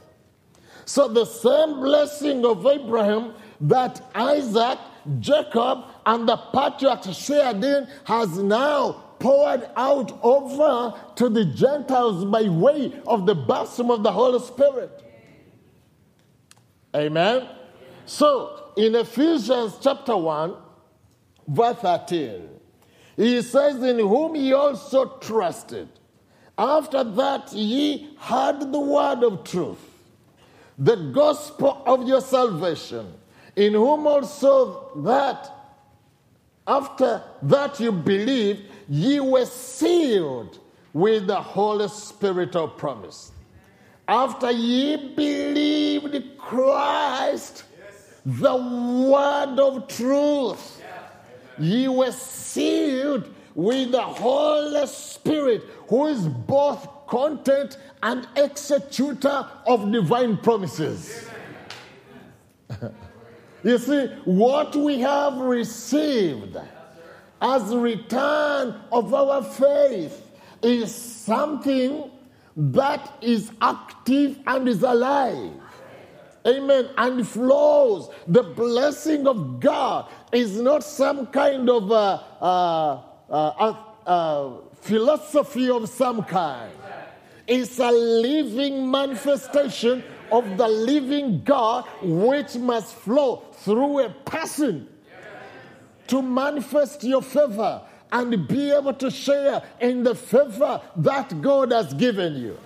So 0.84 1.08
the 1.08 1.24
same 1.24 1.80
blessing 1.80 2.44
of 2.44 2.66
Abraham 2.66 3.34
that 3.62 4.02
Isaac, 4.14 4.78
Jacob, 5.20 5.84
and 6.04 6.28
the 6.28 6.36
patriarchs 6.36 7.16
shared 7.16 7.62
in 7.62 7.86
has 8.04 8.38
now 8.38 9.04
poured 9.18 9.68
out 9.76 10.18
over 10.22 10.98
to 11.14 11.28
the 11.28 11.44
Gentiles 11.44 12.24
by 12.24 12.42
way 12.48 12.92
of 13.06 13.24
the 13.24 13.34
baptism 13.34 13.90
of 13.90 14.02
the 14.02 14.10
Holy 14.10 14.40
Spirit. 14.40 15.02
Amen. 16.94 17.48
So 18.04 18.72
in 18.76 18.96
Ephesians 18.96 19.78
chapter 19.80 20.16
1, 20.16 20.54
verse 21.46 21.76
13, 21.76 22.48
he 23.16 23.42
says, 23.42 23.82
In 23.82 23.98
whom 23.98 24.34
ye 24.34 24.52
also 24.52 25.18
trusted. 25.18 25.88
After 26.58 27.04
that, 27.04 27.52
ye 27.52 28.14
heard 28.18 28.72
the 28.72 28.80
word 28.80 29.22
of 29.22 29.44
truth, 29.44 29.78
the 30.78 30.96
gospel 30.96 31.82
of 31.86 32.06
your 32.08 32.20
salvation, 32.20 33.12
in 33.56 33.74
whom 33.74 34.06
also 34.06 34.90
that 35.02 35.50
after 36.66 37.22
that 37.42 37.80
you 37.80 37.92
believed, 37.92 38.62
ye 38.88 39.20
were 39.20 39.44
sealed 39.46 40.58
with 40.92 41.26
the 41.26 41.40
Holy 41.40 41.88
Spirit 41.88 42.54
of 42.54 42.76
promise. 42.76 43.32
After 44.06 44.50
ye 44.50 44.96
believed 45.14 46.38
Christ, 46.38 47.64
the 48.24 48.56
word 48.56 49.58
of 49.58 49.88
truth, 49.88 50.82
ye 51.58 51.88
were 51.88 52.12
sealed 52.12 53.32
with 53.54 53.92
the 53.92 54.02
Holy 54.02 54.86
Spirit, 54.86 55.62
who 55.88 56.06
is 56.06 56.26
both 56.26 56.86
content 57.12 57.76
and 58.02 58.26
executor 58.36 59.46
of 59.66 59.92
divine 59.92 60.34
promises. 60.38 61.28
you 63.62 63.76
see, 63.76 64.06
what 64.24 64.74
we 64.74 64.98
have 64.98 65.36
received 65.36 66.56
as 67.42 67.74
return 67.74 68.80
of 68.90 69.12
our 69.12 69.44
faith 69.44 70.26
is 70.62 70.94
something 70.94 72.10
that 72.56 73.12
is 73.20 73.52
active 73.60 74.38
and 74.46 74.66
is 74.66 74.82
alive. 74.82 75.52
Amen. 76.46 76.88
And 76.96 77.28
flows. 77.28 78.08
The 78.26 78.42
blessing 78.42 79.26
of 79.26 79.60
God 79.60 80.10
is 80.32 80.58
not 80.62 80.82
some 80.82 81.26
kind 81.26 81.68
of 81.68 81.92
uh, 81.92 82.22
uh, 82.40 83.74
uh, 84.06 84.50
philosophy 84.80 85.68
of 85.68 85.90
some 85.90 86.24
kind. 86.24 86.72
It's 87.46 87.78
a 87.78 87.90
living 87.90 88.90
manifestation 88.90 90.02
of 90.30 90.56
the 90.56 90.68
living 90.68 91.42
God 91.44 91.84
which 92.02 92.56
must 92.56 92.94
flow 92.94 93.42
through 93.52 94.00
a 94.00 94.10
person 94.10 94.88
to 96.06 96.22
manifest 96.22 97.04
your 97.04 97.22
favor 97.22 97.82
and 98.10 98.46
be 98.46 98.70
able 98.70 98.94
to 98.94 99.10
share 99.10 99.62
in 99.80 100.02
the 100.02 100.14
favor 100.14 100.80
that 100.96 101.40
God 101.40 101.72
has 101.72 101.94
given 101.94 102.36
you. 102.36 102.58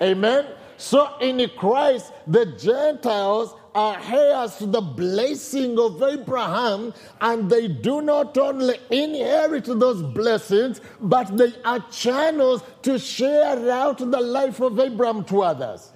Amen. 0.00 0.46
So 0.78 1.16
in 1.20 1.48
Christ, 1.56 2.12
the 2.26 2.46
Gentiles 2.46 3.54
heirs 3.76 4.56
to 4.56 4.66
the 4.66 4.80
blessing 4.80 5.78
of 5.78 6.02
Abraham, 6.02 6.94
and 7.20 7.50
they 7.50 7.68
do 7.68 8.00
not 8.00 8.36
only 8.38 8.78
inherit 8.90 9.66
those 9.66 10.02
blessings, 10.02 10.80
but 11.00 11.36
they 11.36 11.52
are 11.64 11.80
channels 11.90 12.62
to 12.82 12.98
share 12.98 13.70
out 13.70 13.98
the 13.98 14.20
life 14.20 14.60
of 14.60 14.78
Abraham 14.80 15.24
to 15.24 15.42
others. 15.42 15.92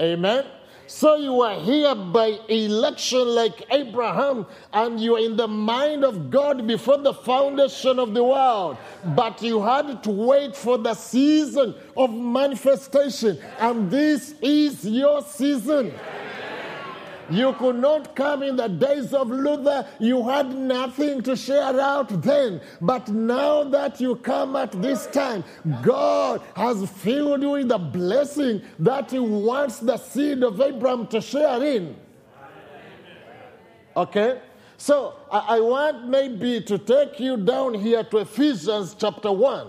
Amen. 0.00 0.44
So 0.86 1.14
you 1.14 1.40
are 1.42 1.60
here 1.60 1.94
by 1.94 2.40
election 2.48 3.28
like 3.28 3.62
Abraham, 3.70 4.44
and 4.72 4.98
you 4.98 5.14
are 5.14 5.20
in 5.20 5.36
the 5.36 5.46
mind 5.46 6.04
of 6.04 6.30
God 6.30 6.66
before 6.66 6.98
the 6.98 7.14
foundation 7.14 8.00
of 8.00 8.12
the 8.12 8.24
world. 8.24 8.76
But 9.14 9.40
you 9.40 9.62
had 9.62 10.02
to 10.02 10.10
wait 10.10 10.56
for 10.56 10.78
the 10.78 10.94
season 10.94 11.76
of 11.96 12.12
manifestation, 12.12 13.38
and 13.60 13.88
this 13.88 14.34
is 14.42 14.84
your 14.84 15.22
season. 15.22 15.94
You 17.30 17.52
could 17.54 17.76
not 17.76 18.16
come 18.16 18.42
in 18.42 18.56
the 18.56 18.68
days 18.68 19.14
of 19.14 19.30
Luther. 19.30 19.86
You 19.98 20.28
had 20.28 20.54
nothing 20.54 21.22
to 21.22 21.36
share 21.36 21.80
out 21.80 22.22
then. 22.22 22.60
But 22.80 23.08
now 23.08 23.64
that 23.64 24.00
you 24.00 24.16
come 24.16 24.56
at 24.56 24.72
this 24.82 25.06
time, 25.06 25.44
God 25.82 26.42
has 26.56 26.88
filled 26.90 27.42
you 27.42 27.50
with 27.50 27.68
the 27.68 27.78
blessing 27.78 28.62
that 28.80 29.10
He 29.10 29.18
wants 29.18 29.78
the 29.78 29.96
seed 29.96 30.42
of 30.42 30.60
Abraham 30.60 31.06
to 31.08 31.20
share 31.20 31.62
in. 31.62 31.96
Okay? 33.96 34.40
So 34.80 35.14
I, 35.30 35.60
want 35.60 36.08
maybe 36.08 36.62
to 36.62 36.78
take 36.78 37.20
you 37.20 37.36
down 37.36 37.74
here 37.74 38.02
to 38.02 38.16
Ephesians 38.18 38.96
chapter 38.98 39.30
1, 39.30 39.66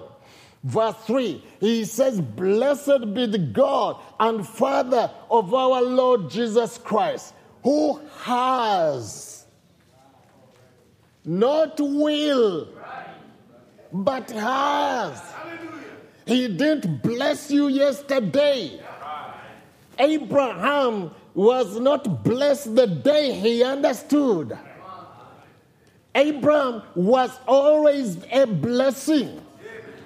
verse 0.63 0.95
3. 1.05 1.43
He 1.59 1.83
says, 1.83 2.21
Blessed 2.21 3.13
be 3.13 3.25
the 3.25 3.37
God 3.37 3.97
and 4.21 4.47
Father 4.47 5.11
of 5.29 5.53
our 5.53 5.81
Lord 5.81 6.29
Jesus 6.29 6.77
Christ, 6.77 7.33
who 7.63 7.99
has, 8.21 9.45
not 11.23 11.79
will, 11.79 12.67
but 13.91 14.29
has. 14.31 15.21
He 16.25 16.47
didn't 16.47 17.03
bless 17.03 17.51
you 17.51 17.67
yesterday. 17.67 18.79
Abraham 19.99 21.11
was 21.33 21.79
not 21.79 22.23
blessed 22.23 22.75
the 22.75 22.87
day 22.87 23.33
he 23.33 23.63
understood. 23.63 24.57
Abraham 26.13 26.81
was 26.95 27.31
always 27.47 28.17
a 28.31 28.45
blessing. 28.45 29.41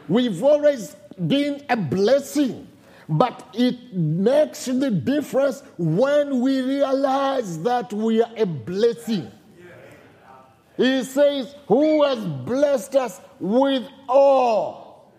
We've 0.08 0.44
always 0.44 0.96
been 1.28 1.64
a 1.70 1.78
blessing. 1.78 2.68
But 3.08 3.48
it 3.54 3.94
makes 3.94 4.66
the 4.66 4.90
difference 4.90 5.62
when 5.78 6.42
we 6.42 6.62
realize 6.62 7.62
that 7.64 7.94
we 7.94 8.22
are 8.22 8.32
a 8.36 8.46
blessing. 8.46 9.32
He 10.78 11.04
says, 11.04 11.56
Who 11.68 12.04
has 12.04 12.20
blessed 12.20 12.96
us 12.96 13.22
with 13.40 13.88
all? 14.10 15.14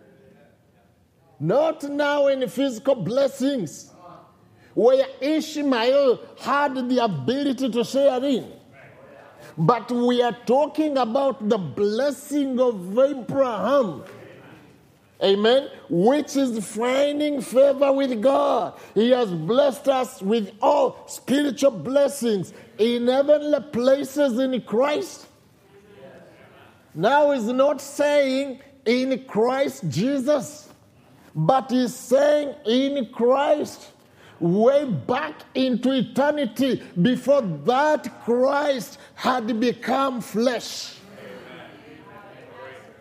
Not 1.38 1.84
now 1.84 2.28
in 2.28 2.48
physical 2.48 2.94
blessings, 2.94 3.90
where 4.74 5.06
Ishmael 5.20 6.20
had 6.40 6.88
the 6.88 7.04
ability 7.04 7.70
to 7.70 7.84
share 7.84 8.22
in. 8.24 8.52
But 9.56 9.90
we 9.90 10.22
are 10.22 10.36
talking 10.44 10.98
about 10.98 11.48
the 11.48 11.56
blessing 11.56 12.60
of 12.60 12.98
Abraham. 12.98 14.02
Amen. 15.22 15.70
Which 15.88 16.36
is 16.36 16.64
finding 16.66 17.40
favor 17.40 17.90
with 17.92 18.20
God. 18.20 18.78
He 18.94 19.10
has 19.10 19.30
blessed 19.30 19.88
us 19.88 20.20
with 20.20 20.52
all 20.60 21.04
spiritual 21.06 21.70
blessings 21.70 22.52
in 22.78 23.08
heavenly 23.08 23.60
places 23.72 24.38
in 24.38 24.60
Christ. 24.62 25.26
Now 26.94 27.32
he's 27.32 27.44
not 27.44 27.80
saying 27.80 28.60
in 28.84 29.24
Christ 29.24 29.84
Jesus, 29.88 30.68
but 31.34 31.70
he's 31.70 31.94
saying 31.94 32.54
in 32.66 33.10
Christ 33.12 33.92
way 34.38 34.84
back 34.84 35.42
into 35.54 35.92
eternity 35.92 36.82
before 37.00 37.42
that 37.42 38.22
Christ 38.24 38.98
had 39.14 39.58
become 39.60 40.20
flesh. 40.20 40.95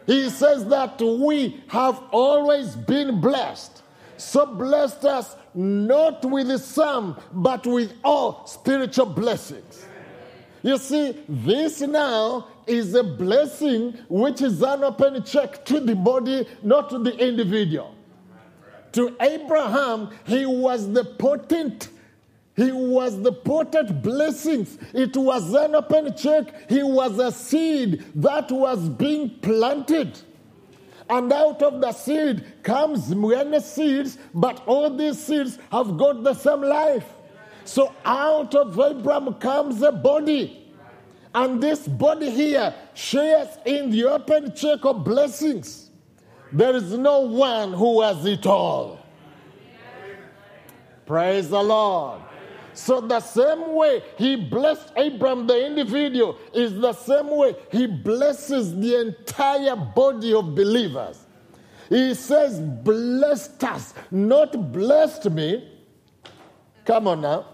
He 0.05 0.29
says 0.29 0.65
that 0.67 1.01
we 1.01 1.63
have 1.67 2.01
always 2.11 2.75
been 2.75 3.19
blessed. 3.19 3.81
So 4.17 4.45
blessed 4.45 5.03
us 5.05 5.35
not 5.53 6.23
with 6.23 6.61
some, 6.61 7.17
but 7.31 7.65
with 7.65 7.93
all 8.03 8.45
spiritual 8.45 9.07
blessings. 9.07 9.85
You 10.61 10.77
see, 10.77 11.15
this 11.27 11.81
now 11.81 12.47
is 12.65 12.95
a 12.95 13.03
blessing 13.03 13.93
which 14.09 14.41
is 14.41 14.61
an 14.61 14.83
open 14.83 15.23
check 15.23 15.63
to 15.65 15.79
the 15.79 15.95
body, 15.95 16.47
not 16.63 16.89
to 16.89 16.99
the 16.99 17.15
individual. 17.17 17.93
To 18.93 19.15
Abraham, 19.19 20.09
he 20.25 20.45
was 20.45 20.91
the 20.91 21.03
potent 21.03 21.89
he 22.55 22.71
was 22.71 23.21
the 23.21 23.33
potent 23.33 24.01
blessings. 24.01 24.77
It 24.93 25.15
was 25.17 25.53
an 25.53 25.75
open 25.75 26.15
check. 26.15 26.69
He 26.69 26.81
was 26.83 27.19
a 27.19 27.31
seed 27.31 28.05
that 28.15 28.49
was 28.49 28.87
being 28.87 29.29
planted. 29.41 30.17
And 31.09 31.31
out 31.31 31.61
of 31.61 31.81
the 31.81 31.91
seed 31.91 32.63
comes 32.63 33.13
many 33.13 33.59
seeds, 33.59 34.17
but 34.33 34.63
all 34.65 34.89
these 34.89 35.19
seeds 35.19 35.59
have 35.71 35.97
got 35.97 36.23
the 36.23 36.33
same 36.33 36.61
life. 36.61 37.05
So 37.65 37.93
out 38.05 38.55
of 38.55 38.79
Abraham 38.79 39.33
comes 39.35 39.81
a 39.81 39.91
body. 39.91 40.61
And 41.33 41.61
this 41.61 41.85
body 41.85 42.29
here 42.29 42.73
shares 42.93 43.49
in 43.65 43.91
the 43.91 44.05
open 44.05 44.55
check 44.55 44.85
of 44.85 45.03
blessings. 45.03 45.91
There 46.53 46.73
is 46.73 46.93
no 46.93 47.19
one 47.19 47.73
who 47.73 48.01
has 48.01 48.25
it 48.25 48.45
all. 48.45 48.99
Praise 51.05 51.49
the 51.49 51.61
Lord. 51.61 52.21
So, 52.75 52.99
the 52.99 53.21
same 53.21 53.73
way 53.73 54.03
he 54.17 54.35
blessed 54.35 54.91
Abraham, 54.97 55.47
the 55.47 55.65
individual, 55.65 56.37
is 56.53 56.77
the 56.77 56.91
same 56.91 57.29
way 57.29 57.55
he 57.71 57.87
blesses 57.87 58.75
the 58.75 58.99
entire 58.99 59.77
body 59.77 60.33
of 60.33 60.53
believers. 60.53 61.25
He 61.87 62.13
says, 62.13 62.59
Blessed 62.59 63.63
us, 63.63 63.93
not 64.11 64.73
blessed 64.73 65.29
me. 65.31 65.71
Come 66.83 67.07
on 67.07 67.21
now. 67.21 67.45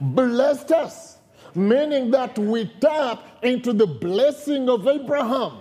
Blessed 0.00 0.70
us, 0.70 1.18
meaning 1.52 2.12
that 2.12 2.38
we 2.38 2.70
tap 2.80 3.24
into 3.42 3.72
the 3.72 3.88
blessing 3.88 4.70
of 4.70 4.86
Abraham. 4.86 5.58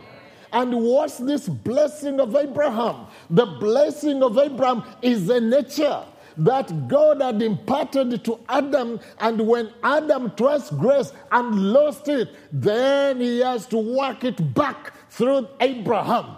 And 0.53 0.83
what's 0.83 1.17
this 1.17 1.49
blessing 1.49 2.19
of 2.19 2.35
Abraham? 2.35 3.07
The 3.31 3.45
blessing 3.45 4.21
of 4.21 4.37
Abraham 4.37 4.83
is 5.01 5.29
a 5.29 5.41
nature 5.41 6.03
that 6.39 6.87
God 6.87 7.21
had 7.21 7.41
imparted 7.41 8.23
to 8.23 8.39
Adam, 8.47 8.99
and 9.19 9.45
when 9.45 9.71
Adam 9.83 10.31
transgressed 10.35 11.13
and 11.31 11.73
lost 11.73 12.07
it, 12.07 12.29
then 12.51 13.19
he 13.19 13.39
has 13.39 13.65
to 13.67 13.77
work 13.77 14.23
it 14.23 14.53
back 14.53 14.93
through 15.09 15.47
Abraham. 15.59 16.37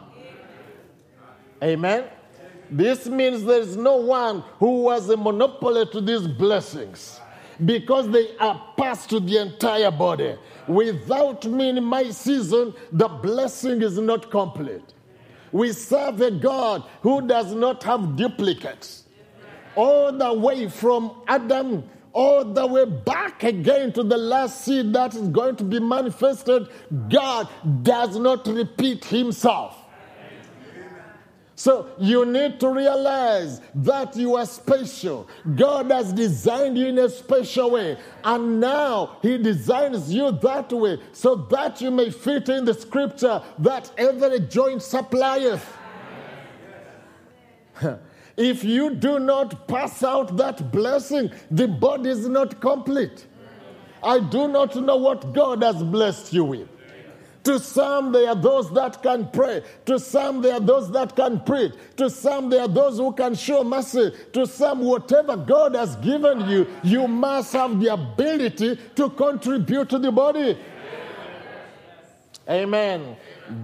Amen. 1.64 2.06
This 2.72 3.06
means 3.06 3.44
there 3.44 3.60
is 3.60 3.78
no 3.78 3.98
one 3.98 4.44
who 4.58 4.90
has 4.90 5.10
a 5.10 5.18
monopoly 5.18 5.86
to 5.92 6.02
these 6.02 6.26
blessings 6.26 7.20
because 7.66 8.10
they 8.10 8.36
are 8.38 8.74
passed 8.78 9.10
to 9.12 9.20
the 9.20 9.38
entire 9.38 9.92
body. 9.92 10.36
Without 10.68 11.46
me 11.46 11.70
in 11.70 11.84
my 11.84 12.10
season, 12.10 12.74
the 12.92 13.08
blessing 13.08 13.82
is 13.82 14.00
not 14.00 14.32
complete. 14.32 14.94
We 15.52 15.74
serve 15.74 16.22
a 16.22 16.32
God 16.32 16.84
who 17.02 17.28
does 17.28 17.54
not 17.54 17.84
have 17.84 18.16
duplicates 18.16 19.04
all 19.76 20.12
the 20.12 20.34
way 20.34 20.68
from 20.70 21.22
Adam 21.28 21.84
all 22.14 22.44
the 22.44 22.66
way 22.68 22.86
back 22.86 23.44
again 23.44 23.92
to 23.94 24.04
the 24.04 24.18
last 24.18 24.66
seed 24.66 24.94
that 24.94 25.16
is 25.16 25.28
going 25.30 25.56
to 25.56 25.64
be 25.64 25.80
manifested, 25.80 26.68
God 27.10 27.48
does 27.84 28.18
not 28.18 28.46
repeat 28.48 29.06
himself. 29.06 29.78
So 31.56 31.90
you 32.00 32.26
need 32.26 32.60
to 32.62 32.70
realize 32.70 33.62
that 33.76 34.16
you 34.16 34.36
are 34.36 34.48
special. 34.48 35.30
God 35.56 35.92
has 35.92 36.12
designed 36.12 36.76
you 36.76 36.88
in 36.88 36.98
a 36.98 37.08
special 37.08 37.70
way. 37.70 38.00
And 38.24 38.60
now 38.60 39.18
He 39.22 39.38
designs 39.38 40.12
you 40.12 40.32
that 40.32 40.74
way 40.74 41.00
so 41.12 41.36
that 41.36 41.80
you 41.80 41.92
may 41.92 42.10
fit 42.10 42.50
in 42.50 42.66
the 42.66 42.74
scripture 42.74 43.44
that 43.60 43.92
every 43.96 44.40
joint 44.40 44.82
supplieth. 44.82 45.64
If 48.38 48.64
you 48.64 48.96
do 48.96 49.20
not 49.20 49.68
pass 49.68 50.04
out 50.04 50.38
that 50.38 50.72
blessing, 50.72 51.32
the 51.50 51.68
body 51.68 52.10
is 52.10 52.28
not 52.28 52.62
complete. 52.62 53.28
I 54.04 54.20
do 54.20 54.48
not 54.48 54.76
know 54.76 54.98
what 54.98 55.34
God 55.34 55.62
has 55.64 55.84
blessed 55.84 56.34
you 56.34 56.46
with. 56.46 56.68
To 57.44 57.60
some, 57.60 58.12
there 58.12 58.30
are 58.30 58.36
those 58.36 58.72
that 58.74 59.02
can 59.02 59.28
pray. 59.32 59.64
To 59.86 59.98
some, 59.98 60.44
there 60.44 60.54
are 60.54 60.60
those 60.60 60.92
that 60.92 61.16
can 61.16 61.40
preach. 61.40 61.74
To 61.98 62.10
some, 62.10 62.50
there 62.50 62.62
are 62.62 62.68
those 62.68 62.98
who 62.98 63.12
can 63.14 63.34
show 63.34 63.64
mercy. 63.64 64.12
To 64.34 64.46
some, 64.46 64.82
whatever 64.82 65.36
God 65.36 65.74
has 65.74 65.96
given 65.98 66.48
you, 66.48 66.68
you 66.84 67.08
must 67.08 67.54
have 67.54 67.80
the 67.80 67.94
ability 67.94 68.78
to 68.96 69.10
contribute 69.10 69.90
to 69.90 69.98
the 69.98 70.12
body. 70.12 70.58
Amen. 72.48 73.18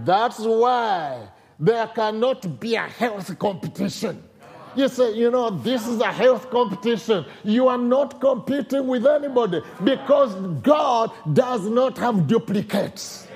That's 0.04 0.40
why 0.40 1.28
there 1.60 1.88
cannot 1.88 2.60
be 2.60 2.76
a 2.76 2.82
health 2.82 3.38
competition. 3.38 4.24
You 4.76 4.88
say, 4.88 5.14
you 5.14 5.32
know, 5.32 5.50
this 5.50 5.88
is 5.88 6.00
a 6.02 6.12
health 6.12 6.50
competition. 6.50 7.26
You 7.44 7.68
are 7.68 7.78
not 7.78 8.22
competing 8.22 8.88
with 8.88 9.06
anybody 9.06 9.62
because 9.84 10.34
God 10.62 11.12
does 11.34 11.66
not 11.66 11.98
have 11.98 12.28
duplicates. 12.28 13.28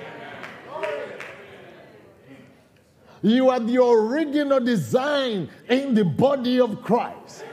You 3.22 3.50
are 3.50 3.60
the 3.60 3.82
original 3.82 4.60
design 4.60 5.48
in 5.68 5.94
the 5.94 6.04
body 6.04 6.60
of 6.60 6.82
Christ. 6.82 7.44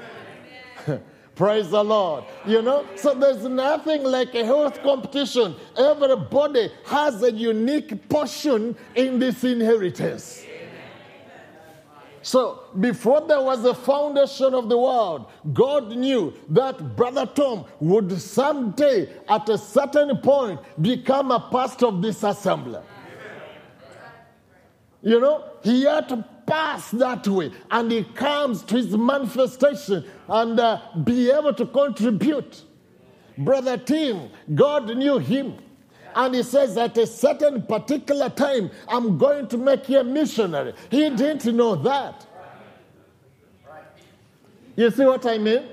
Praise 1.35 1.69
the 1.69 1.83
Lord. 1.83 2.25
You 2.45 2.61
know, 2.61 2.85
so 2.95 3.13
there's 3.13 3.43
nothing 3.43 4.03
like 4.03 4.33
a 4.33 4.43
health 4.43 4.81
competition. 4.81 5.55
Everybody 5.77 6.71
has 6.85 7.21
a 7.23 7.31
unique 7.31 8.09
portion 8.09 8.75
in 8.95 9.19
this 9.19 9.43
inheritance. 9.43 10.43
So, 12.21 12.63
before 12.79 13.21
there 13.21 13.41
was 13.41 13.63
a 13.63 13.73
foundation 13.73 14.53
of 14.53 14.67
the 14.67 14.77
world, 14.77 15.31
God 15.53 15.95
knew 15.95 16.33
that 16.49 16.95
Brother 16.95 17.25
Tom 17.25 17.65
would 17.79 18.11
someday, 18.21 19.09
at 19.29 19.47
a 19.47 19.57
certain 19.57 20.17
point, 20.17 20.59
become 20.81 21.31
a 21.31 21.39
pastor 21.51 21.87
of 21.87 22.01
this 22.01 22.23
assembly. 22.23 22.81
You 25.01 25.21
know, 25.21 25.45
he 25.63 25.83
had 25.83 26.09
to 26.09 26.25
pass 26.45 26.91
that 26.91 27.25
way, 27.27 27.51
and 27.71 27.91
he 27.91 28.03
comes 28.03 28.63
to 28.63 28.75
his 28.75 28.97
manifestation 28.97 30.03
and 30.27 30.59
uh, 30.59 30.81
be 31.03 31.31
able 31.31 31.53
to 31.53 31.65
contribute. 31.65 32.63
Brother 33.37 33.77
Tim, 33.77 34.29
God 34.53 34.95
knew 34.97 35.19
him. 35.19 35.57
And 36.15 36.35
he 36.35 36.43
says, 36.43 36.77
at 36.77 36.97
a 36.97 37.05
certain 37.07 37.61
particular 37.63 38.29
time, 38.29 38.71
I'm 38.87 39.17
going 39.17 39.47
to 39.49 39.57
make 39.57 39.87
you 39.89 39.99
a 39.99 40.03
missionary. 40.03 40.73
He 40.89 41.09
didn't 41.09 41.45
know 41.55 41.75
that. 41.75 42.25
You 44.75 44.89
see 44.91 45.05
what 45.05 45.25
I 45.25 45.37
mean? 45.37 45.63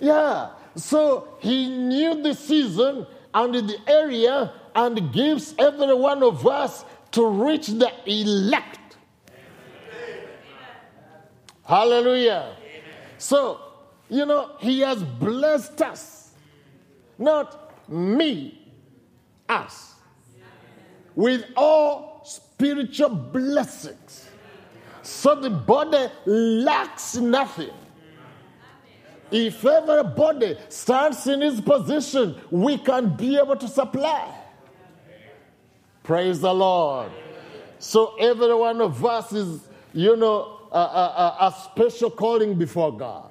Yeah. 0.00 0.50
So 0.76 1.36
he 1.40 1.68
knew 1.68 2.22
the 2.22 2.34
season 2.34 3.06
and 3.32 3.54
the 3.54 3.78
area 3.86 4.52
and 4.74 5.12
gives 5.12 5.54
every 5.58 5.94
one 5.94 6.22
of 6.22 6.46
us 6.46 6.84
to 7.12 7.26
reach 7.26 7.68
the 7.68 7.90
elect. 8.06 8.96
Hallelujah. 11.64 12.54
So, 13.18 13.60
you 14.08 14.26
know, 14.26 14.56
he 14.58 14.80
has 14.80 15.02
blessed 15.02 15.80
us, 15.82 16.32
not 17.18 17.88
me, 17.88 18.59
us, 19.50 19.94
with 21.14 21.44
all 21.56 22.22
spiritual 22.24 23.10
blessings. 23.10 24.28
So 25.02 25.34
the 25.34 25.50
body 25.50 26.06
lacks 26.24 27.16
nothing. 27.16 27.70
If 29.30 29.64
everybody 29.64 30.56
stands 30.68 31.26
in 31.26 31.40
his 31.40 31.60
position, 31.60 32.36
we 32.50 32.78
can 32.78 33.16
be 33.16 33.36
able 33.38 33.56
to 33.56 33.68
supply. 33.68 34.32
Praise 36.02 36.40
the 36.40 36.52
Lord. 36.52 37.12
So 37.78 38.16
every 38.16 38.54
one 38.54 38.80
of 38.80 39.04
us 39.04 39.32
is, 39.32 39.68
you 39.92 40.16
know, 40.16 40.58
a, 40.72 40.78
a, 40.78 41.36
a 41.40 41.54
special 41.64 42.10
calling 42.10 42.54
before 42.56 42.96
God. 42.96 43.30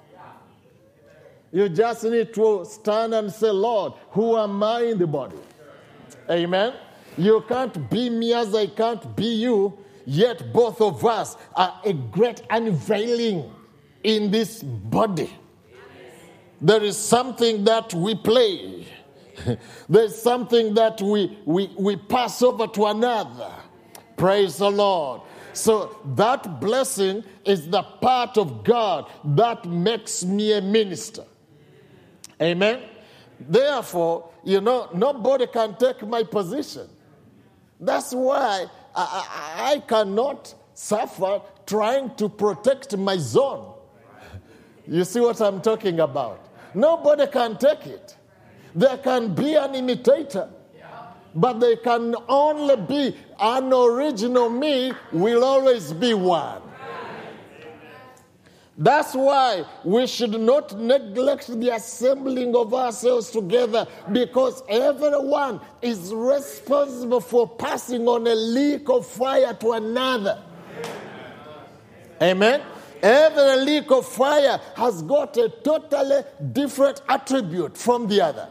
You 1.52 1.68
just 1.68 2.04
need 2.04 2.34
to 2.36 2.66
stand 2.66 3.14
and 3.14 3.32
say, 3.32 3.50
Lord, 3.50 3.94
who 4.12 4.38
am 4.38 4.62
I 4.64 4.84
in 4.84 5.00
the 5.00 5.08
body? 5.08 5.38
Amen. 6.30 6.74
You 7.18 7.44
can't 7.48 7.90
be 7.90 8.10
me 8.10 8.34
as 8.34 8.54
I 8.54 8.68
can't 8.68 9.16
be 9.16 9.26
you, 9.26 9.78
yet 10.06 10.54
both 10.54 10.80
of 10.82 11.06
us 11.06 11.36
are 11.56 11.82
a 11.84 11.94
great 11.94 12.42
unveiling 12.50 13.52
in 14.04 14.32
this 14.32 14.64
body. 14.64 15.30
There 16.62 16.84
is 16.84 16.98
something 16.98 17.64
that 17.64 17.94
we 17.94 18.16
play. 18.16 18.86
There's 19.90 20.22
something 20.22 20.74
that 20.76 21.02
we, 21.02 21.38
we, 21.46 21.74
we 21.78 21.96
pass 21.96 22.42
over 22.42 22.68
to 22.68 22.86
another. 22.88 23.52
Praise 24.18 24.58
the 24.58 24.70
Lord. 24.70 25.22
So 25.54 25.98
that 26.16 26.60
blessing 26.60 27.24
is 27.46 27.70
the 27.70 27.82
part 27.82 28.38
of 28.38 28.64
God 28.64 29.10
that 29.24 29.66
makes 29.66 30.24
me 30.24 30.54
a 30.54 30.62
minister. 30.62 31.24
Amen. 32.42 32.82
Therefore, 33.40 34.30
you 34.44 34.62
know, 34.62 34.90
nobody 34.94 35.48
can 35.48 35.76
take 35.78 36.06
my 36.06 36.24
position. 36.24 36.90
That's 37.80 38.14
why 38.14 38.66
I, 38.96 39.64
I, 39.66 39.74
I 39.74 39.80
cannot 39.80 40.54
suffer 40.74 41.42
trying 41.66 42.16
to 42.16 42.28
protect 42.28 42.98
my 42.98 43.18
zone. 43.18 43.76
You 44.88 45.04
see 45.04 45.20
what 45.20 45.40
I'm 45.42 45.62
talking 45.62 46.00
about? 46.00 46.46
Nobody 46.74 47.28
can 47.28 47.58
take 47.58 47.86
it. 47.86 48.16
There 48.76 48.98
can 48.98 49.34
be 49.34 49.56
an 49.56 49.76
imitator, 49.76 50.50
but 51.34 51.60
there 51.60 51.78
can 51.78 52.16
only 52.28 52.76
be 52.76 53.18
an 53.40 53.72
original 53.72 54.50
me, 54.50 54.94
will 55.12 55.44
always 55.44 55.94
be 55.94 56.14
one. 56.14 56.62
That's 58.82 59.14
why 59.14 59.66
we 59.84 60.08
should 60.08 60.40
not 60.40 60.80
neglect 60.80 61.48
the 61.48 61.76
assembling 61.76 62.56
of 62.56 62.74
ourselves 62.74 63.30
together 63.30 63.86
because 64.10 64.64
everyone 64.70 65.60
is 65.82 66.14
responsible 66.14 67.20
for 67.20 67.46
passing 67.46 68.08
on 68.08 68.26
a 68.26 68.34
leak 68.34 68.88
of 68.88 69.06
fire 69.06 69.54
to 69.56 69.72
another. 69.74 70.42
Amen. 72.22 72.62
Every 73.04 73.66
leak 73.66 73.92
of 73.92 74.06
fire 74.06 74.62
has 74.78 75.02
got 75.02 75.36
a 75.36 75.50
totally 75.50 76.24
different 76.54 77.02
attribute 77.10 77.78
from 77.78 78.08
the 78.08 78.22
other. 78.22 78.48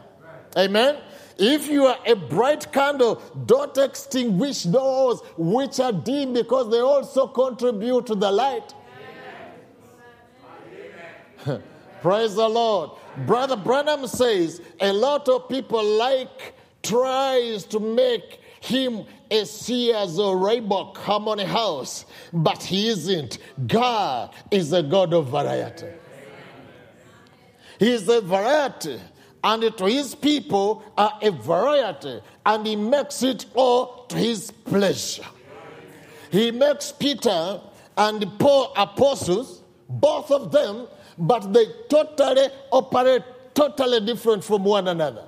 Amen. 0.55 0.97
If 1.39 1.67
you 1.67 1.85
are 1.85 1.97
a 2.05 2.15
bright 2.15 2.71
candle, 2.71 3.19
don't 3.47 3.75
extinguish 3.79 4.63
those 4.63 5.21
which 5.37 5.79
are 5.79 5.91
dim 5.91 6.33
because 6.33 6.69
they 6.69 6.81
also 6.81 7.25
contribute 7.25 8.05
to 8.07 8.15
the 8.15 8.31
light. 8.31 8.75
Praise 12.01 12.35
the 12.35 12.47
Lord. 12.47 12.91
Brother 13.25 13.57
Branham 13.57 14.07
says 14.07 14.61
a 14.79 14.91
lot 14.93 15.27
of 15.27 15.49
people 15.49 15.83
like 15.83 16.55
tries 16.83 17.65
to 17.65 17.79
make 17.79 18.39
him 18.61 19.05
a 19.31 19.45
Sears 19.45 20.17
or 20.17 20.37
Roebuck 20.37 20.97
Harmony 20.97 21.45
House, 21.45 22.05
but 22.33 22.63
he 22.63 22.87
isn't. 22.89 23.37
God 23.67 24.33
is 24.51 24.73
a 24.73 24.81
God 24.81 25.13
of 25.13 25.29
variety. 25.29 25.87
He 27.79 27.91
is 27.91 28.09
a 28.09 28.21
variety, 28.21 28.99
and 29.43 29.77
to 29.77 29.85
his 29.85 30.15
people 30.15 30.83
are 30.97 31.17
a 31.21 31.31
variety, 31.31 32.19
and 32.45 32.67
he 32.67 32.75
makes 32.75 33.23
it 33.23 33.45
all 33.53 34.05
to 34.07 34.17
his 34.17 34.51
pleasure. 34.51 35.23
He 36.31 36.51
makes 36.51 36.91
Peter 36.91 37.61
and 37.97 38.39
Paul 38.39 38.73
apostles, 38.75 39.63
both 39.87 40.31
of 40.31 40.51
them 40.51 40.87
but 41.19 41.51
they 41.53 41.65
totally 41.89 42.47
operate 42.71 43.23
totally 43.53 43.99
different 44.05 44.43
from 44.43 44.63
one 44.63 44.87
another. 44.87 45.25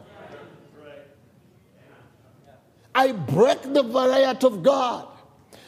I 2.96 3.12
break 3.12 3.62
the 3.62 3.84
variety 3.84 4.48
of 4.48 4.64
God 4.64 5.08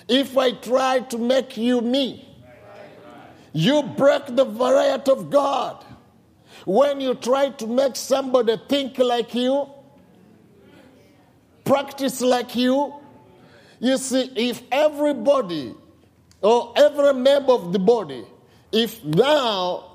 if 0.07 0.37
I 0.37 0.51
try 0.51 0.99
to 0.99 1.17
make 1.17 1.57
you 1.57 1.81
me. 1.81 2.29
You 3.53 3.83
break 3.83 4.27
the 4.27 4.45
variety 4.45 5.11
of 5.11 5.29
God 5.29 5.83
when 6.65 7.01
you 7.01 7.13
try 7.15 7.49
to 7.49 7.67
make 7.67 7.95
somebody 7.95 8.57
think 8.67 8.97
like 8.97 9.35
you, 9.35 9.69
practice 11.63 12.21
like 12.21 12.55
you. 12.55 12.93
You 13.79 13.97
see, 13.97 14.31
if 14.35 14.63
everybody 14.71 15.75
or 16.41 16.73
every 16.75 17.13
member 17.13 17.51
of 17.51 17.73
the 17.73 17.79
body, 17.79 18.25
if 18.71 19.03
now 19.03 19.92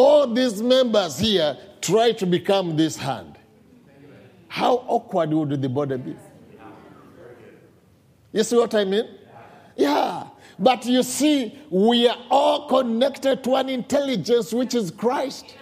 all 0.00 0.26
these 0.26 0.62
members 0.62 1.18
here 1.18 1.56
try 1.82 2.12
to 2.12 2.26
become 2.26 2.76
this 2.76 2.96
hand. 2.96 3.36
How 4.48 4.76
awkward 4.88 5.30
would 5.30 5.60
the 5.60 5.68
body 5.68 5.98
be? 5.98 6.16
You 8.32 8.42
see 8.42 8.56
what 8.56 8.74
I 8.74 8.84
mean? 8.84 9.08
Yeah. 9.76 10.24
But 10.58 10.86
you 10.86 11.02
see, 11.02 11.58
we 11.70 12.08
are 12.08 12.16
all 12.30 12.68
connected 12.68 13.44
to 13.44 13.56
an 13.56 13.68
intelligence 13.68 14.52
which 14.52 14.74
is 14.74 14.90
Christ. 14.90 15.56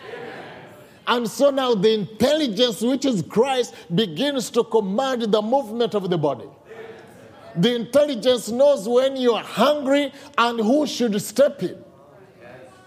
And 1.07 1.29
so 1.29 1.51
now 1.51 1.75
the 1.75 1.93
intelligence 1.93 2.81
which 2.81 3.07
is 3.07 3.23
Christ 3.23 3.75
begins 3.95 4.51
to 4.51 4.63
command 4.63 5.23
the 5.23 5.43
movement 5.43 5.95
of 5.95 6.11
the 6.11 6.19
body. 6.19 6.49
The 7.57 7.75
intelligence 7.75 8.51
knows 8.51 8.89
when 8.89 9.17
you 9.17 9.33
are 9.35 9.43
hungry 9.43 10.13
and 10.37 10.61
who 10.61 10.87
should 10.87 11.21
step 11.21 11.63
in. 11.63 11.83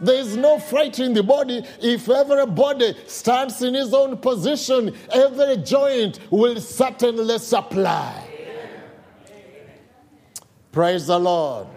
There 0.02 0.16
is 0.16 0.36
no 0.36 0.58
fight 0.58 1.00
in 1.00 1.14
the 1.14 1.22
body. 1.22 1.64
If 1.80 2.10
everybody 2.10 2.96
stands 3.06 3.62
in 3.62 3.76
his 3.76 3.94
own 3.94 4.18
position, 4.18 4.96
every 5.12 5.58
joint 5.58 6.20
will 6.32 6.60
certainly 6.60 7.38
supply. 7.38 8.28
Praise 10.72 11.06
the 11.06 11.20
Lord. 11.20 11.68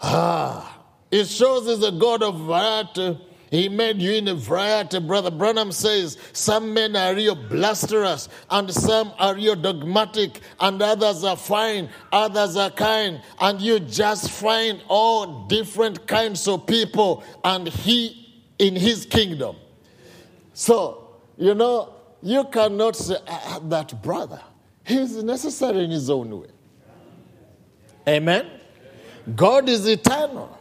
Ah, 0.00 0.78
it 1.10 1.26
shows 1.26 1.66
he's 1.66 1.82
a 1.82 1.90
God 1.90 2.22
of 2.22 2.38
variety. 2.38 3.18
He 3.50 3.68
made 3.68 4.00
you 4.00 4.12
in 4.12 4.28
a 4.28 4.34
variety. 4.34 5.00
Brother 5.00 5.30
Branham 5.30 5.72
says 5.72 6.18
some 6.32 6.74
men 6.74 6.94
are 6.96 7.14
real 7.14 7.36
blusterous 7.36 8.28
and 8.50 8.72
some 8.72 9.12
are 9.18 9.34
real 9.34 9.56
dogmatic 9.56 10.40
and 10.60 10.80
others 10.82 11.24
are 11.24 11.36
fine, 11.36 11.88
others 12.12 12.56
are 12.56 12.70
kind. 12.70 13.22
And 13.40 13.60
you 13.60 13.80
just 13.80 14.30
find 14.30 14.82
all 14.88 15.46
different 15.46 16.06
kinds 16.06 16.46
of 16.46 16.66
people 16.66 17.24
and 17.44 17.68
he 17.68 18.42
in 18.58 18.76
his 18.76 19.06
kingdom. 19.06 19.56
So, 20.52 21.16
you 21.36 21.54
know, 21.54 21.94
you 22.22 22.44
cannot 22.44 22.96
say 22.96 23.16
ah, 23.26 23.60
that 23.62 24.02
brother. 24.02 24.40
He's 24.84 25.22
necessary 25.22 25.84
in 25.84 25.90
his 25.90 26.10
own 26.10 26.40
way. 26.40 26.48
Amen. 28.06 28.50
God 29.36 29.68
is 29.68 29.86
eternal. 29.86 30.57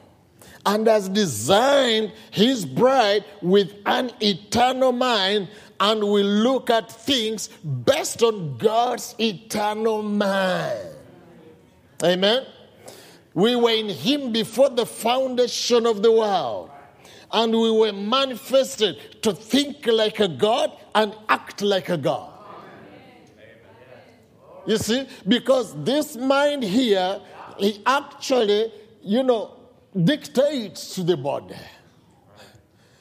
And 0.68 0.86
has 0.86 1.08
designed 1.08 2.12
his 2.30 2.66
bride 2.66 3.24
with 3.42 3.74
an 3.86 4.12
eternal 4.20 4.92
mind 4.92 5.48
and 5.80 6.02
will 6.02 6.26
look 6.26 6.70
at 6.70 6.92
things 6.92 7.48
based 7.86 8.22
on 8.22 8.58
God's 8.58 9.16
eternal 9.18 10.04
mind. 10.04 10.90
Amen. 12.04 12.46
We 13.34 13.56
were 13.56 13.72
in 13.72 13.88
him 13.88 14.34
before 14.34 14.70
the 14.70 14.86
foundation 14.86 15.86
of 15.86 16.04
the 16.04 16.12
world. 16.12 16.70
And 17.32 17.54
we 17.54 17.72
were 17.72 17.94
manifested 17.94 19.22
to 19.22 19.32
think 19.34 19.86
like 19.88 20.20
a 20.20 20.28
God 20.28 20.72
and 20.94 21.16
act 21.30 21.62
like 21.62 21.88
a 21.88 21.98
God. 21.98 22.34
You 24.66 24.78
see, 24.78 25.08
because 25.26 25.82
this 25.86 26.18
mind 26.18 26.64
here, 26.64 27.22
he 27.58 27.82
actually, 27.86 28.74
you 29.02 29.24
know, 29.24 29.57
dictates 30.04 30.96
to 30.96 31.04
the 31.04 31.18
body. 31.18 31.56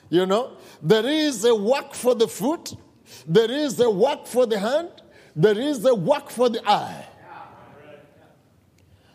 You 0.09 0.27
know, 0.27 0.53
there 0.83 1.07
is 1.07 1.45
a 1.45 1.55
work 1.55 1.95
for 1.95 2.15
the 2.15 2.29
foot, 2.29 2.75
there 3.27 3.51
is 3.51 3.81
a 3.81 3.91
work 3.91 4.27
for 4.27 4.47
the 4.47 4.59
hand, 4.59 4.91
there 5.35 5.59
is 5.59 5.85
a 5.85 5.95
work 5.95 6.31
for 6.31 6.49
the 6.49 6.67
eye. 6.69 7.07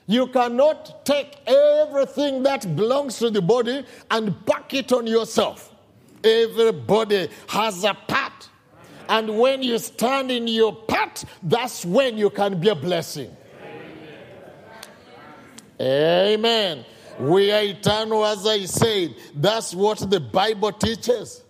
You 0.08 0.28
cannot 0.28 1.06
take 1.06 1.38
everything 1.48 2.44
that 2.44 2.76
belongs 2.76 3.20
to 3.20 3.30
the 3.30 3.42
body 3.42 3.86
and 4.10 4.46
pack 4.46 4.74
it 4.74 4.92
on 4.92 5.08
yourself. 5.08 5.74
Everybody 6.24 7.30
has 7.48 7.84
a 7.86 7.94
part. 7.94 8.50
And 9.08 9.40
when 9.40 9.64
you 9.64 9.78
stand 9.78 10.30
in 10.32 10.48
your 10.48 10.76
part, 10.76 11.24
that's 11.42 11.86
when 11.86 12.18
you 12.18 12.30
can 12.30 12.60
be 12.60 12.70
a 12.70 12.76
blessing. 12.76 13.36
Amen. 15.80 16.86
We 17.20 17.52
are 17.52 17.64
eternal, 17.64 18.26
as 18.26 18.46
I 18.46 18.66
said. 18.66 19.16
That's 19.36 19.74
what 19.74 20.10
the 20.10 20.20
Bible 20.20 20.72
teaches. 20.72 21.44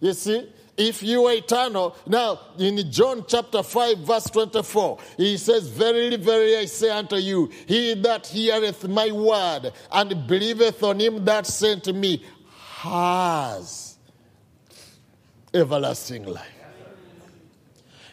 You 0.00 0.12
see? 0.12 0.48
If 0.76 1.02
you 1.02 1.26
are 1.26 1.34
eternal, 1.34 1.94
now 2.06 2.40
in 2.58 2.90
John 2.90 3.24
chapter 3.28 3.62
5, 3.62 3.98
verse 3.98 4.24
24, 4.24 4.98
he 5.18 5.36
says, 5.36 5.68
Verily, 5.68 6.16
verily, 6.16 6.56
I 6.56 6.64
say 6.64 6.88
unto 6.88 7.16
you, 7.16 7.50
he 7.66 7.92
that 7.94 8.26
heareth 8.26 8.88
my 8.88 9.10
word 9.10 9.72
and 9.92 10.26
believeth 10.26 10.82
on 10.82 10.98
him 10.98 11.22
that 11.26 11.46
sent 11.46 11.94
me 11.94 12.24
has 12.78 13.98
everlasting 15.52 16.24
life. 16.24 16.46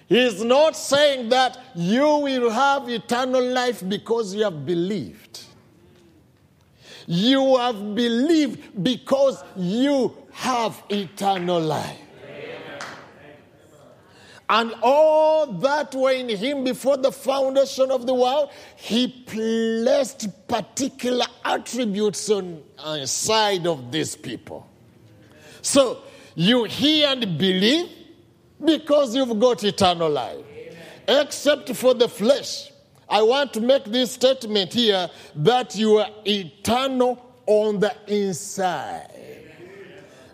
He's 0.09 0.43
not 0.43 0.75
saying 0.75 1.29
that 1.29 1.57
you 1.75 2.17
will 2.17 2.49
have 2.49 2.89
eternal 2.89 3.43
life 3.43 3.87
because 3.87 4.35
you 4.35 4.43
have 4.43 4.65
believed. 4.65 5.46
You 7.07 7.57
have 7.57 7.95
believed 7.95 8.83
because 8.83 9.41
you 9.55 10.15
have 10.33 10.83
eternal 10.89 11.59
life. 11.59 11.97
And 14.49 14.73
all 14.81 15.47
that 15.47 15.93
were 15.93 16.11
in 16.11 16.29
him 16.29 16.63
before 16.63 16.97
the 16.97 17.11
foundation 17.11 17.91
of 17.91 18.05
the 18.05 18.13
world, 18.13 18.49
he 18.77 19.07
placed 19.07 20.27
particular 20.47 21.25
attributes 21.43 22.29
on 22.29 22.61
the 22.77 23.05
side 23.07 23.67
of 23.67 23.91
these 23.91 24.15
people. 24.15 24.69
So 25.61 26.03
you 26.35 26.63
hear 26.65 27.09
and 27.09 27.37
believe 27.37 27.89
because 28.63 29.15
you've 29.15 29.37
got 29.39 29.63
eternal 29.63 30.09
life. 30.09 30.45
Except 31.07 31.73
for 31.75 31.93
the 31.93 32.07
flesh. 32.07 32.71
I 33.09 33.21
want 33.21 33.53
to 33.53 33.61
make 33.61 33.85
this 33.85 34.11
statement 34.11 34.73
here 34.73 35.09
that 35.35 35.75
you 35.75 35.97
are 35.97 36.09
eternal 36.25 37.23
on 37.45 37.79
the 37.79 37.95
inside. 38.07 39.13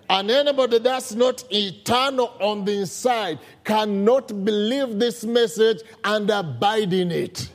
And 0.10 0.30
anybody 0.30 0.80
that's 0.80 1.14
not 1.14 1.44
eternal 1.52 2.34
on 2.40 2.66
the 2.66 2.80
inside 2.80 3.40
cannot 3.64 4.28
believe 4.44 5.00
this 5.00 5.24
message 5.24 5.82
and 6.04 6.30
abide 6.30 6.94
in 6.94 7.12
it. 7.12 7.50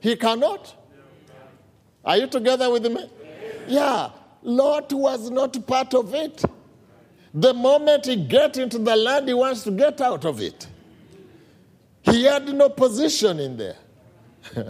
He 0.00 0.16
cannot. 0.16 0.74
Are 2.04 2.16
you 2.16 2.26
together 2.26 2.70
with 2.70 2.86
me? 2.86 3.08
Yeah. 3.66 4.10
Lot 4.42 4.92
was 4.92 5.30
not 5.30 5.66
part 5.66 5.94
of 5.94 6.14
it. 6.14 6.42
The 7.34 7.52
moment 7.52 8.06
he 8.06 8.16
get 8.16 8.56
into 8.56 8.78
the 8.78 8.96
land, 8.96 9.28
he 9.28 9.34
wants 9.34 9.62
to 9.64 9.70
get 9.70 10.00
out 10.00 10.24
of 10.24 10.40
it. 10.40 10.66
He 12.10 12.24
had 12.24 12.48
no 12.48 12.68
position 12.68 13.40
in 13.40 13.56
there. 13.56 13.76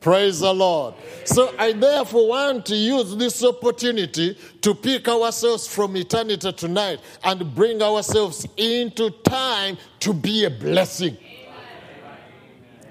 Praise 0.00 0.40
the 0.40 0.52
Lord. 0.52 0.94
So 1.24 1.54
I 1.56 1.72
therefore 1.72 2.28
want 2.28 2.66
to 2.66 2.74
use 2.74 3.14
this 3.14 3.44
opportunity 3.44 4.36
to 4.60 4.74
pick 4.74 5.06
ourselves 5.08 5.68
from 5.68 5.96
eternity 5.96 6.52
tonight 6.52 6.98
and 7.22 7.54
bring 7.54 7.80
ourselves 7.80 8.44
into 8.56 9.10
time 9.22 9.78
to 10.00 10.12
be 10.12 10.44
a 10.44 10.50
blessing. 10.50 11.16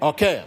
Okay. 0.00 0.44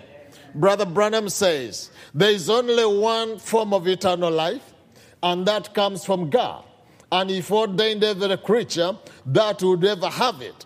Brother 0.55 0.85
Branham 0.85 1.29
says 1.29 1.91
there 2.15 2.31
is 2.31 2.49
only 2.49 2.85
one 2.85 3.37
form 3.37 3.73
of 3.73 3.87
eternal 3.87 4.31
life, 4.31 4.73
and 5.21 5.45
that 5.45 5.73
comes 5.73 6.03
from 6.03 6.31
God. 6.31 6.63
And 7.11 7.29
if 7.29 7.51
ordained 7.51 8.03
every 8.03 8.37
creature 8.37 8.97
that 9.27 9.61
would 9.61 9.85
ever 9.85 10.09
have 10.09 10.41
it. 10.41 10.65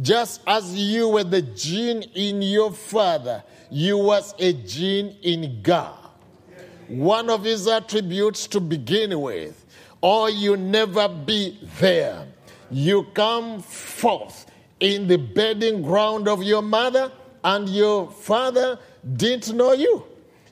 Just 0.00 0.42
as 0.46 0.74
you 0.74 1.08
were 1.08 1.24
the 1.24 1.42
gene 1.42 2.02
in 2.14 2.42
your 2.42 2.70
father, 2.72 3.42
you 3.70 3.96
was 3.96 4.34
a 4.38 4.52
gene 4.52 5.16
in 5.22 5.62
God. 5.62 5.96
One 6.88 7.30
of 7.30 7.44
his 7.44 7.66
attributes 7.66 8.46
to 8.48 8.60
begin 8.60 9.18
with, 9.20 9.64
or 10.00 10.28
you 10.30 10.56
never 10.56 11.08
be 11.08 11.58
there. 11.80 12.26
You 12.70 13.04
come 13.14 13.62
forth 13.62 14.46
in 14.80 15.08
the 15.08 15.16
bedding 15.16 15.82
ground 15.82 16.28
of 16.28 16.42
your 16.42 16.62
mother, 16.62 17.10
and 17.42 17.68
your 17.68 18.10
father 18.10 18.78
didn't 19.16 19.56
know 19.56 19.72
you. 19.72 20.04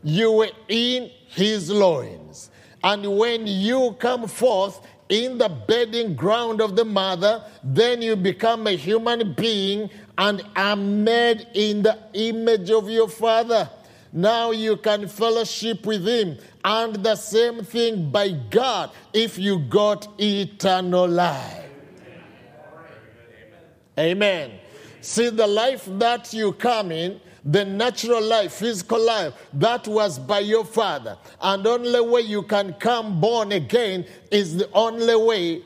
You 0.02 0.32
were 0.32 0.50
in 0.68 1.10
his 1.28 1.70
loins. 1.70 2.50
And 2.82 3.18
when 3.18 3.46
you 3.46 3.96
come 3.98 4.28
forth 4.28 4.80
in 5.08 5.38
the 5.38 5.48
bedding 5.48 6.14
ground 6.14 6.60
of 6.60 6.76
the 6.76 6.84
mother, 6.84 7.44
then 7.62 8.00
you 8.00 8.16
become 8.16 8.66
a 8.66 8.72
human 8.72 9.34
being 9.34 9.90
and 10.16 10.42
are 10.56 10.76
made 10.76 11.46
in 11.54 11.82
the 11.82 11.98
image 12.14 12.70
of 12.70 12.88
your 12.88 13.08
father. 13.08 13.68
Now 14.12 14.52
you 14.52 14.76
can 14.76 15.08
fellowship 15.08 15.84
with 15.84 16.06
him. 16.06 16.38
And 16.64 16.94
the 16.96 17.16
same 17.16 17.64
thing 17.64 18.10
by 18.10 18.30
God 18.30 18.92
if 19.12 19.38
you 19.38 19.58
got 19.58 20.08
eternal 20.18 21.08
life. 21.08 21.64
Amen. 23.98 24.52
See, 25.00 25.28
the 25.28 25.46
life 25.46 25.86
that 25.98 26.32
you 26.32 26.52
come 26.52 26.90
in, 26.90 27.20
the 27.44 27.64
natural 27.64 28.22
life, 28.22 28.54
physical 28.54 29.04
life, 29.04 29.34
that 29.52 29.86
was 29.86 30.18
by 30.18 30.40
your 30.40 30.64
father. 30.64 31.18
And 31.40 31.66
only 31.66 32.00
way 32.00 32.22
you 32.22 32.42
can 32.42 32.72
come 32.74 33.20
born 33.20 33.52
again 33.52 34.06
is 34.30 34.56
the 34.56 34.70
only 34.72 35.16
way 35.16 35.62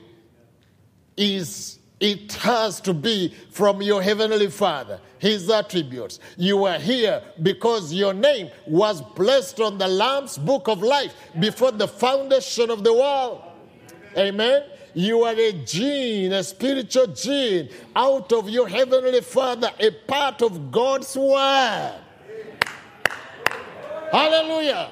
is 1.16 1.78
it 2.00 2.32
has 2.34 2.80
to 2.82 2.94
be 2.94 3.34
from 3.50 3.82
your 3.82 4.02
heavenly 4.02 4.48
father. 4.48 5.00
His 5.18 5.50
attributes. 5.50 6.20
You 6.36 6.64
are 6.64 6.78
here 6.78 7.22
because 7.42 7.92
your 7.92 8.14
name 8.14 8.50
was 8.66 9.02
placed 9.16 9.60
on 9.60 9.78
the 9.78 9.88
lamb's 9.88 10.38
book 10.38 10.68
of 10.68 10.80
life 10.82 11.12
before 11.40 11.72
the 11.72 11.88
foundation 11.88 12.70
of 12.70 12.84
the 12.84 12.92
world. 12.92 13.42
Amen 14.16 14.62
you 14.98 15.22
are 15.22 15.34
a 15.38 15.52
gene, 15.52 16.32
a 16.32 16.42
spiritual 16.42 17.06
gene, 17.06 17.68
out 17.94 18.32
of 18.32 18.48
your 18.48 18.66
heavenly 18.66 19.20
Father, 19.20 19.70
a 19.78 19.92
part 19.92 20.42
of 20.42 20.72
God's 20.72 21.16
Word. 21.16 21.94
Hallelujah. 24.10 24.90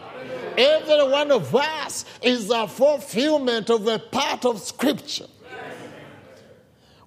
Every 0.56 1.10
one 1.10 1.32
of 1.32 1.52
us 1.56 2.04
is 2.22 2.50
a 2.50 2.68
fulfillment 2.68 3.68
of 3.68 3.88
a 3.88 3.98
part 3.98 4.44
of 4.44 4.60
Scripture. 4.60 5.26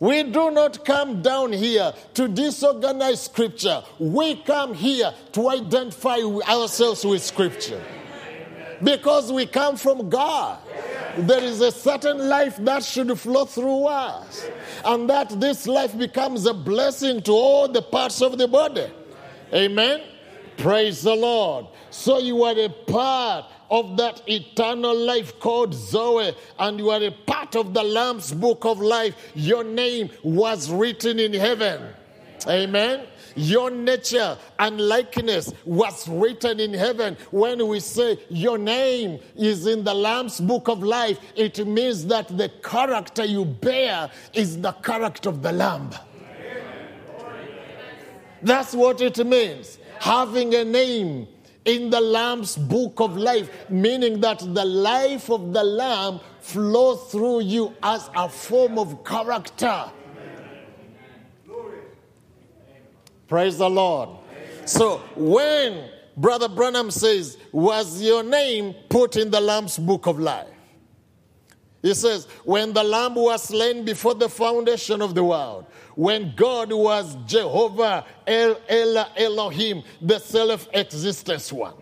We 0.02 0.24
do 0.24 0.52
not 0.52 0.84
come 0.84 1.22
down 1.22 1.54
here 1.54 1.94
to 2.16 2.28
disorganize 2.28 3.22
Scripture. 3.22 3.82
We 3.98 4.44
come 4.44 4.74
here 4.74 5.14
to 5.32 5.50
identify 5.50 6.18
ourselves 6.50 7.06
with 7.06 7.24
Scripture. 7.24 7.82
Because 8.84 9.32
we 9.32 9.46
come 9.46 9.76
from 9.76 10.10
God. 10.10 10.60
There 11.18 11.44
is 11.44 11.62
a 11.62 11.72
certain 11.72 12.30
life 12.30 12.58
that 12.58 12.84
should 12.84 13.20
flow 13.20 13.46
through 13.46 13.86
us, 13.86 14.48
and 14.86 15.10
that 15.10 15.40
this 15.40 15.68
life 15.68 15.98
becomes 15.98 16.46
a 16.46 16.54
blessing 16.54 17.22
to 17.24 17.32
all 17.32 17.68
the 17.68 17.82
parts 17.82 18.22
of 18.22 18.38
the 18.38 18.48
body. 18.48 18.88
Amen. 19.54 20.02
Praise 20.58 21.02
the 21.02 21.16
Lord. 21.16 21.66
So 21.90 22.20
you 22.20 22.44
are 22.44 22.58
a 22.58 22.70
part 22.70 23.46
of 23.72 23.98
that 23.98 24.22
eternal 24.28 24.96
life 24.96 25.40
called 25.40 25.74
Zoe, 25.74 26.36
and 26.58 26.80
you 26.80 26.90
are 26.90 27.04
a 27.04 27.12
part 27.12 27.56
of 27.56 27.74
the 27.74 27.84
Lamb's 27.84 28.32
book 28.32 28.66
of 28.66 28.80
life. 28.80 29.16
Your 29.36 29.64
name 29.64 30.10
was 30.24 30.72
written 30.72 31.20
in 31.20 31.34
heaven. 31.34 31.82
Amen. 32.48 33.06
Your 33.40 33.72
nature 33.72 34.38
and 34.60 34.82
likeness 34.82 35.54
was 35.64 36.10
written 36.10 36.60
in 36.60 36.74
heaven. 36.74 37.16
When 37.32 37.66
we 37.70 37.80
say 37.80 38.20
your 38.28 38.58
name 38.58 39.18
is 39.34 39.66
in 39.66 39.86
the 39.86 39.94
Lamb's 39.94 40.42
book 40.42 40.68
of 40.68 40.84
life, 40.84 41.18
it 41.38 41.66
means 41.66 42.06
that 42.08 42.28
the 42.38 42.50
character 42.62 43.24
you 43.24 43.46
bear 43.46 44.12
is 44.34 44.60
the 44.60 44.74
character 44.74 45.30
of 45.30 45.42
the 45.42 45.54
Lamb. 45.54 45.90
That's 48.42 48.74
what 48.74 49.00
it 49.00 49.26
means. 49.26 49.80
Having 50.00 50.56
a 50.56 50.66
name 50.66 51.26
in 51.64 51.90
the 51.92 52.02
Lamb's 52.02 52.58
book 52.58 53.00
of 53.00 53.16
life, 53.16 53.50
meaning 53.70 54.20
that 54.20 54.40
the 54.40 54.66
life 54.66 55.30
of 55.32 55.54
the 55.54 55.64
Lamb 55.64 56.20
flows 56.42 57.10
through 57.10 57.44
you 57.44 57.74
as 57.84 58.10
a 58.18 58.28
form 58.28 58.78
of 58.78 59.06
character. 59.06 59.86
Praise 63.30 63.60
the 63.60 63.70
Lord. 63.70 64.10
So 64.66 64.98
when 65.16 65.88
Brother 66.18 66.50
Branham 66.50 66.92
says, 66.92 67.38
Was 67.52 68.02
your 68.02 68.24
name 68.24 68.76
put 68.90 69.16
in 69.16 69.30
the 69.30 69.40
Lamb's 69.40 69.78
book 69.78 70.08
of 70.08 70.20
life? 70.20 70.48
He 71.84 71.94
says, 71.94 72.26
When 72.44 72.74
the 72.74 72.84
Lamb 72.84 73.16
was 73.16 73.44
slain 73.44 73.86
before 73.86 74.16
the 74.16 74.28
foundation 74.28 75.02
of 75.02 75.16
the 75.16 75.24
world, 75.24 75.66
when 75.96 76.34
God 76.36 76.74
was 76.74 77.16
Jehovah 77.28 78.04
El 78.26 78.60
El 78.68 78.98
Elohim, 79.16 79.84
the 80.02 80.20
self 80.20 80.68
existence 80.74 81.54
one. 81.54 81.76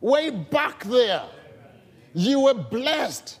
Way 0.00 0.30
back 0.30 0.84
there, 0.84 1.24
you 2.12 2.40
were 2.40 2.54
blessed 2.54 3.38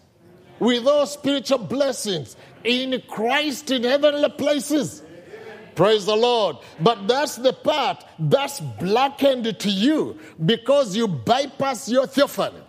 with 0.58 0.86
all 0.86 1.06
spiritual 1.06 1.58
blessings 1.58 2.36
in 2.64 3.02
Christ 3.06 3.70
in 3.70 3.84
heavenly 3.84 4.30
places. 4.30 5.02
Praise 5.74 6.06
the 6.06 6.16
Lord. 6.16 6.56
But 6.80 7.08
that's 7.08 7.36
the 7.36 7.52
part 7.52 8.04
that's 8.18 8.60
blackened 8.60 9.58
to 9.58 9.70
you 9.70 10.18
because 10.44 10.96
you 10.96 11.08
bypass 11.08 11.88
your 11.88 12.06
theophany. 12.06 12.60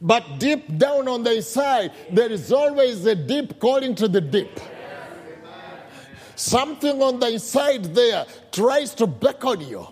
But 0.00 0.38
deep 0.38 0.78
down 0.78 1.08
on 1.08 1.22
the 1.22 1.36
inside, 1.36 1.92
there 2.10 2.30
is 2.30 2.52
always 2.52 3.04
a 3.06 3.14
deep 3.14 3.58
calling 3.60 3.94
to 3.96 4.08
the 4.08 4.20
deep. 4.20 4.60
Something 6.34 7.02
on 7.02 7.20
the 7.20 7.32
inside 7.34 7.94
there 7.94 8.26
tries 8.50 8.94
to 8.94 9.06
beckon 9.06 9.60
you, 9.60 9.86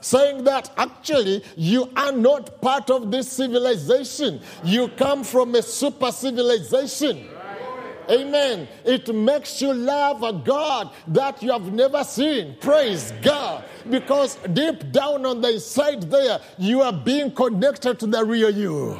saying 0.00 0.44
that 0.44 0.70
actually 0.76 1.42
you 1.56 1.90
are 1.96 2.12
not 2.12 2.60
part 2.60 2.90
of 2.90 3.10
this 3.10 3.30
civilization. 3.30 4.40
You 4.62 4.88
come 4.88 5.24
from 5.24 5.54
a 5.54 5.62
super 5.62 6.12
civilization. 6.12 7.28
Amen. 8.10 8.66
It 8.84 9.14
makes 9.14 9.62
you 9.62 9.72
love 9.72 10.22
a 10.24 10.32
God 10.32 10.90
that 11.08 11.42
you 11.42 11.52
have 11.52 11.72
never 11.72 12.02
seen. 12.02 12.56
Praise 12.60 13.12
God. 13.22 13.64
Because 13.88 14.36
deep 14.52 14.90
down 14.90 15.24
on 15.24 15.40
the 15.40 15.54
inside 15.54 16.10
there, 16.10 16.40
you 16.58 16.82
are 16.82 16.92
being 16.92 17.30
connected 17.30 18.00
to 18.00 18.06
the 18.06 18.24
real 18.24 18.50
you. 18.50 18.98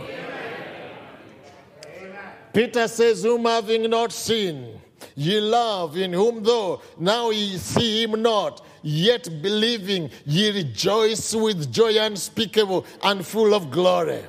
Peter 2.52 2.86
says, 2.86 3.22
Whom 3.22 3.44
having 3.44 3.90
not 3.90 4.12
seen, 4.12 4.80
ye 5.16 5.40
love, 5.40 5.96
in 5.96 6.12
whom 6.12 6.42
though 6.42 6.80
now 6.98 7.30
ye 7.30 7.56
see 7.58 8.04
him 8.04 8.22
not, 8.22 8.64
yet 8.82 9.28
believing, 9.42 10.10
ye 10.24 10.50
rejoice 10.50 11.34
with 11.34 11.72
joy 11.72 11.98
unspeakable 11.98 12.86
and 13.02 13.26
full 13.26 13.54
of 13.54 13.70
glory. 13.70 14.22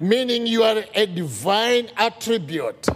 Meaning 0.00 0.46
you 0.46 0.62
are 0.62 0.84
a 0.94 1.06
divine 1.06 1.90
attribute 1.96 2.86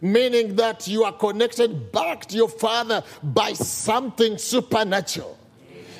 meaning 0.00 0.56
that 0.56 0.86
you 0.88 1.04
are 1.04 1.12
connected 1.12 1.92
back 1.92 2.26
to 2.26 2.36
your 2.36 2.48
Father 2.48 3.02
by 3.22 3.52
something 3.52 4.38
supernatural. 4.38 5.38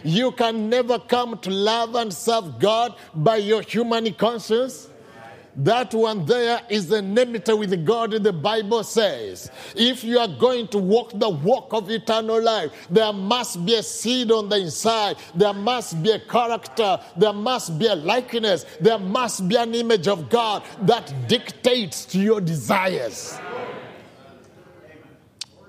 You 0.05 0.33
can 0.33 0.69
never 0.69 0.99
come 0.99 1.39
to 1.39 1.51
love 1.51 1.95
and 1.95 2.13
serve 2.13 2.59
God 2.59 2.95
by 3.15 3.37
your 3.37 3.63
human 3.63 4.13
conscience. 4.15 4.89
That 5.57 5.93
one 5.93 6.25
there 6.25 6.61
is 6.69 6.93
an 6.93 7.19
enmity 7.19 7.53
with 7.53 7.85
God, 7.85 8.13
the 8.13 8.33
Bible 8.33 8.85
says. 8.85 9.51
If 9.75 10.05
you 10.05 10.21
are 10.21 10.29
going 10.29 10.69
to 10.69 10.79
walk 10.79 11.11
the 11.13 11.29
walk 11.29 11.73
of 11.73 11.91
eternal 11.91 12.41
life, 12.41 12.71
there 12.89 13.13
must 13.13 13.67
be 13.67 13.75
a 13.75 13.83
seed 13.83 14.31
on 14.31 14.49
the 14.49 14.57
inside. 14.59 15.17
There 15.35 15.53
must 15.53 16.01
be 16.01 16.13
a 16.13 16.21
character. 16.21 17.01
There 17.17 17.33
must 17.33 17.77
be 17.77 17.89
a 17.89 17.97
likeness. 17.97 18.67
There 18.81 19.01
must 19.01 19.49
be 19.49 19.57
an 19.57 19.75
image 19.75 20.07
of 20.07 20.31
God 20.31 20.63
that 20.83 21.13
dictates 21.27 22.05
to 22.07 22.21
your 22.21 22.41
desires. 22.41 23.37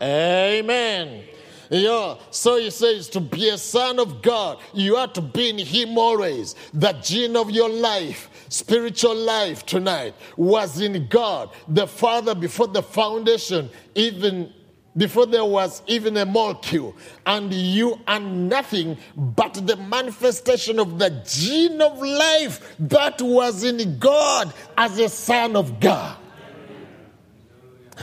Amen. 0.01 1.23
Yeah, 1.69 2.15
so 2.31 2.57
he 2.57 2.71
says 2.71 3.09
to 3.09 3.19
be 3.19 3.49
a 3.49 3.57
son 3.57 3.99
of 3.99 4.23
God, 4.23 4.57
you 4.73 4.95
are 4.95 5.07
to 5.09 5.21
be 5.21 5.49
in 5.49 5.59
Him 5.59 5.97
always. 5.99 6.55
The 6.73 6.93
gene 6.93 7.35
of 7.35 7.51
your 7.51 7.69
life, 7.69 8.29
spiritual 8.49 9.15
life 9.15 9.67
tonight, 9.67 10.15
was 10.35 10.81
in 10.81 11.07
God, 11.07 11.51
the 11.67 11.85
Father 11.85 12.33
before 12.33 12.67
the 12.67 12.81
foundation, 12.81 13.69
even 13.93 14.51
before 14.97 15.27
there 15.27 15.45
was 15.45 15.83
even 15.85 16.17
a 16.17 16.25
molecule. 16.25 16.95
And 17.27 17.53
you 17.53 17.99
are 18.07 18.19
nothing 18.19 18.97
but 19.15 19.53
the 19.53 19.75
manifestation 19.75 20.79
of 20.79 20.97
the 20.97 21.11
gene 21.27 21.79
of 21.81 21.99
life 21.99 22.75
that 22.79 23.21
was 23.21 23.63
in 23.63 23.99
God 23.99 24.51
as 24.75 24.97
a 24.97 25.07
son 25.07 25.55
of 25.55 25.79
God. 25.79 26.17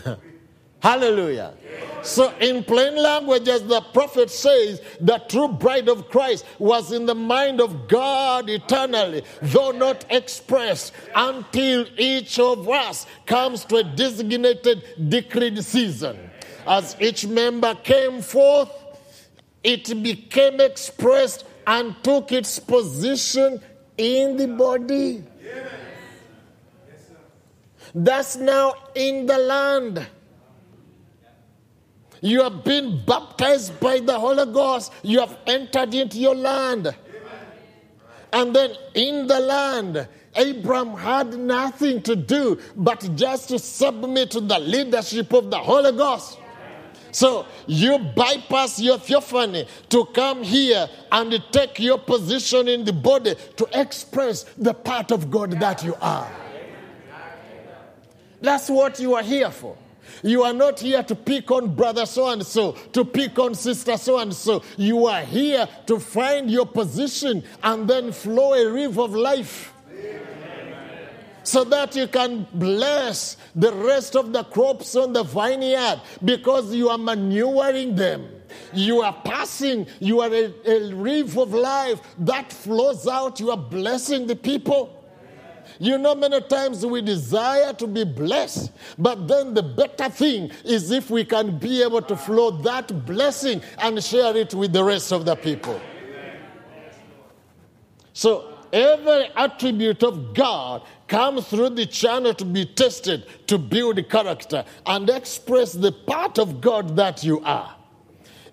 Hallelujah. 0.80 1.54
So, 2.02 2.32
in 2.38 2.62
plain 2.62 2.94
language, 3.02 3.48
as 3.48 3.64
the 3.64 3.80
prophet 3.80 4.30
says, 4.30 4.80
the 5.00 5.18
true 5.28 5.48
bride 5.48 5.88
of 5.88 6.08
Christ 6.08 6.44
was 6.58 6.92
in 6.92 7.06
the 7.06 7.14
mind 7.14 7.60
of 7.60 7.88
God 7.88 8.48
eternally, 8.48 9.24
though 9.42 9.72
not 9.72 10.04
expressed, 10.10 10.92
until 11.14 11.86
each 11.98 12.38
of 12.38 12.68
us 12.68 13.06
comes 13.24 13.64
to 13.66 13.76
a 13.76 13.84
designated, 13.84 14.84
decreed 15.08 15.64
season. 15.64 16.30
As 16.66 16.96
each 17.00 17.26
member 17.26 17.74
came 17.74 18.22
forth, 18.22 18.70
it 19.64 19.86
became 20.02 20.60
expressed 20.60 21.44
and 21.66 21.96
took 22.04 22.30
its 22.30 22.60
position 22.60 23.60
in 23.98 24.36
the 24.36 24.46
body. 24.46 25.24
That's 27.94 28.36
now 28.36 28.74
in 28.94 29.26
the 29.26 29.38
land. 29.38 30.06
You 32.20 32.42
have 32.42 32.64
been 32.64 33.04
baptized 33.04 33.78
by 33.80 34.00
the 34.00 34.18
Holy 34.18 34.50
Ghost. 34.52 34.92
You 35.02 35.20
have 35.20 35.36
entered 35.46 35.94
into 35.94 36.18
your 36.18 36.34
land. 36.34 36.94
And 38.32 38.54
then 38.54 38.72
in 38.94 39.26
the 39.26 39.40
land, 39.40 40.08
Abraham 40.34 40.94
had 40.94 41.38
nothing 41.38 42.02
to 42.02 42.16
do 42.16 42.58
but 42.76 43.08
just 43.14 43.48
to 43.48 43.58
submit 43.58 44.30
to 44.32 44.40
the 44.40 44.58
leadership 44.58 45.32
of 45.32 45.50
the 45.50 45.58
Holy 45.58 45.92
Ghost. 45.92 46.38
So 47.12 47.46
you 47.66 47.98
bypass 47.98 48.78
your 48.78 48.98
theophany 48.98 49.66
to 49.88 50.04
come 50.06 50.42
here 50.42 50.86
and 51.10 51.42
take 51.50 51.80
your 51.80 51.98
position 51.98 52.68
in 52.68 52.84
the 52.84 52.92
body 52.92 53.34
to 53.56 53.68
express 53.72 54.42
the 54.58 54.74
part 54.74 55.10
of 55.10 55.30
God 55.30 55.52
that 55.52 55.82
you 55.82 55.94
are. 56.02 56.30
That's 58.42 58.68
what 58.68 59.00
you 59.00 59.14
are 59.14 59.22
here 59.22 59.50
for. 59.50 59.78
You 60.22 60.42
are 60.42 60.52
not 60.52 60.80
here 60.80 61.02
to 61.02 61.14
pick 61.14 61.50
on 61.50 61.74
brother 61.74 62.06
so 62.06 62.28
and 62.28 62.44
so, 62.44 62.72
to 62.92 63.04
pick 63.04 63.38
on 63.38 63.54
sister 63.54 63.96
so 63.96 64.18
and 64.18 64.34
so. 64.34 64.62
You 64.76 65.06
are 65.06 65.22
here 65.22 65.68
to 65.86 65.98
find 65.98 66.50
your 66.50 66.66
position 66.66 67.44
and 67.62 67.88
then 67.88 68.12
flow 68.12 68.54
a 68.54 68.70
river 68.70 69.02
of 69.02 69.14
life. 69.14 69.72
So 71.42 71.62
that 71.62 71.94
you 71.94 72.08
can 72.08 72.44
bless 72.54 73.36
the 73.54 73.72
rest 73.72 74.16
of 74.16 74.32
the 74.32 74.42
crops 74.42 74.96
on 74.96 75.12
the 75.12 75.22
vineyard 75.22 76.00
because 76.24 76.74
you 76.74 76.88
are 76.88 76.98
manuring 76.98 77.94
them. 77.94 78.28
You 78.72 79.02
are 79.02 79.12
passing, 79.24 79.86
you 80.00 80.20
are 80.22 80.32
a, 80.32 80.52
a 80.64 80.92
river 80.92 81.42
of 81.42 81.54
life 81.54 82.00
that 82.18 82.52
flows 82.52 83.06
out. 83.06 83.38
You 83.38 83.52
are 83.52 83.56
blessing 83.56 84.26
the 84.26 84.34
people. 84.34 84.95
You 85.78 85.98
know, 85.98 86.14
many 86.14 86.40
times 86.42 86.84
we 86.86 87.02
desire 87.02 87.72
to 87.74 87.86
be 87.86 88.04
blessed, 88.04 88.72
but 88.98 89.28
then 89.28 89.54
the 89.54 89.62
better 89.62 90.08
thing 90.08 90.50
is 90.64 90.90
if 90.90 91.10
we 91.10 91.24
can 91.24 91.58
be 91.58 91.82
able 91.82 92.02
to 92.02 92.16
flow 92.16 92.50
that 92.62 93.04
blessing 93.04 93.60
and 93.78 94.02
share 94.02 94.36
it 94.36 94.54
with 94.54 94.72
the 94.72 94.82
rest 94.82 95.12
of 95.12 95.24
the 95.24 95.36
people. 95.36 95.80
So, 98.12 98.54
every 98.72 99.28
attribute 99.36 100.02
of 100.02 100.34
God 100.34 100.82
comes 101.08 101.46
through 101.48 101.70
the 101.70 101.86
channel 101.86 102.32
to 102.34 102.44
be 102.44 102.64
tested 102.64 103.26
to 103.46 103.58
build 103.58 104.08
character 104.08 104.64
and 104.86 105.08
express 105.10 105.72
the 105.72 105.92
part 105.92 106.38
of 106.38 106.60
God 106.60 106.96
that 106.96 107.22
you 107.22 107.40
are. 107.44 107.76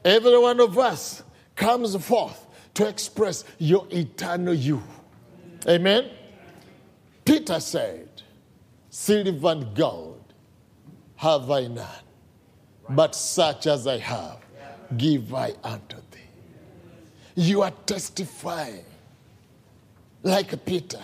Every 0.04 0.38
one 0.38 0.60
of 0.60 0.78
us 0.78 1.24
comes 1.56 1.96
forth 2.06 2.46
to 2.74 2.88
express 2.88 3.46
your 3.58 3.88
eternal 3.92 4.54
you. 4.54 4.84
Amen. 5.68 6.10
Peter 7.26 7.60
said, 7.60 8.10
Silver 8.90 9.50
and 9.50 9.76
gold 9.76 10.34
have 11.16 11.50
I 11.50 11.68
none, 11.68 11.88
but 12.90 13.16
such 13.16 13.66
as 13.68 13.88
I 13.88 13.98
have, 13.98 14.40
give 14.98 15.34
I 15.34 15.54
unto 15.64 15.98
thee. 16.12 16.20
You 17.36 17.62
are 17.62 17.72
testifying 17.86 18.86
like 20.22 20.66
Peter. 20.66 21.00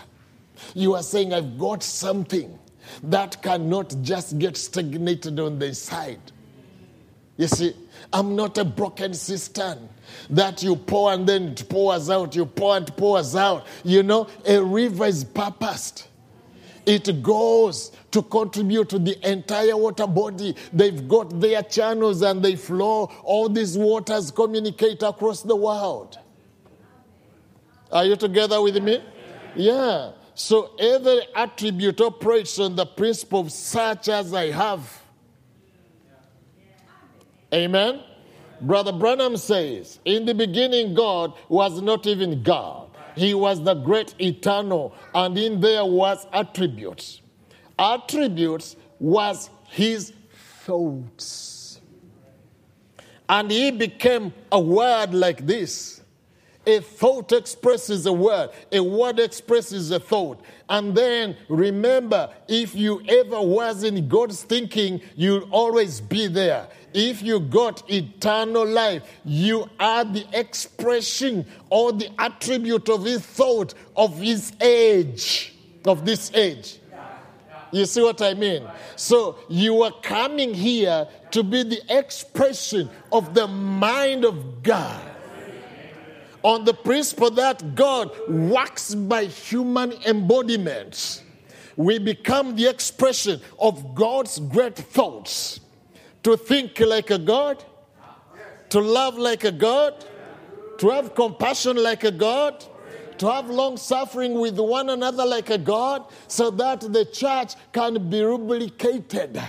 You 0.75 0.95
are 0.95 1.03
saying, 1.03 1.33
I've 1.33 1.57
got 1.57 1.83
something 1.83 2.59
that 3.03 3.41
cannot 3.41 3.95
just 4.01 4.37
get 4.37 4.57
stagnated 4.57 5.39
on 5.39 5.57
the 5.57 5.67
inside. 5.67 6.19
You 7.37 7.47
see, 7.47 7.73
I'm 8.11 8.35
not 8.35 8.57
a 8.57 8.65
broken 8.65 9.13
cistern 9.13 9.87
that 10.29 10.61
you 10.61 10.75
pour 10.75 11.13
and 11.13 11.25
then 11.25 11.49
it 11.49 11.69
pours 11.69 12.09
out, 12.09 12.35
you 12.35 12.45
pour 12.45 12.75
and 12.75 12.85
pours 12.97 13.35
out. 13.35 13.65
You 13.85 14.03
know, 14.03 14.27
a 14.45 14.61
river 14.61 15.05
is 15.05 15.23
purposed. 15.23 16.08
It 16.85 17.21
goes 17.21 17.91
to 18.11 18.21
contribute 18.21 18.89
to 18.89 18.99
the 18.99 19.17
entire 19.29 19.77
water 19.77 20.07
body. 20.07 20.55
They've 20.73 21.07
got 21.07 21.39
their 21.39 21.61
channels 21.63 22.21
and 22.21 22.43
they 22.43 22.55
flow. 22.55 23.11
All 23.23 23.49
these 23.49 23.77
waters 23.77 24.31
communicate 24.31 25.03
across 25.03 25.41
the 25.41 25.55
world. 25.55 26.17
Are 27.91 28.05
you 28.05 28.15
together 28.15 28.61
with 28.61 28.81
me? 28.81 29.03
Yeah. 29.55 30.11
So 30.35 30.71
every 30.79 31.21
attribute 31.35 31.99
operates 31.99 32.59
on 32.59 32.75
the 32.75 32.85
principle 32.85 33.41
of 33.41 33.51
such 33.51 34.07
as 34.07 34.33
I 34.33 34.51
have. 34.51 35.01
Amen. 37.53 38.01
Brother 38.61 38.91
Branham 38.91 39.37
says, 39.37 39.99
In 40.05 40.25
the 40.25 40.33
beginning, 40.33 40.93
God 40.93 41.33
was 41.47 41.81
not 41.81 42.05
even 42.07 42.43
God. 42.43 42.88
He 43.19 43.33
was 43.33 43.61
the 43.61 43.73
great 43.73 44.15
eternal, 44.17 44.95
and 45.13 45.37
in 45.37 45.59
there 45.59 45.83
was 45.83 46.25
attributes. 46.31 47.21
Attributes 47.77 48.77
was 48.97 49.49
his 49.65 50.13
thoughts. 50.63 51.81
And 53.27 53.51
he 53.51 53.71
became 53.71 54.33
a 54.53 54.59
word 54.59 55.13
like 55.13 55.45
this. 55.45 56.01
A 56.65 56.79
thought 56.79 57.33
expresses 57.33 58.05
a 58.05 58.13
word, 58.13 58.51
a 58.71 58.79
word 58.79 59.19
expresses 59.19 59.91
a 59.91 59.99
thought. 59.99 60.41
And 60.69 60.95
then 60.95 61.35
remember, 61.49 62.29
if 62.47 62.73
you 62.73 63.01
ever 63.05 63.41
was 63.41 63.83
in 63.83 64.07
God's 64.07 64.43
thinking, 64.43 65.01
you'll 65.17 65.49
always 65.51 65.99
be 65.99 66.27
there. 66.27 66.69
If 66.93 67.21
you 67.21 67.39
got 67.39 67.89
eternal 67.89 68.65
life, 68.65 69.03
you 69.23 69.69
are 69.79 70.03
the 70.03 70.25
expression 70.33 71.45
or 71.69 71.91
the 71.91 72.09
attribute 72.17 72.89
of 72.89 73.05
his 73.05 73.21
thought 73.21 73.73
of 73.95 74.19
his 74.19 74.53
age, 74.61 75.53
of 75.85 76.05
this 76.05 76.31
age. 76.33 76.79
You 77.71 77.85
see 77.85 78.01
what 78.01 78.21
I 78.21 78.33
mean? 78.33 78.67
So 78.95 79.37
you 79.47 79.83
are 79.83 79.93
coming 80.01 80.53
here 80.53 81.07
to 81.31 81.43
be 81.43 81.63
the 81.63 81.81
expression 81.89 82.89
of 83.11 83.33
the 83.33 83.47
mind 83.47 84.25
of 84.25 84.63
God. 84.63 85.05
On 86.41 86.63
the 86.63 86.73
principle 86.73 87.29
that 87.31 87.75
God 87.75 88.11
works 88.29 88.95
by 88.95 89.25
human 89.25 89.91
embodiment, 90.07 91.23
we 91.75 91.99
become 91.99 92.55
the 92.55 92.67
expression 92.67 93.41
of 93.59 93.93
God's 93.93 94.39
great 94.39 94.75
thoughts. 94.75 95.59
To 96.23 96.35
think 96.35 96.79
like 96.79 97.11
a 97.11 97.17
God, 97.17 97.63
to 98.69 98.79
love 98.79 99.17
like 99.17 99.45
a 99.45 99.51
God, 99.51 100.05
to 100.77 100.89
have 100.89 101.15
compassion 101.15 101.77
like 101.81 102.03
a 102.03 102.11
God, 102.11 102.63
to 103.17 103.31
have 103.31 103.49
long 103.49 103.77
suffering 103.77 104.39
with 104.39 104.59
one 104.59 104.89
another 104.89 105.25
like 105.25 105.49
a 105.49 105.57
God, 105.57 106.05
so 106.27 106.49
that 106.51 106.81
the 106.81 107.05
church 107.05 107.53
can 107.71 108.09
be 108.09 108.21
rubricated. 108.21 109.41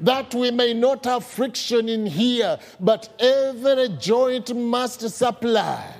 That 0.00 0.34
we 0.34 0.50
may 0.50 0.72
not 0.72 1.04
have 1.04 1.24
friction 1.24 1.88
in 1.88 2.06
here, 2.06 2.58
but 2.78 3.14
every 3.18 3.88
joint 3.98 4.54
must 4.56 5.08
supply. 5.10 5.94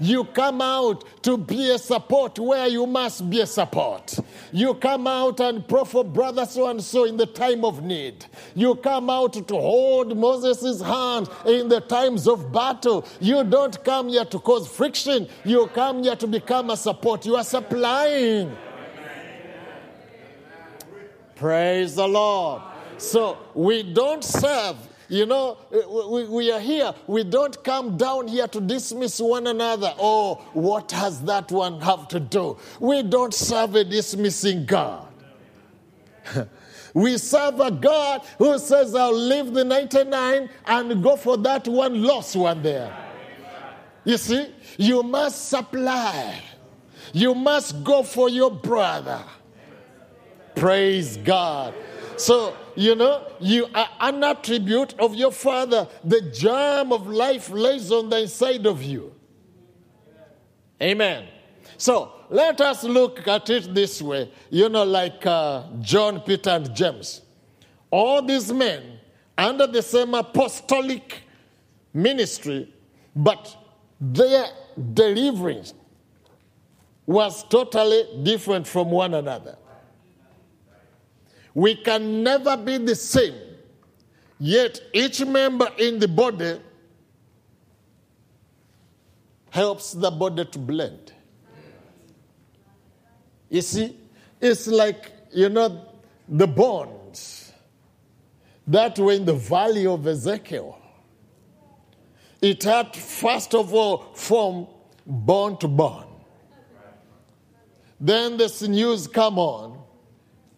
You 0.00 0.24
come 0.24 0.62
out 0.62 1.04
to 1.24 1.36
be 1.36 1.70
a 1.70 1.78
support 1.78 2.38
where 2.38 2.66
you 2.66 2.86
must 2.86 3.28
be 3.28 3.40
a 3.40 3.46
support. 3.46 4.18
You 4.50 4.74
come 4.74 5.06
out 5.06 5.40
and 5.40 5.66
pray 5.68 5.84
for 5.84 6.02
brother 6.02 6.46
so 6.46 6.68
and 6.68 6.82
so 6.82 7.04
in 7.04 7.18
the 7.18 7.26
time 7.26 7.64
of 7.64 7.82
need. 7.82 8.24
You 8.54 8.76
come 8.76 9.10
out 9.10 9.34
to 9.34 9.54
hold 9.54 10.16
Moses' 10.16 10.80
hand 10.80 11.28
in 11.46 11.68
the 11.68 11.80
times 11.80 12.26
of 12.26 12.50
battle. 12.50 13.06
You 13.20 13.44
don't 13.44 13.82
come 13.84 14.08
here 14.08 14.24
to 14.24 14.38
cause 14.38 14.66
friction. 14.66 15.28
You 15.44 15.66
come 15.68 16.02
here 16.02 16.16
to 16.16 16.26
become 16.26 16.70
a 16.70 16.76
support. 16.76 17.26
You 17.26 17.36
are 17.36 17.44
supplying. 17.44 18.56
Praise 21.36 21.94
the 21.94 22.08
Lord. 22.08 22.62
So 22.96 23.38
we 23.54 23.82
don't 23.82 24.24
serve 24.24 24.76
you 25.10 25.26
know, 25.26 25.58
eh, 25.72 25.82
we, 26.08 26.24
we, 26.24 26.52
are 26.52 26.60
here. 26.60 26.94
We 27.08 27.24
don't 27.24 27.62
come 27.64 27.96
down 27.96 28.28
here 28.28 28.46
to 28.46 28.60
dismiss 28.60 29.20
one 29.20 29.48
another. 29.48 29.92
Oh, 29.98 30.36
what 30.52 30.92
has 30.92 31.20
that 31.24 31.50
one 31.50 31.80
have 31.80 32.06
to 32.08 32.20
do? 32.20 32.56
We 32.78 33.02
don't 33.02 33.34
serve 33.34 33.74
a 33.74 33.82
dismissing 33.82 34.66
God. 34.66 35.08
we 36.94 37.18
serve 37.18 37.58
a 37.58 37.72
God 37.72 38.22
who 38.38 38.56
says, 38.60 38.94
I'll 38.94 39.12
leave 39.12 39.52
the 39.52 39.64
99 39.64 40.48
and 40.66 41.02
go 41.02 41.16
for 41.16 41.36
that 41.38 41.66
one 41.66 42.04
lost 42.04 42.36
one 42.36 42.62
there. 42.62 42.96
You 44.04 44.16
see, 44.16 44.54
you 44.78 45.02
must 45.02 45.48
supply. 45.48 46.40
You 47.12 47.34
must 47.34 47.82
go 47.82 48.04
for 48.04 48.28
your 48.28 48.52
brother. 48.52 49.24
Praise 50.54 51.16
God. 51.16 51.74
So, 52.20 52.54
you 52.76 52.94
know, 52.96 53.26
you 53.40 53.66
are 53.74 53.88
an 53.98 54.22
attribute 54.22 54.94
of 54.98 55.14
your 55.14 55.32
father. 55.32 55.88
The 56.04 56.20
germ 56.20 56.92
of 56.92 57.06
life 57.06 57.48
lays 57.48 57.90
on 57.90 58.10
the 58.10 58.20
inside 58.20 58.66
of 58.66 58.82
you. 58.82 59.14
Amen. 60.82 61.28
So, 61.78 62.12
let 62.28 62.60
us 62.60 62.84
look 62.84 63.26
at 63.26 63.48
it 63.48 63.74
this 63.74 64.02
way. 64.02 64.30
You 64.50 64.68
know, 64.68 64.84
like 64.84 65.24
uh, 65.24 65.64
John, 65.80 66.20
Peter, 66.20 66.50
and 66.50 66.74
James. 66.74 67.22
All 67.90 68.20
these 68.20 68.52
men 68.52 68.98
under 69.38 69.66
the 69.66 69.80
same 69.80 70.12
apostolic 70.12 71.22
ministry, 71.94 72.72
but 73.16 73.56
their 73.98 74.46
deliverance 74.92 75.72
was 77.06 77.44
totally 77.48 78.04
different 78.22 78.66
from 78.66 78.90
one 78.90 79.14
another. 79.14 79.56
We 81.54 81.74
can 81.74 82.22
never 82.22 82.56
be 82.56 82.78
the 82.78 82.94
same. 82.94 83.34
Yet 84.38 84.80
each 84.92 85.24
member 85.24 85.68
in 85.78 85.98
the 85.98 86.08
body 86.08 86.60
helps 89.50 89.92
the 89.92 90.10
body 90.10 90.44
to 90.44 90.58
blend. 90.58 91.12
You 93.48 93.62
see, 93.62 93.96
it's 94.40 94.66
like, 94.68 95.12
you 95.32 95.48
know, 95.48 95.84
the 96.28 96.46
bonds 96.46 97.52
that 98.66 98.98
were 98.98 99.12
in 99.12 99.24
the 99.24 99.34
valley 99.34 99.86
of 99.86 100.06
Ezekiel. 100.06 100.78
It 102.40 102.62
had, 102.62 102.94
first 102.94 103.54
of 103.54 103.74
all, 103.74 104.14
from 104.14 104.68
bone 105.04 105.58
to 105.58 105.68
bone. 105.68 106.06
Then 107.98 108.36
the 108.36 108.48
sinews 108.48 109.06
come 109.06 109.38
on, 109.38 109.79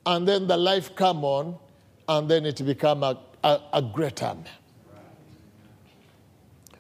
and 0.07 0.27
then 0.27 0.47
the 0.47 0.57
life 0.57 0.95
come 0.95 1.25
on, 1.25 1.57
and 2.09 2.29
then 2.29 2.47
it 2.47 2.65
become 2.65 3.03
a, 3.03 3.19
a, 3.45 3.61
a 3.75 3.83
great. 3.83 4.23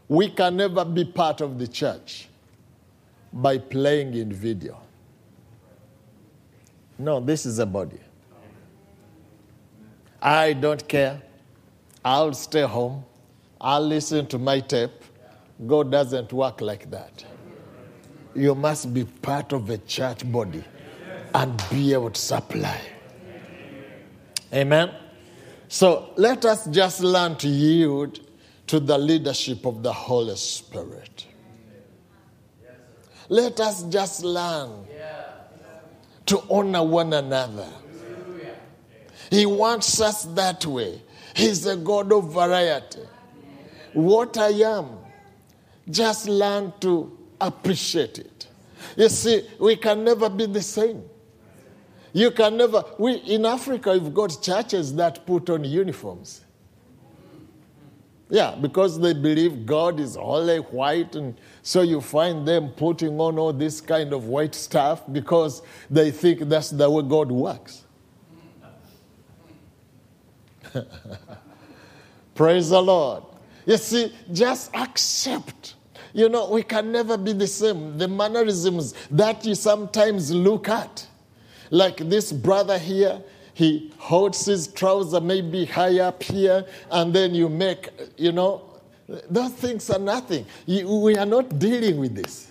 We 0.08 0.28
can 0.28 0.56
never 0.56 0.84
be 0.84 1.04
part 1.04 1.40
of 1.40 1.58
the 1.58 1.66
church 1.66 2.28
by 3.32 3.58
playing 3.58 4.14
in 4.14 4.32
video. 4.32 4.78
No, 6.98 7.20
this 7.20 7.46
is 7.46 7.58
a 7.58 7.66
body. 7.66 7.98
I 10.20 10.52
don't 10.52 10.86
care. 10.86 11.22
I'll 12.04 12.34
stay 12.34 12.62
home. 12.62 13.04
I'll 13.60 13.86
listen 13.86 14.26
to 14.26 14.38
my 14.38 14.60
tape. 14.60 14.90
God 15.66 15.90
doesn't 15.90 16.32
work 16.32 16.60
like 16.60 16.90
that. 16.90 17.24
You 18.34 18.54
must 18.54 18.92
be 18.92 19.04
part 19.04 19.52
of 19.52 19.70
a 19.70 19.78
church 19.78 20.30
body 20.30 20.64
and 21.34 21.62
be 21.70 21.92
able 21.92 22.10
to 22.10 22.20
supply. 22.20 22.80
Amen. 24.52 24.90
So 25.68 26.10
let 26.16 26.44
us 26.44 26.66
just 26.66 27.00
learn 27.00 27.36
to 27.36 27.48
yield 27.48 28.20
to 28.66 28.78
the 28.78 28.98
leadership 28.98 29.64
of 29.64 29.82
the 29.82 29.92
Holy 29.92 30.36
Spirit. 30.36 31.26
Let 33.28 33.60
us 33.60 33.82
just 33.84 34.22
learn 34.24 34.86
to 36.26 36.42
honor 36.50 36.84
one 36.84 37.12
another. 37.12 37.68
He 39.30 39.46
wants 39.46 40.00
us 40.00 40.24
that 40.24 40.66
way. 40.66 41.00
He's 41.34 41.64
a 41.64 41.76
God 41.76 42.12
of 42.12 42.32
variety. 42.32 43.00
What 43.94 44.36
I 44.36 44.48
am, 44.48 44.98
just 45.88 46.28
learn 46.28 46.74
to 46.80 47.16
appreciate 47.40 48.18
it. 48.18 48.48
You 48.96 49.08
see, 49.08 49.46
we 49.58 49.76
can 49.76 50.04
never 50.04 50.28
be 50.28 50.46
the 50.46 50.62
same. 50.62 51.02
You 52.12 52.30
can 52.30 52.56
never, 52.56 52.84
we, 52.98 53.14
in 53.14 53.46
Africa, 53.46 53.92
we've 53.92 54.12
got 54.12 54.42
churches 54.42 54.94
that 54.96 55.24
put 55.26 55.48
on 55.48 55.64
uniforms. 55.64 56.42
Yeah, 58.28 58.54
because 58.58 58.98
they 58.98 59.12
believe 59.12 59.66
God 59.66 60.00
is 60.00 60.16
holy 60.16 60.58
white, 60.58 61.14
and 61.16 61.38
so 61.62 61.82
you 61.82 62.00
find 62.00 62.48
them 62.48 62.70
putting 62.70 63.20
on 63.20 63.38
all 63.38 63.52
this 63.52 63.80
kind 63.80 64.12
of 64.14 64.24
white 64.24 64.54
stuff 64.54 65.02
because 65.12 65.60
they 65.90 66.10
think 66.10 66.40
that's 66.48 66.70
the 66.70 66.88
way 66.88 67.02
God 67.02 67.30
works. 67.30 67.84
Praise 72.34 72.70
the 72.70 72.80
Lord. 72.80 73.24
You 73.66 73.76
see, 73.76 74.14
just 74.32 74.74
accept. 74.74 75.74
You 76.14 76.28
know, 76.28 76.50
we 76.50 76.62
can 76.62 76.90
never 76.90 77.16
be 77.16 77.32
the 77.32 77.46
same. 77.46 77.98
The 77.98 78.08
mannerisms 78.08 78.94
that 79.10 79.44
you 79.44 79.54
sometimes 79.54 80.32
look 80.32 80.68
at, 80.68 81.06
like 81.72 81.96
this 82.10 82.30
brother 82.30 82.78
here, 82.78 83.22
he 83.54 83.90
holds 83.96 84.44
his 84.44 84.68
trouser 84.68 85.20
maybe 85.22 85.64
high 85.64 86.00
up 86.00 86.22
here, 86.22 86.66
and 86.90 87.14
then 87.14 87.34
you 87.34 87.48
make, 87.48 87.88
you 88.18 88.30
know, 88.30 88.62
those 89.08 89.52
things 89.52 89.88
are 89.88 89.98
nothing. 89.98 90.44
We 90.66 91.16
are 91.16 91.26
not 91.26 91.58
dealing 91.58 91.96
with 91.96 92.14
this. 92.14 92.50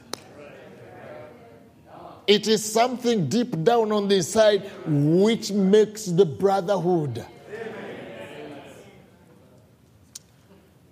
It 2.26 2.48
is 2.48 2.66
something 2.66 3.28
deep 3.28 3.64
down 3.64 3.92
on 3.92 4.08
the 4.08 4.16
inside 4.16 4.64
which 4.86 5.52
makes 5.52 6.06
the 6.06 6.26
brotherhood. 6.26 7.24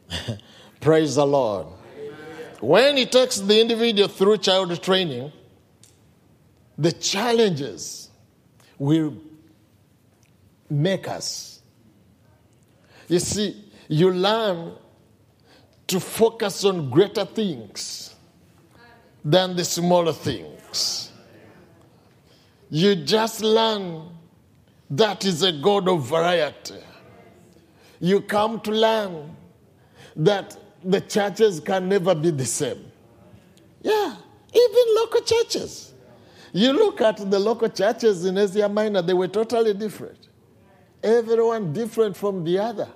Praise 0.81 1.15
the 1.15 1.25
Lord. 1.25 1.65
When 2.61 2.95
he 2.97 3.07
takes 3.07 3.39
the 3.39 3.59
individual 3.59 4.07
through 4.07 4.37
child 4.37 4.83
training, 4.83 5.31
the 6.77 6.91
challenges 6.91 8.08
will 8.79 9.13
make 10.69 11.07
us. 11.07 11.61
You 13.07 13.19
see, 13.19 13.65
you 13.87 14.11
learn 14.11 14.73
to 15.87 15.99
focus 15.99 16.63
on 16.63 16.89
greater 16.89 17.25
things 17.25 18.15
than 19.25 19.55
the 19.55 19.65
smaller 19.65 20.13
things. 20.13 21.11
You 22.69 22.95
just 22.95 23.41
learn 23.41 24.09
that 24.91 25.25
is 25.25 25.43
a 25.43 25.51
God 25.51 25.87
of 25.87 26.05
variety. 26.05 26.75
You 27.99 28.21
come 28.21 28.59
to 28.61 28.71
learn 28.71 29.35
that 30.15 30.55
the 30.83 31.01
churches 31.01 31.59
can 31.59 31.89
never 31.89 32.15
be 32.15 32.31
the 32.31 32.45
same. 32.45 32.91
Yeah, 33.81 34.15
even 34.53 34.95
local 34.95 35.21
churches. 35.21 35.88
You 36.53 36.73
look 36.73 37.01
at 37.01 37.17
the 37.29 37.39
local 37.39 37.69
churches 37.69 38.25
in 38.25 38.37
Asia 38.37 38.67
Minor, 38.67 39.01
they 39.01 39.13
were 39.13 39.27
totally 39.27 39.73
different. 39.73 40.27
Everyone 41.03 41.71
different 41.71 42.17
from 42.17 42.43
the 42.43 42.59
other. 42.59 42.89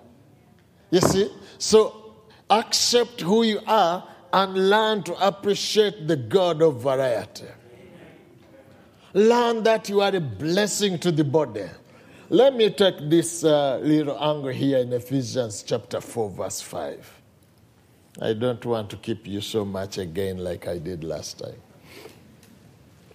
You 0.89 1.01
see? 1.01 1.31
So 1.57 2.15
accept 2.49 3.21
who 3.21 3.43
you 3.43 3.59
are 3.65 4.07
and 4.31 4.69
learn 4.69 5.03
to 5.03 5.27
appreciate 5.27 6.07
the 6.07 6.15
God 6.15 6.61
of 6.61 6.81
variety. 6.81 7.45
Learn 9.13 9.63
that 9.63 9.89
you 9.89 10.01
are 10.01 10.15
a 10.15 10.19
blessing 10.19 10.97
to 10.99 11.11
the 11.11 11.23
body. 11.23 11.65
Let 12.30 12.55
me 12.55 12.71
take 12.71 12.95
this 13.09 13.43
uh, 13.43 13.77
little 13.84 14.17
angle 14.19 14.49
here 14.49 14.80
in 14.80 14.91
Ephesians 14.91 15.61
chapter 15.61 16.01
4, 16.01 16.31
verse 16.31 16.61
5. 16.61 17.21
I 18.21 18.34
don't 18.34 18.63
want 18.65 18.89
to 18.89 18.97
keep 18.97 19.27
you 19.27 19.41
so 19.41 19.65
much 19.65 19.99
again 19.99 20.38
like 20.38 20.67
I 20.67 20.80
did 20.80 21.03
last 21.03 21.39
time. 21.39 21.61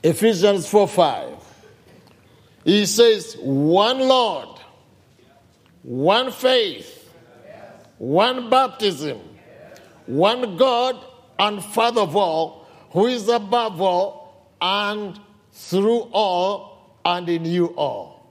Ephesians 0.03 0.69
4 0.69 0.89
5. 0.89 1.35
He 2.65 2.87
says, 2.87 3.37
One 3.41 4.01
Lord, 4.01 4.61
one 5.83 6.31
faith, 6.31 7.13
one 7.99 8.51
baptism, 8.51 9.21
one 10.07 10.57
God 10.57 10.97
and 11.39 11.63
Father 11.63 12.03
of 12.03 12.17
all, 12.17 12.67
who 12.91 13.07
is 13.07 13.29
above 13.29 13.81
all 13.81 14.53
and 14.61 15.19
through 15.53 16.09
all 16.13 16.99
and 17.05 17.29
in 17.29 17.45
you 17.45 17.67
all. 17.69 18.27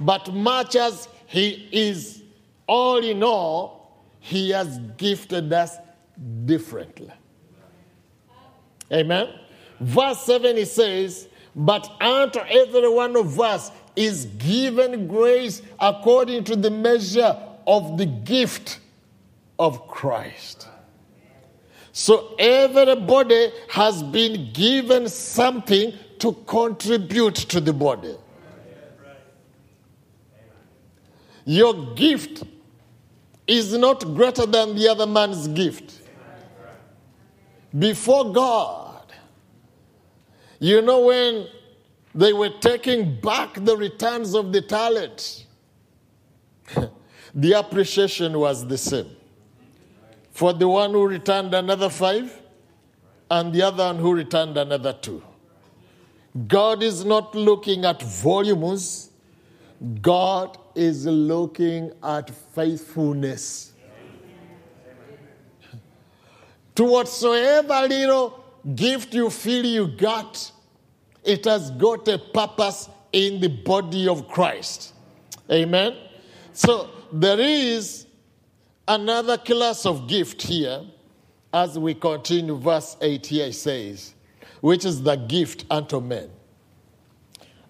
But 0.00 0.32
much 0.32 0.76
as 0.76 1.08
He 1.26 1.68
is 1.72 2.22
all 2.66 2.98
in 2.98 3.22
all, 3.22 4.02
He 4.20 4.50
has 4.50 4.78
gifted 4.96 5.52
us 5.52 5.76
differently. 6.44 7.12
Amen. 8.92 9.28
Verse 9.80 10.20
7 10.22 10.56
it 10.56 10.68
says, 10.68 11.28
But 11.54 11.90
unto 12.00 12.38
every 12.40 12.88
one 12.88 13.16
of 13.16 13.38
us 13.40 13.70
is 13.94 14.26
given 14.38 15.06
grace 15.06 15.62
according 15.80 16.44
to 16.44 16.56
the 16.56 16.70
measure 16.70 17.36
of 17.66 17.98
the 17.98 18.06
gift 18.06 18.78
of 19.58 19.88
Christ. 19.88 20.68
So 21.92 22.34
everybody 22.38 23.50
has 23.70 24.02
been 24.02 24.52
given 24.52 25.08
something 25.08 25.94
to 26.18 26.32
contribute 26.46 27.34
to 27.36 27.60
the 27.60 27.72
body. 27.72 28.14
Your 31.46 31.94
gift 31.94 32.42
is 33.46 33.72
not 33.72 34.00
greater 34.14 34.44
than 34.44 34.74
the 34.74 34.88
other 34.88 35.06
man's 35.06 35.48
gift. 35.48 36.00
Before 37.78 38.32
God, 38.32 38.85
you 40.58 40.82
know, 40.82 41.06
when 41.06 41.48
they 42.14 42.32
were 42.32 42.50
taking 42.60 43.20
back 43.20 43.54
the 43.54 43.76
returns 43.76 44.34
of 44.34 44.52
the 44.52 44.62
talent, 44.62 45.46
the 47.34 47.52
appreciation 47.52 48.38
was 48.38 48.66
the 48.66 48.78
same. 48.78 49.10
For 50.30 50.52
the 50.52 50.68
one 50.68 50.92
who 50.92 51.06
returned 51.06 51.54
another 51.54 51.90
five, 51.90 52.42
and 53.30 53.52
the 53.52 53.62
other 53.62 53.84
one 53.84 53.98
who 53.98 54.14
returned 54.14 54.56
another 54.56 54.92
two. 54.92 55.22
God 56.48 56.82
is 56.82 57.04
not 57.04 57.34
looking 57.34 57.84
at 57.84 58.02
volumes, 58.02 59.10
God 60.00 60.58
is 60.74 61.06
looking 61.06 61.92
at 62.02 62.30
faithfulness. 62.54 63.72
To 66.74 66.84
whatsoever 66.84 67.86
little 67.88 68.44
gift 68.74 69.14
you 69.14 69.30
feel 69.30 69.64
you 69.64 69.88
got, 69.88 70.50
it 71.24 71.44
has 71.44 71.70
got 71.72 72.08
a 72.08 72.18
purpose 72.18 72.88
in 73.12 73.40
the 73.40 73.48
body 73.48 74.08
of 74.08 74.28
Christ. 74.28 74.94
Amen? 75.50 75.96
So 76.52 76.90
there 77.12 77.38
is 77.38 78.06
another 78.88 79.38
class 79.38 79.86
of 79.86 80.08
gift 80.08 80.42
here 80.42 80.82
as 81.52 81.78
we 81.78 81.94
continue. 81.94 82.56
Verse 82.56 82.96
8 83.00 83.26
here 83.26 83.52
says, 83.52 84.14
which 84.60 84.84
is 84.84 85.02
the 85.02 85.16
gift 85.16 85.64
unto 85.70 86.00
men. 86.00 86.30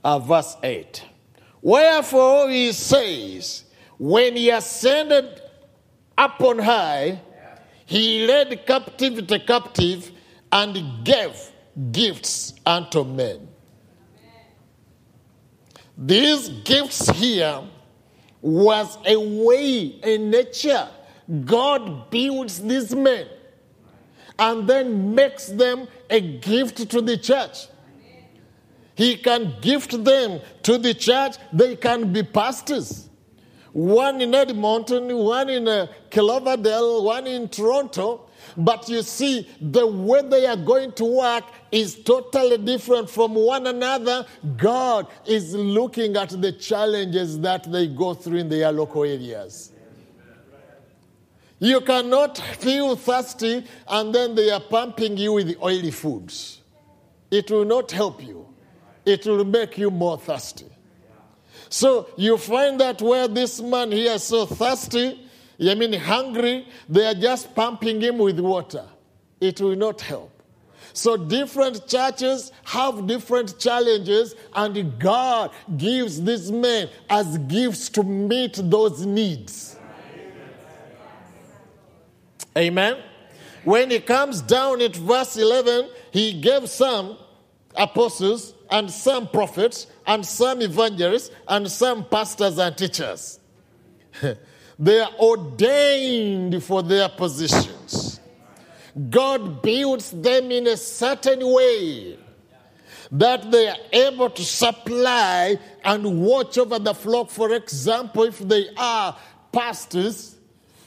Uh, 0.02 0.18
verse 0.18 0.56
8. 0.62 1.04
Wherefore 1.60 2.48
he 2.48 2.72
says, 2.72 3.64
when 3.98 4.36
he 4.36 4.50
ascended 4.50 5.40
up 6.16 6.40
on 6.40 6.58
high, 6.58 7.20
he 7.84 8.26
led 8.26 8.66
captivity 8.66 9.38
captive 9.40 10.10
and 10.56 11.04
gave 11.04 11.36
gifts 11.92 12.54
unto 12.64 13.04
men. 13.04 13.46
These 15.98 16.48
gifts 16.64 17.10
here 17.10 17.62
was 18.40 18.96
a 19.04 19.16
way, 19.16 19.98
a 20.02 20.16
nature. 20.16 20.88
God 21.44 22.10
builds 22.10 22.62
these 22.62 22.94
men 22.94 23.26
and 24.38 24.66
then 24.66 25.14
makes 25.14 25.46
them 25.46 25.88
a 26.08 26.20
gift 26.20 26.88
to 26.90 27.02
the 27.02 27.18
church. 27.18 27.66
He 28.94 29.16
can 29.16 29.56
gift 29.60 30.02
them 30.04 30.40
to 30.62 30.78
the 30.78 30.94
church. 30.94 31.36
They 31.52 31.76
can 31.76 32.14
be 32.14 32.22
pastors. 32.22 33.10
One 33.72 34.22
in 34.22 34.34
Edmonton, 34.34 35.14
one 35.14 35.50
in 35.50 35.68
uh, 35.68 35.86
one 36.14 37.26
in 37.26 37.48
Toronto. 37.50 38.25
But 38.56 38.88
you 38.88 39.02
see, 39.02 39.48
the 39.60 39.86
way 39.86 40.22
they 40.22 40.46
are 40.46 40.56
going 40.56 40.92
to 40.92 41.04
work 41.04 41.44
is 41.70 42.02
totally 42.02 42.58
different 42.58 43.10
from 43.10 43.34
one 43.34 43.66
another. 43.66 44.26
God 44.56 45.08
is 45.26 45.54
looking 45.54 46.16
at 46.16 46.30
the 46.30 46.52
challenges 46.52 47.38
that 47.40 47.70
they 47.70 47.86
go 47.86 48.14
through 48.14 48.38
in 48.38 48.48
their 48.48 48.72
local 48.72 49.04
areas. 49.04 49.72
You 51.58 51.80
cannot 51.80 52.38
feel 52.38 52.96
thirsty 52.96 53.64
and 53.88 54.14
then 54.14 54.34
they 54.34 54.50
are 54.50 54.60
pumping 54.60 55.16
you 55.16 55.32
with 55.32 55.56
oily 55.62 55.90
foods. 55.90 56.60
It 57.30 57.50
will 57.50 57.64
not 57.64 57.90
help 57.90 58.22
you, 58.22 58.46
it 59.04 59.26
will 59.26 59.44
make 59.44 59.76
you 59.78 59.90
more 59.90 60.18
thirsty. 60.18 60.66
So 61.68 62.08
you 62.16 62.36
find 62.36 62.80
that 62.80 63.02
where 63.02 63.26
this 63.26 63.60
man 63.60 63.90
here 63.90 64.12
is 64.12 64.22
so 64.22 64.46
thirsty, 64.46 65.25
I 65.60 65.74
mean 65.74 65.92
hungry, 65.94 66.66
they 66.88 67.06
are 67.06 67.14
just 67.14 67.54
pumping 67.54 68.00
him 68.00 68.18
with 68.18 68.38
water. 68.40 68.84
It 69.40 69.60
will 69.60 69.76
not 69.76 70.00
help. 70.00 70.32
So 70.92 71.16
different 71.16 71.86
churches 71.88 72.52
have 72.64 73.06
different 73.06 73.58
challenges, 73.58 74.34
and 74.54 74.98
God 74.98 75.50
gives 75.76 76.22
these 76.22 76.50
men 76.50 76.88
as 77.10 77.36
gifts 77.38 77.90
to 77.90 78.02
meet 78.02 78.54
those 78.62 79.04
needs. 79.04 79.76
Amen. 82.56 82.96
When 83.64 83.90
he 83.90 84.00
comes 84.00 84.40
down 84.40 84.80
at 84.80 84.96
verse 84.96 85.36
11, 85.36 85.90
he 86.12 86.40
gave 86.40 86.68
some 86.70 87.18
apostles 87.74 88.54
and 88.70 88.90
some 88.90 89.28
prophets 89.28 89.86
and 90.06 90.24
some 90.24 90.62
evangelists 90.62 91.30
and 91.46 91.70
some 91.70 92.04
pastors 92.04 92.58
and 92.58 92.76
teachers. 92.76 93.38
they 94.78 95.00
are 95.00 95.12
ordained 95.18 96.62
for 96.62 96.82
their 96.82 97.08
positions. 97.08 98.20
God 99.10 99.62
builds 99.62 100.10
them 100.10 100.50
in 100.50 100.66
a 100.66 100.76
certain 100.76 101.40
way 101.42 102.18
that 103.12 103.50
they 103.50 103.68
are 103.68 103.76
able 103.92 104.30
to 104.30 104.42
supply 104.44 105.58
and 105.84 106.22
watch 106.22 106.58
over 106.58 106.78
the 106.78 106.94
flock. 106.94 107.30
For 107.30 107.52
example, 107.52 108.24
if 108.24 108.38
they 108.38 108.68
are 108.76 109.16
pastors, 109.52 110.36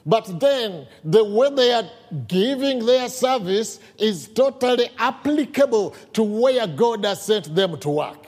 but 0.06 0.40
then 0.40 0.88
the 1.04 1.24
way 1.24 1.50
they 1.54 1.74
are 1.74 1.90
giving 2.28 2.86
their 2.86 3.10
service 3.10 3.80
is 3.98 4.28
totally 4.28 4.90
applicable 4.98 5.96
to 6.14 6.24
where 6.24 6.66
God 6.68 7.06
has 7.06 7.24
sent 7.24 7.54
them 7.54 7.78
to 7.80 7.90
work. 7.90 8.26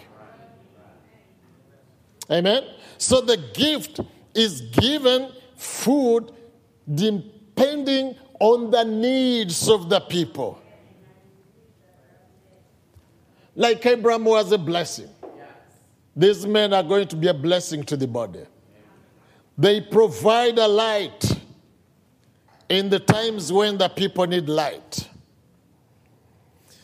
Amen. 2.29 2.63
So 2.97 3.21
the 3.21 3.38
gift 3.38 3.99
is 4.33 4.61
given 4.61 5.31
food 5.61 6.31
depending 6.93 8.15
on 8.39 8.71
the 8.71 8.83
needs 8.83 9.69
of 9.69 9.89
the 9.89 9.99
people. 9.99 10.59
Like 13.55 13.85
Abraham 13.85 14.25
was 14.25 14.51
a 14.51 14.57
blessing. 14.57 15.09
These 16.15 16.45
men 16.45 16.73
are 16.73 16.83
going 16.83 17.07
to 17.09 17.15
be 17.15 17.27
a 17.27 17.33
blessing 17.33 17.83
to 17.83 17.95
the 17.95 18.07
body. 18.07 18.43
They 19.57 19.81
provide 19.81 20.57
a 20.57 20.67
light 20.67 21.39
in 22.67 22.89
the 22.89 22.99
times 22.99 23.51
when 23.51 23.77
the 23.77 23.89
people 23.89 24.25
need 24.25 24.49
light. 24.49 25.07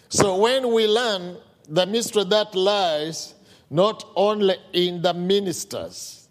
So 0.10 0.38
when 0.38 0.72
we 0.72 0.88
learn 0.88 1.38
the 1.68 1.86
mystery 1.86 2.24
that 2.26 2.54
lies 2.54 3.34
not 3.70 4.06
only 4.16 4.56
in 4.72 5.02
the 5.02 5.14
ministers, 5.14 6.30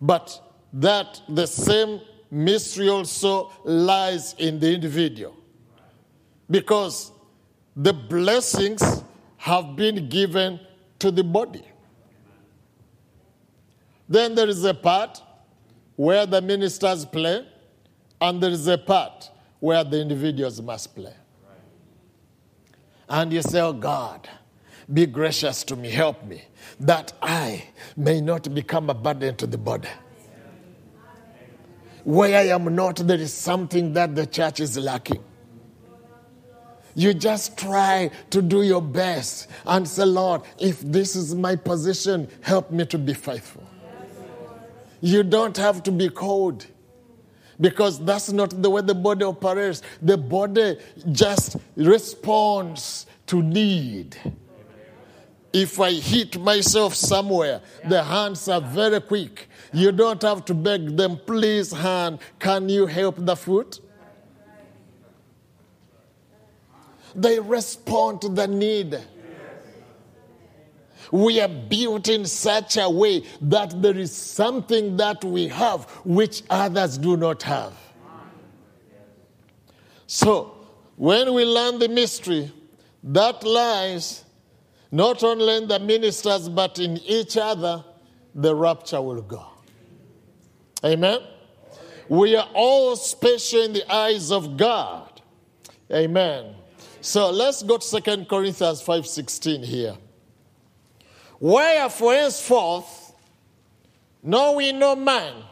but 0.00 0.47
that 0.72 1.20
the 1.28 1.46
same 1.46 2.00
mystery 2.30 2.88
also 2.88 3.50
lies 3.64 4.34
in 4.38 4.58
the 4.58 4.72
individual. 4.72 5.34
Because 6.50 7.12
the 7.76 7.92
blessings 7.92 9.02
have 9.36 9.76
been 9.76 10.08
given 10.08 10.60
to 10.98 11.10
the 11.10 11.22
body. 11.22 11.64
Then 14.08 14.34
there 14.34 14.48
is 14.48 14.64
a 14.64 14.74
part 14.74 15.22
where 15.96 16.26
the 16.26 16.40
ministers 16.40 17.04
play, 17.04 17.46
and 18.20 18.42
there 18.42 18.50
is 18.50 18.66
a 18.66 18.78
part 18.78 19.30
where 19.60 19.84
the 19.84 20.00
individuals 20.00 20.60
must 20.60 20.94
play. 20.94 21.12
And 23.08 23.32
you 23.32 23.42
say, 23.42 23.60
Oh 23.60 23.72
God, 23.72 24.28
be 24.92 25.06
gracious 25.06 25.62
to 25.64 25.76
me, 25.76 25.90
help 25.90 26.24
me, 26.24 26.42
that 26.80 27.12
I 27.22 27.64
may 27.96 28.20
not 28.20 28.52
become 28.54 28.90
a 28.90 28.94
burden 28.94 29.36
to 29.36 29.46
the 29.46 29.58
body. 29.58 29.88
Where 32.04 32.38
I 32.38 32.48
am 32.48 32.74
not, 32.74 32.96
there 32.96 33.18
is 33.18 33.32
something 33.32 33.92
that 33.94 34.14
the 34.14 34.26
church 34.26 34.60
is 34.60 34.78
lacking. 34.78 35.22
You 36.94 37.14
just 37.14 37.56
try 37.56 38.10
to 38.30 38.42
do 38.42 38.62
your 38.62 38.82
best 38.82 39.48
and 39.64 39.86
say, 39.86 40.04
Lord, 40.04 40.42
if 40.58 40.80
this 40.80 41.14
is 41.14 41.34
my 41.34 41.54
position, 41.54 42.28
help 42.40 42.70
me 42.72 42.86
to 42.86 42.98
be 42.98 43.14
faithful. 43.14 43.62
You 45.00 45.22
don't 45.22 45.56
have 45.56 45.84
to 45.84 45.92
be 45.92 46.08
cold 46.08 46.66
because 47.60 48.04
that's 48.04 48.32
not 48.32 48.50
the 48.62 48.70
way 48.70 48.82
the 48.82 48.94
body 48.94 49.24
operates. 49.24 49.82
The 50.02 50.16
body 50.16 50.78
just 51.12 51.56
responds 51.76 53.06
to 53.26 53.42
need. 53.42 54.16
If 55.52 55.80
I 55.80 55.92
hit 55.92 56.38
myself 56.38 56.94
somewhere, 56.94 57.62
the 57.88 58.02
hands 58.02 58.48
are 58.48 58.60
very 58.60 59.00
quick. 59.00 59.48
You 59.72 59.92
don't 59.92 60.20
have 60.22 60.44
to 60.46 60.54
beg 60.54 60.96
them, 60.96 61.18
please, 61.24 61.72
hand, 61.72 62.18
can 62.38 62.68
you 62.68 62.86
help 62.86 63.16
the 63.18 63.34
foot? 63.34 63.80
They 67.14 67.40
respond 67.40 68.20
to 68.22 68.28
the 68.28 68.46
need. 68.46 68.98
We 71.10 71.40
are 71.40 71.48
built 71.48 72.08
in 72.08 72.26
such 72.26 72.76
a 72.76 72.88
way 72.88 73.24
that 73.40 73.80
there 73.80 73.96
is 73.96 74.14
something 74.14 74.98
that 74.98 75.24
we 75.24 75.48
have 75.48 75.84
which 76.04 76.42
others 76.50 76.98
do 76.98 77.16
not 77.16 77.42
have. 77.44 77.72
So, 80.06 80.54
when 80.96 81.32
we 81.32 81.44
learn 81.44 81.78
the 81.78 81.88
mystery, 81.88 82.52
that 83.02 83.42
lies 83.42 84.24
not 84.90 85.22
only 85.22 85.56
in 85.56 85.68
the 85.68 85.78
ministers 85.78 86.48
but 86.48 86.78
in 86.78 86.98
each 86.98 87.36
other, 87.36 87.84
the 88.34 88.54
rapture 88.54 89.00
will 89.00 89.22
go. 89.22 89.46
Amen? 90.84 91.20
We 92.08 92.36
are 92.36 92.48
all 92.54 92.96
special 92.96 93.62
in 93.62 93.72
the 93.74 93.92
eyes 93.92 94.32
of 94.32 94.56
God. 94.56 95.20
Amen. 95.92 96.54
So 97.00 97.30
let's 97.30 97.62
go 97.62 97.78
to 97.78 98.00
2 98.00 98.24
Corinthians 98.26 98.82
5:16 98.82 99.62
here. 99.62 99.96
Wherefore 101.40 102.14
henceforth 102.14 103.12
know 104.22 104.52
we 104.52 104.72
no 104.72 104.96
man 104.96 105.44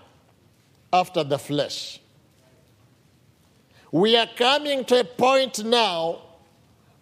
after 0.93 1.23
the 1.23 1.39
flesh. 1.39 2.01
We 3.93 4.17
are 4.17 4.27
coming 4.37 4.85
to 4.87 5.01
a 5.01 5.05
point 5.05 5.65
now 5.65 6.23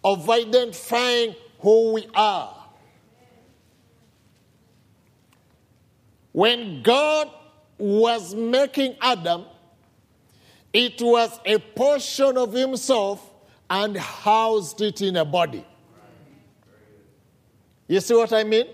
of 0.03 0.29
identifying 0.29 1.35
who 1.65 1.93
we 1.93 2.07
are. 2.13 2.55
When 6.31 6.83
God 6.83 7.27
was 7.79 8.35
making 8.35 8.97
Adam, 9.01 9.45
it 10.71 11.01
was 11.01 11.39
a 11.43 11.57
portion 11.57 12.37
of 12.37 12.53
himself 12.53 13.31
and 13.67 13.97
housed 13.97 14.79
it 14.81 15.01
in 15.01 15.15
a 15.15 15.25
body. 15.25 15.65
You 17.87 17.99
see 17.99 18.13
what 18.13 18.31
I 18.31 18.43
mean? 18.43 18.67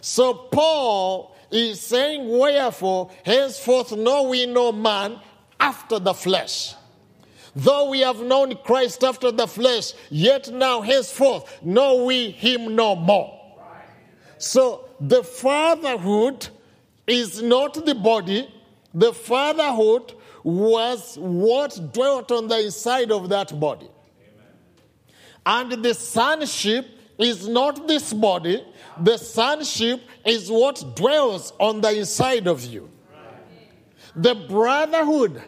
So 0.00 0.34
Paul 0.34 1.36
is 1.52 1.80
saying, 1.80 2.28
Wherefore, 2.28 3.08
henceforth 3.24 3.92
know 3.92 4.24
we 4.24 4.46
no 4.46 4.72
man 4.72 5.20
after 5.60 6.00
the 6.00 6.12
flesh. 6.12 6.74
Though 7.56 7.88
we 7.88 8.00
have 8.00 8.20
known 8.20 8.54
Christ 8.56 9.02
after 9.02 9.32
the 9.32 9.46
flesh, 9.46 9.94
yet 10.10 10.52
now 10.52 10.82
henceforth 10.82 11.62
know 11.64 12.04
we 12.04 12.30
him 12.30 12.76
no 12.76 12.94
more. 12.94 13.32
So 14.36 14.90
the 15.00 15.24
fatherhood 15.24 16.48
is 17.06 17.40
not 17.40 17.86
the 17.86 17.94
body, 17.94 18.46
the 18.92 19.14
fatherhood 19.14 20.12
was 20.42 21.16
what 21.18 21.80
dwelt 21.94 22.30
on 22.30 22.48
the 22.48 22.66
inside 22.66 23.10
of 23.10 23.30
that 23.30 23.58
body. 23.58 23.88
And 25.46 25.82
the 25.82 25.94
sonship 25.94 26.86
is 27.18 27.48
not 27.48 27.88
this 27.88 28.12
body, 28.12 28.62
the 29.00 29.16
sonship 29.16 30.02
is 30.26 30.50
what 30.50 30.94
dwells 30.94 31.54
on 31.58 31.80
the 31.80 31.96
inside 32.00 32.46
of 32.46 32.62
you. 32.66 32.90
The 34.14 34.34
brotherhood 34.34 35.42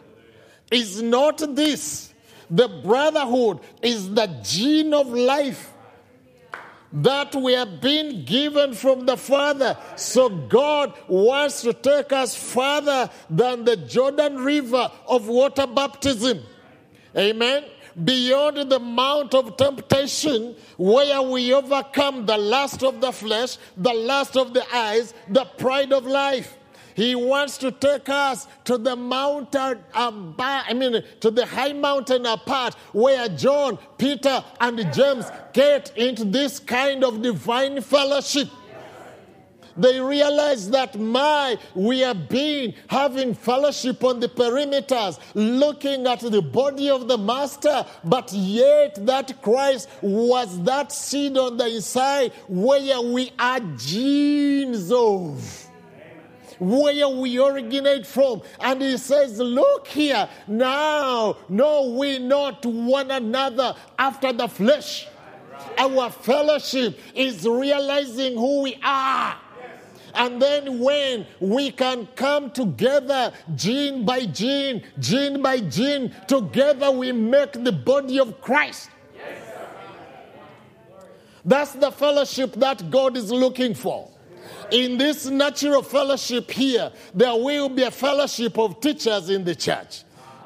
is 0.71 1.01
not 1.01 1.37
this. 1.55 2.13
The 2.49 2.67
brotherhood 2.67 3.59
is 3.81 4.13
the 4.13 4.27
gene 4.43 4.93
of 4.93 5.07
life 5.07 5.71
that 6.91 7.35
we 7.35 7.53
have 7.53 7.79
been 7.81 8.25
given 8.25 8.73
from 8.73 9.05
the 9.05 9.15
Father. 9.15 9.77
So 9.95 10.29
God 10.29 10.93
wants 11.07 11.61
to 11.61 11.73
take 11.73 12.11
us 12.11 12.35
further 12.35 13.09
than 13.29 13.65
the 13.65 13.77
Jordan 13.77 14.37
River 14.37 14.91
of 15.07 15.27
water 15.27 15.67
baptism. 15.67 16.41
Amen 17.15 17.65
beyond 18.03 18.71
the 18.71 18.79
mount 18.79 19.33
of 19.33 19.57
temptation 19.57 20.55
where 20.77 21.21
we 21.21 21.53
overcome 21.53 22.25
the 22.25 22.37
lust 22.37 22.83
of 22.83 23.01
the 23.01 23.11
flesh, 23.11 23.57
the 23.77 23.93
lust 23.93 24.37
of 24.37 24.53
the 24.53 24.75
eyes, 24.75 25.13
the 25.29 25.45
pride 25.45 25.91
of 25.91 26.05
life. 26.05 26.58
He 26.99 27.15
wants 27.15 27.57
to 27.59 27.71
take 27.71 28.09
us 28.09 28.45
to 28.65 28.77
the 28.77 28.93
mountain, 28.93 29.79
above, 29.95 30.35
I 30.37 30.73
mean, 30.73 31.01
to 31.21 31.31
the 31.31 31.45
high 31.45 31.71
mountain 31.71 32.25
apart 32.25 32.73
where 32.91 33.29
John, 33.29 33.79
Peter, 33.97 34.43
and 34.59 34.77
James 34.93 35.23
get 35.53 35.95
into 35.95 36.25
this 36.25 36.59
kind 36.59 37.05
of 37.05 37.21
divine 37.21 37.79
fellowship. 37.79 38.49
They 39.77 40.01
realize 40.01 40.69
that 40.71 40.99
my, 40.99 41.57
we 41.73 41.99
have 41.99 42.27
been 42.27 42.73
having 42.87 43.33
fellowship 43.33 44.03
on 44.03 44.19
the 44.19 44.27
perimeters, 44.27 45.19
looking 45.35 46.05
at 46.05 46.19
the 46.19 46.41
body 46.41 46.89
of 46.89 47.07
the 47.07 47.17
Master, 47.17 47.85
but 48.03 48.33
yet 48.33 49.05
that 49.05 49.41
Christ 49.41 49.87
was 50.01 50.61
that 50.63 50.91
seed 50.91 51.37
on 51.37 51.55
the 51.55 51.75
inside 51.75 52.33
where 52.49 52.99
we 52.99 53.31
are 53.39 53.61
genes 53.77 54.91
of. 54.91 55.68
Where 56.59 57.09
we 57.09 57.39
originate 57.39 58.05
from. 58.05 58.41
And 58.59 58.81
he 58.81 58.97
says, 58.97 59.39
Look 59.39 59.87
here, 59.87 60.29
now 60.47 61.37
know 61.47 61.95
we 61.97 62.19
not 62.19 62.65
one 62.65 63.11
another 63.11 63.75
after 63.97 64.31
the 64.33 64.47
flesh. 64.47 65.07
Our 65.77 66.09
fellowship 66.09 66.99
is 67.15 67.47
realizing 67.47 68.35
who 68.35 68.61
we 68.61 68.79
are. 68.83 69.37
And 70.13 70.41
then 70.41 70.79
when 70.79 71.27
we 71.39 71.71
can 71.71 72.07
come 72.15 72.51
together, 72.51 73.31
gene 73.55 74.05
by 74.05 74.25
gene, 74.25 74.83
gene 74.99 75.41
by 75.41 75.59
gene, 75.59 76.13
together 76.27 76.91
we 76.91 77.11
make 77.11 77.53
the 77.53 77.71
body 77.71 78.19
of 78.19 78.41
Christ. 78.41 78.89
That's 81.45 81.71
the 81.73 81.91
fellowship 81.91 82.53
that 82.55 82.89
God 82.91 83.15
is 83.15 83.31
looking 83.31 83.73
for. 83.73 84.09
In 84.71 84.97
this 84.97 85.25
natural 85.25 85.81
fellowship 85.81 86.51
here, 86.51 86.91
there 87.13 87.35
will 87.35 87.69
be 87.69 87.83
a 87.83 87.91
fellowship 87.91 88.57
of 88.57 88.79
teachers 88.81 89.29
in 89.29 89.43
the 89.43 89.55
church. 89.55 90.03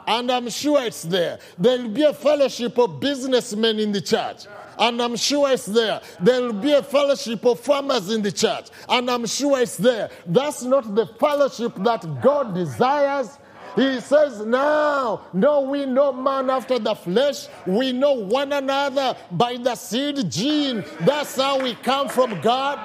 And 0.07 0.31
I'm 0.31 0.49
sure 0.49 0.83
it's 0.83 1.03
there. 1.03 1.39
There 1.57 1.81
will 1.81 1.89
be 1.89 2.03
a 2.03 2.13
fellowship 2.13 2.77
of 2.77 2.99
businessmen 2.99 3.79
in 3.79 3.91
the 3.91 4.01
church. 4.01 4.45
And 4.77 5.01
I'm 5.01 5.15
sure 5.15 5.51
it's 5.51 5.65
there. 5.65 6.01
There 6.19 6.41
will 6.41 6.53
be 6.53 6.73
a 6.73 6.83
fellowship 6.83 7.45
of 7.45 7.59
farmers 7.59 8.11
in 8.11 8.21
the 8.21 8.31
church. 8.31 8.67
And 8.89 9.09
I'm 9.09 9.25
sure 9.25 9.59
it's 9.59 9.77
there. 9.77 10.09
That's 10.25 10.63
not 10.63 10.95
the 10.95 11.05
fellowship 11.05 11.73
that 11.77 12.21
God 12.21 12.53
desires. 12.55 13.37
He 13.75 13.99
says, 14.01 14.45
Now, 14.45 15.21
no, 15.33 15.61
we 15.61 15.85
know 15.85 16.13
man 16.13 16.49
after 16.49 16.77
the 16.79 16.95
flesh. 16.95 17.47
We 17.65 17.91
know 17.91 18.13
one 18.13 18.53
another 18.53 19.15
by 19.31 19.57
the 19.57 19.75
seed 19.75 20.29
gene. 20.31 20.83
That's 21.01 21.35
how 21.35 21.61
we 21.61 21.75
come 21.75 22.07
from 22.07 22.39
God. 22.41 22.79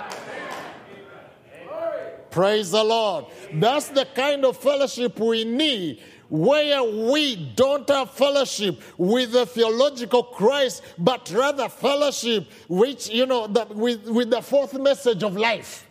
Praise 2.39 2.71
the 2.71 2.85
Lord. 2.85 3.25
That's 3.55 3.89
the 3.89 4.07
kind 4.15 4.45
of 4.45 4.57
fellowship 4.57 5.19
we 5.19 5.43
need 5.43 6.01
where 6.29 6.85
we 6.85 7.53
don't 7.57 7.89
have 7.89 8.13
fellowship 8.13 8.81
with 8.97 9.33
the 9.33 9.45
theological 9.45 10.23
Christ, 10.23 10.85
but 10.99 11.29
rather 11.33 11.69
fellowship 11.69 12.47
which, 12.69 13.09
you 13.09 13.27
know, 13.27 13.49
with, 13.71 14.07
with 14.09 14.31
the 14.31 14.41
fourth 14.41 14.73
message 14.75 15.25
of 15.25 15.37
life. 15.37 15.89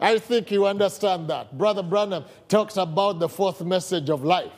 I 0.00 0.18
think 0.18 0.50
you 0.50 0.64
understand 0.64 1.28
that. 1.28 1.58
Brother 1.58 1.82
Branham 1.82 2.24
talks 2.48 2.78
about 2.78 3.18
the 3.18 3.28
fourth 3.28 3.62
message 3.62 4.08
of 4.08 4.24
life. 4.24 4.52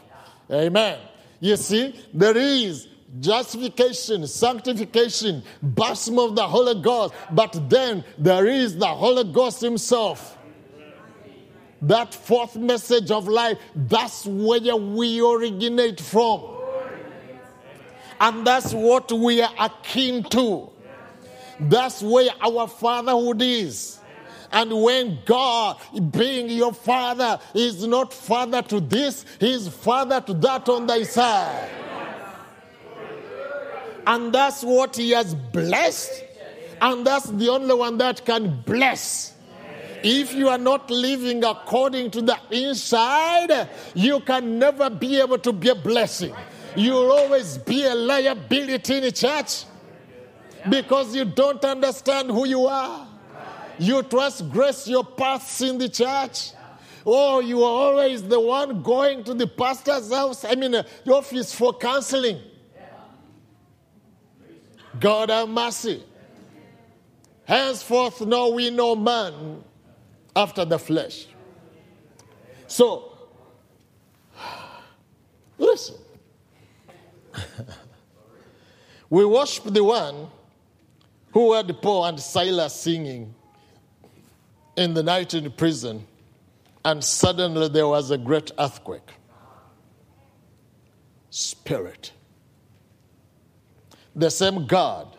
Amen. 0.48 1.00
You 1.40 1.56
see, 1.56 2.00
there 2.14 2.36
is 2.36 2.86
justification, 3.18 4.28
sanctification, 4.28 5.42
baptism 5.60 6.20
of 6.20 6.36
the 6.36 6.46
Holy 6.46 6.80
Ghost, 6.80 7.14
but 7.32 7.68
then 7.68 8.04
there 8.16 8.46
is 8.46 8.76
the 8.76 8.86
Holy 8.86 9.24
Ghost 9.24 9.60
Himself. 9.60 10.38
That 11.82 12.14
fourth 12.14 12.56
message 12.56 13.10
of 13.10 13.26
life, 13.26 13.58
that's 13.74 14.24
where 14.24 14.76
we 14.76 15.20
originate 15.20 16.00
from. 16.00 16.44
And 18.20 18.46
that's 18.46 18.72
what 18.72 19.10
we 19.10 19.42
are 19.42 19.52
akin 19.58 20.22
to. 20.30 20.70
That's 21.58 22.02
where 22.02 22.30
our 22.40 22.68
fatherhood 22.68 23.42
is. 23.42 23.98
And 24.52 24.82
when 24.82 25.18
God, 25.24 25.78
being 26.10 26.50
your 26.50 26.72
father, 26.72 27.40
is 27.54 27.86
not 27.86 28.12
father 28.12 28.62
to 28.62 28.80
this, 28.80 29.24
he's 29.40 29.66
father 29.66 30.20
to 30.20 30.34
that 30.34 30.68
on 30.68 30.86
thy 30.86 31.02
side. 31.04 31.68
And 34.06 34.32
that's 34.32 34.62
what 34.62 34.96
he 34.96 35.10
has 35.10 35.34
blessed. 35.34 36.24
And 36.80 37.06
that's 37.06 37.26
the 37.30 37.48
only 37.48 37.74
one 37.74 37.98
that 37.98 38.24
can 38.24 38.62
bless. 38.66 39.31
If 40.02 40.34
you 40.34 40.48
are 40.48 40.58
not 40.58 40.90
living 40.90 41.44
according 41.44 42.10
to 42.12 42.22
the 42.22 42.36
inside, 42.50 43.68
you 43.94 44.20
can 44.20 44.58
never 44.58 44.90
be 44.90 45.20
able 45.20 45.38
to 45.38 45.52
be 45.52 45.68
a 45.68 45.74
blessing. 45.74 46.34
You'll 46.74 47.12
always 47.12 47.58
be 47.58 47.84
a 47.84 47.94
liability 47.94 48.96
in 48.96 49.02
the 49.04 49.12
church 49.12 49.64
because 50.68 51.14
you 51.14 51.24
don't 51.24 51.64
understand 51.64 52.30
who 52.30 52.46
you 52.46 52.66
are. 52.66 53.06
You 53.78 54.02
transgress 54.02 54.88
your 54.88 55.04
paths 55.04 55.60
in 55.60 55.78
the 55.78 55.88
church. 55.88 56.52
Oh, 57.04 57.40
you 57.40 57.62
are 57.62 57.70
always 57.88 58.22
the 58.22 58.40
one 58.40 58.82
going 58.82 59.24
to 59.24 59.34
the 59.34 59.46
pastor's 59.46 60.12
house, 60.12 60.44
I 60.44 60.54
mean, 60.54 60.74
uh, 60.74 60.84
the 61.04 61.12
office 61.12 61.52
for 61.52 61.72
counseling. 61.72 62.40
God 65.00 65.30
have 65.30 65.48
mercy. 65.48 66.04
Henceforth, 67.44 68.20
know 68.20 68.50
we 68.50 68.70
no 68.70 68.94
man 68.94 69.64
after 70.34 70.64
the 70.64 70.78
flesh. 70.78 71.26
So, 72.66 73.12
listen. 75.58 75.96
we 79.10 79.24
worship 79.24 79.64
the 79.64 79.84
one 79.84 80.28
who 81.32 81.54
had 81.54 81.80
Paul 81.80 82.06
and 82.06 82.20
Silas 82.20 82.74
singing 82.74 83.34
in 84.76 84.94
the 84.94 85.02
night 85.02 85.34
in 85.34 85.50
prison, 85.52 86.06
and 86.84 87.02
suddenly 87.02 87.68
there 87.68 87.88
was 87.88 88.10
a 88.10 88.18
great 88.18 88.50
earthquake. 88.58 89.10
Spirit. 91.30 92.12
The 94.14 94.30
same 94.30 94.66
God 94.66 95.16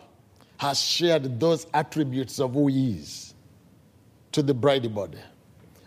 has 0.58 0.80
shared 0.80 1.40
those 1.40 1.66
attributes 1.74 2.38
of 2.38 2.52
who 2.52 2.68
He 2.68 2.98
is 2.98 3.23
to 4.34 4.42
the 4.42 4.52
bride 4.52 4.92
body. 4.92 5.18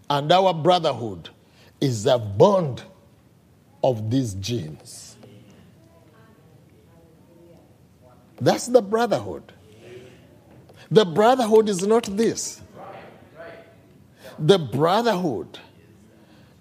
And 0.09 0.31
our 0.31 0.53
brotherhood 0.53 1.29
is 1.81 2.05
a 2.05 2.17
bond 2.17 2.81
of 3.83 4.09
these 4.09 4.35
genes. 4.35 5.17
That's 8.39 8.67
the 8.67 8.81
brotherhood. 8.81 9.51
The 10.89 11.03
brotherhood 11.03 11.67
is 11.67 11.85
not 11.85 12.03
this. 12.05 12.61
The 14.39 14.57
brotherhood 14.57 15.59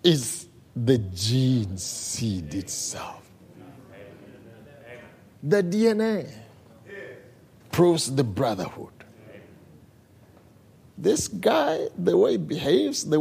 is 0.03 0.49
the 0.75 0.99
gene 0.99 1.79
seed 1.79 2.53
itself. 2.53 3.31
The 5.41 5.63
DNA 5.63 6.29
proves 7.71 8.13
the 8.13 8.25
brotherhood. 8.25 8.96
This 10.99 11.29
guy, 11.29 11.89
the 11.97 12.17
way 12.17 12.33
he 12.33 12.37
behaves, 12.39 13.05
the 13.05 13.15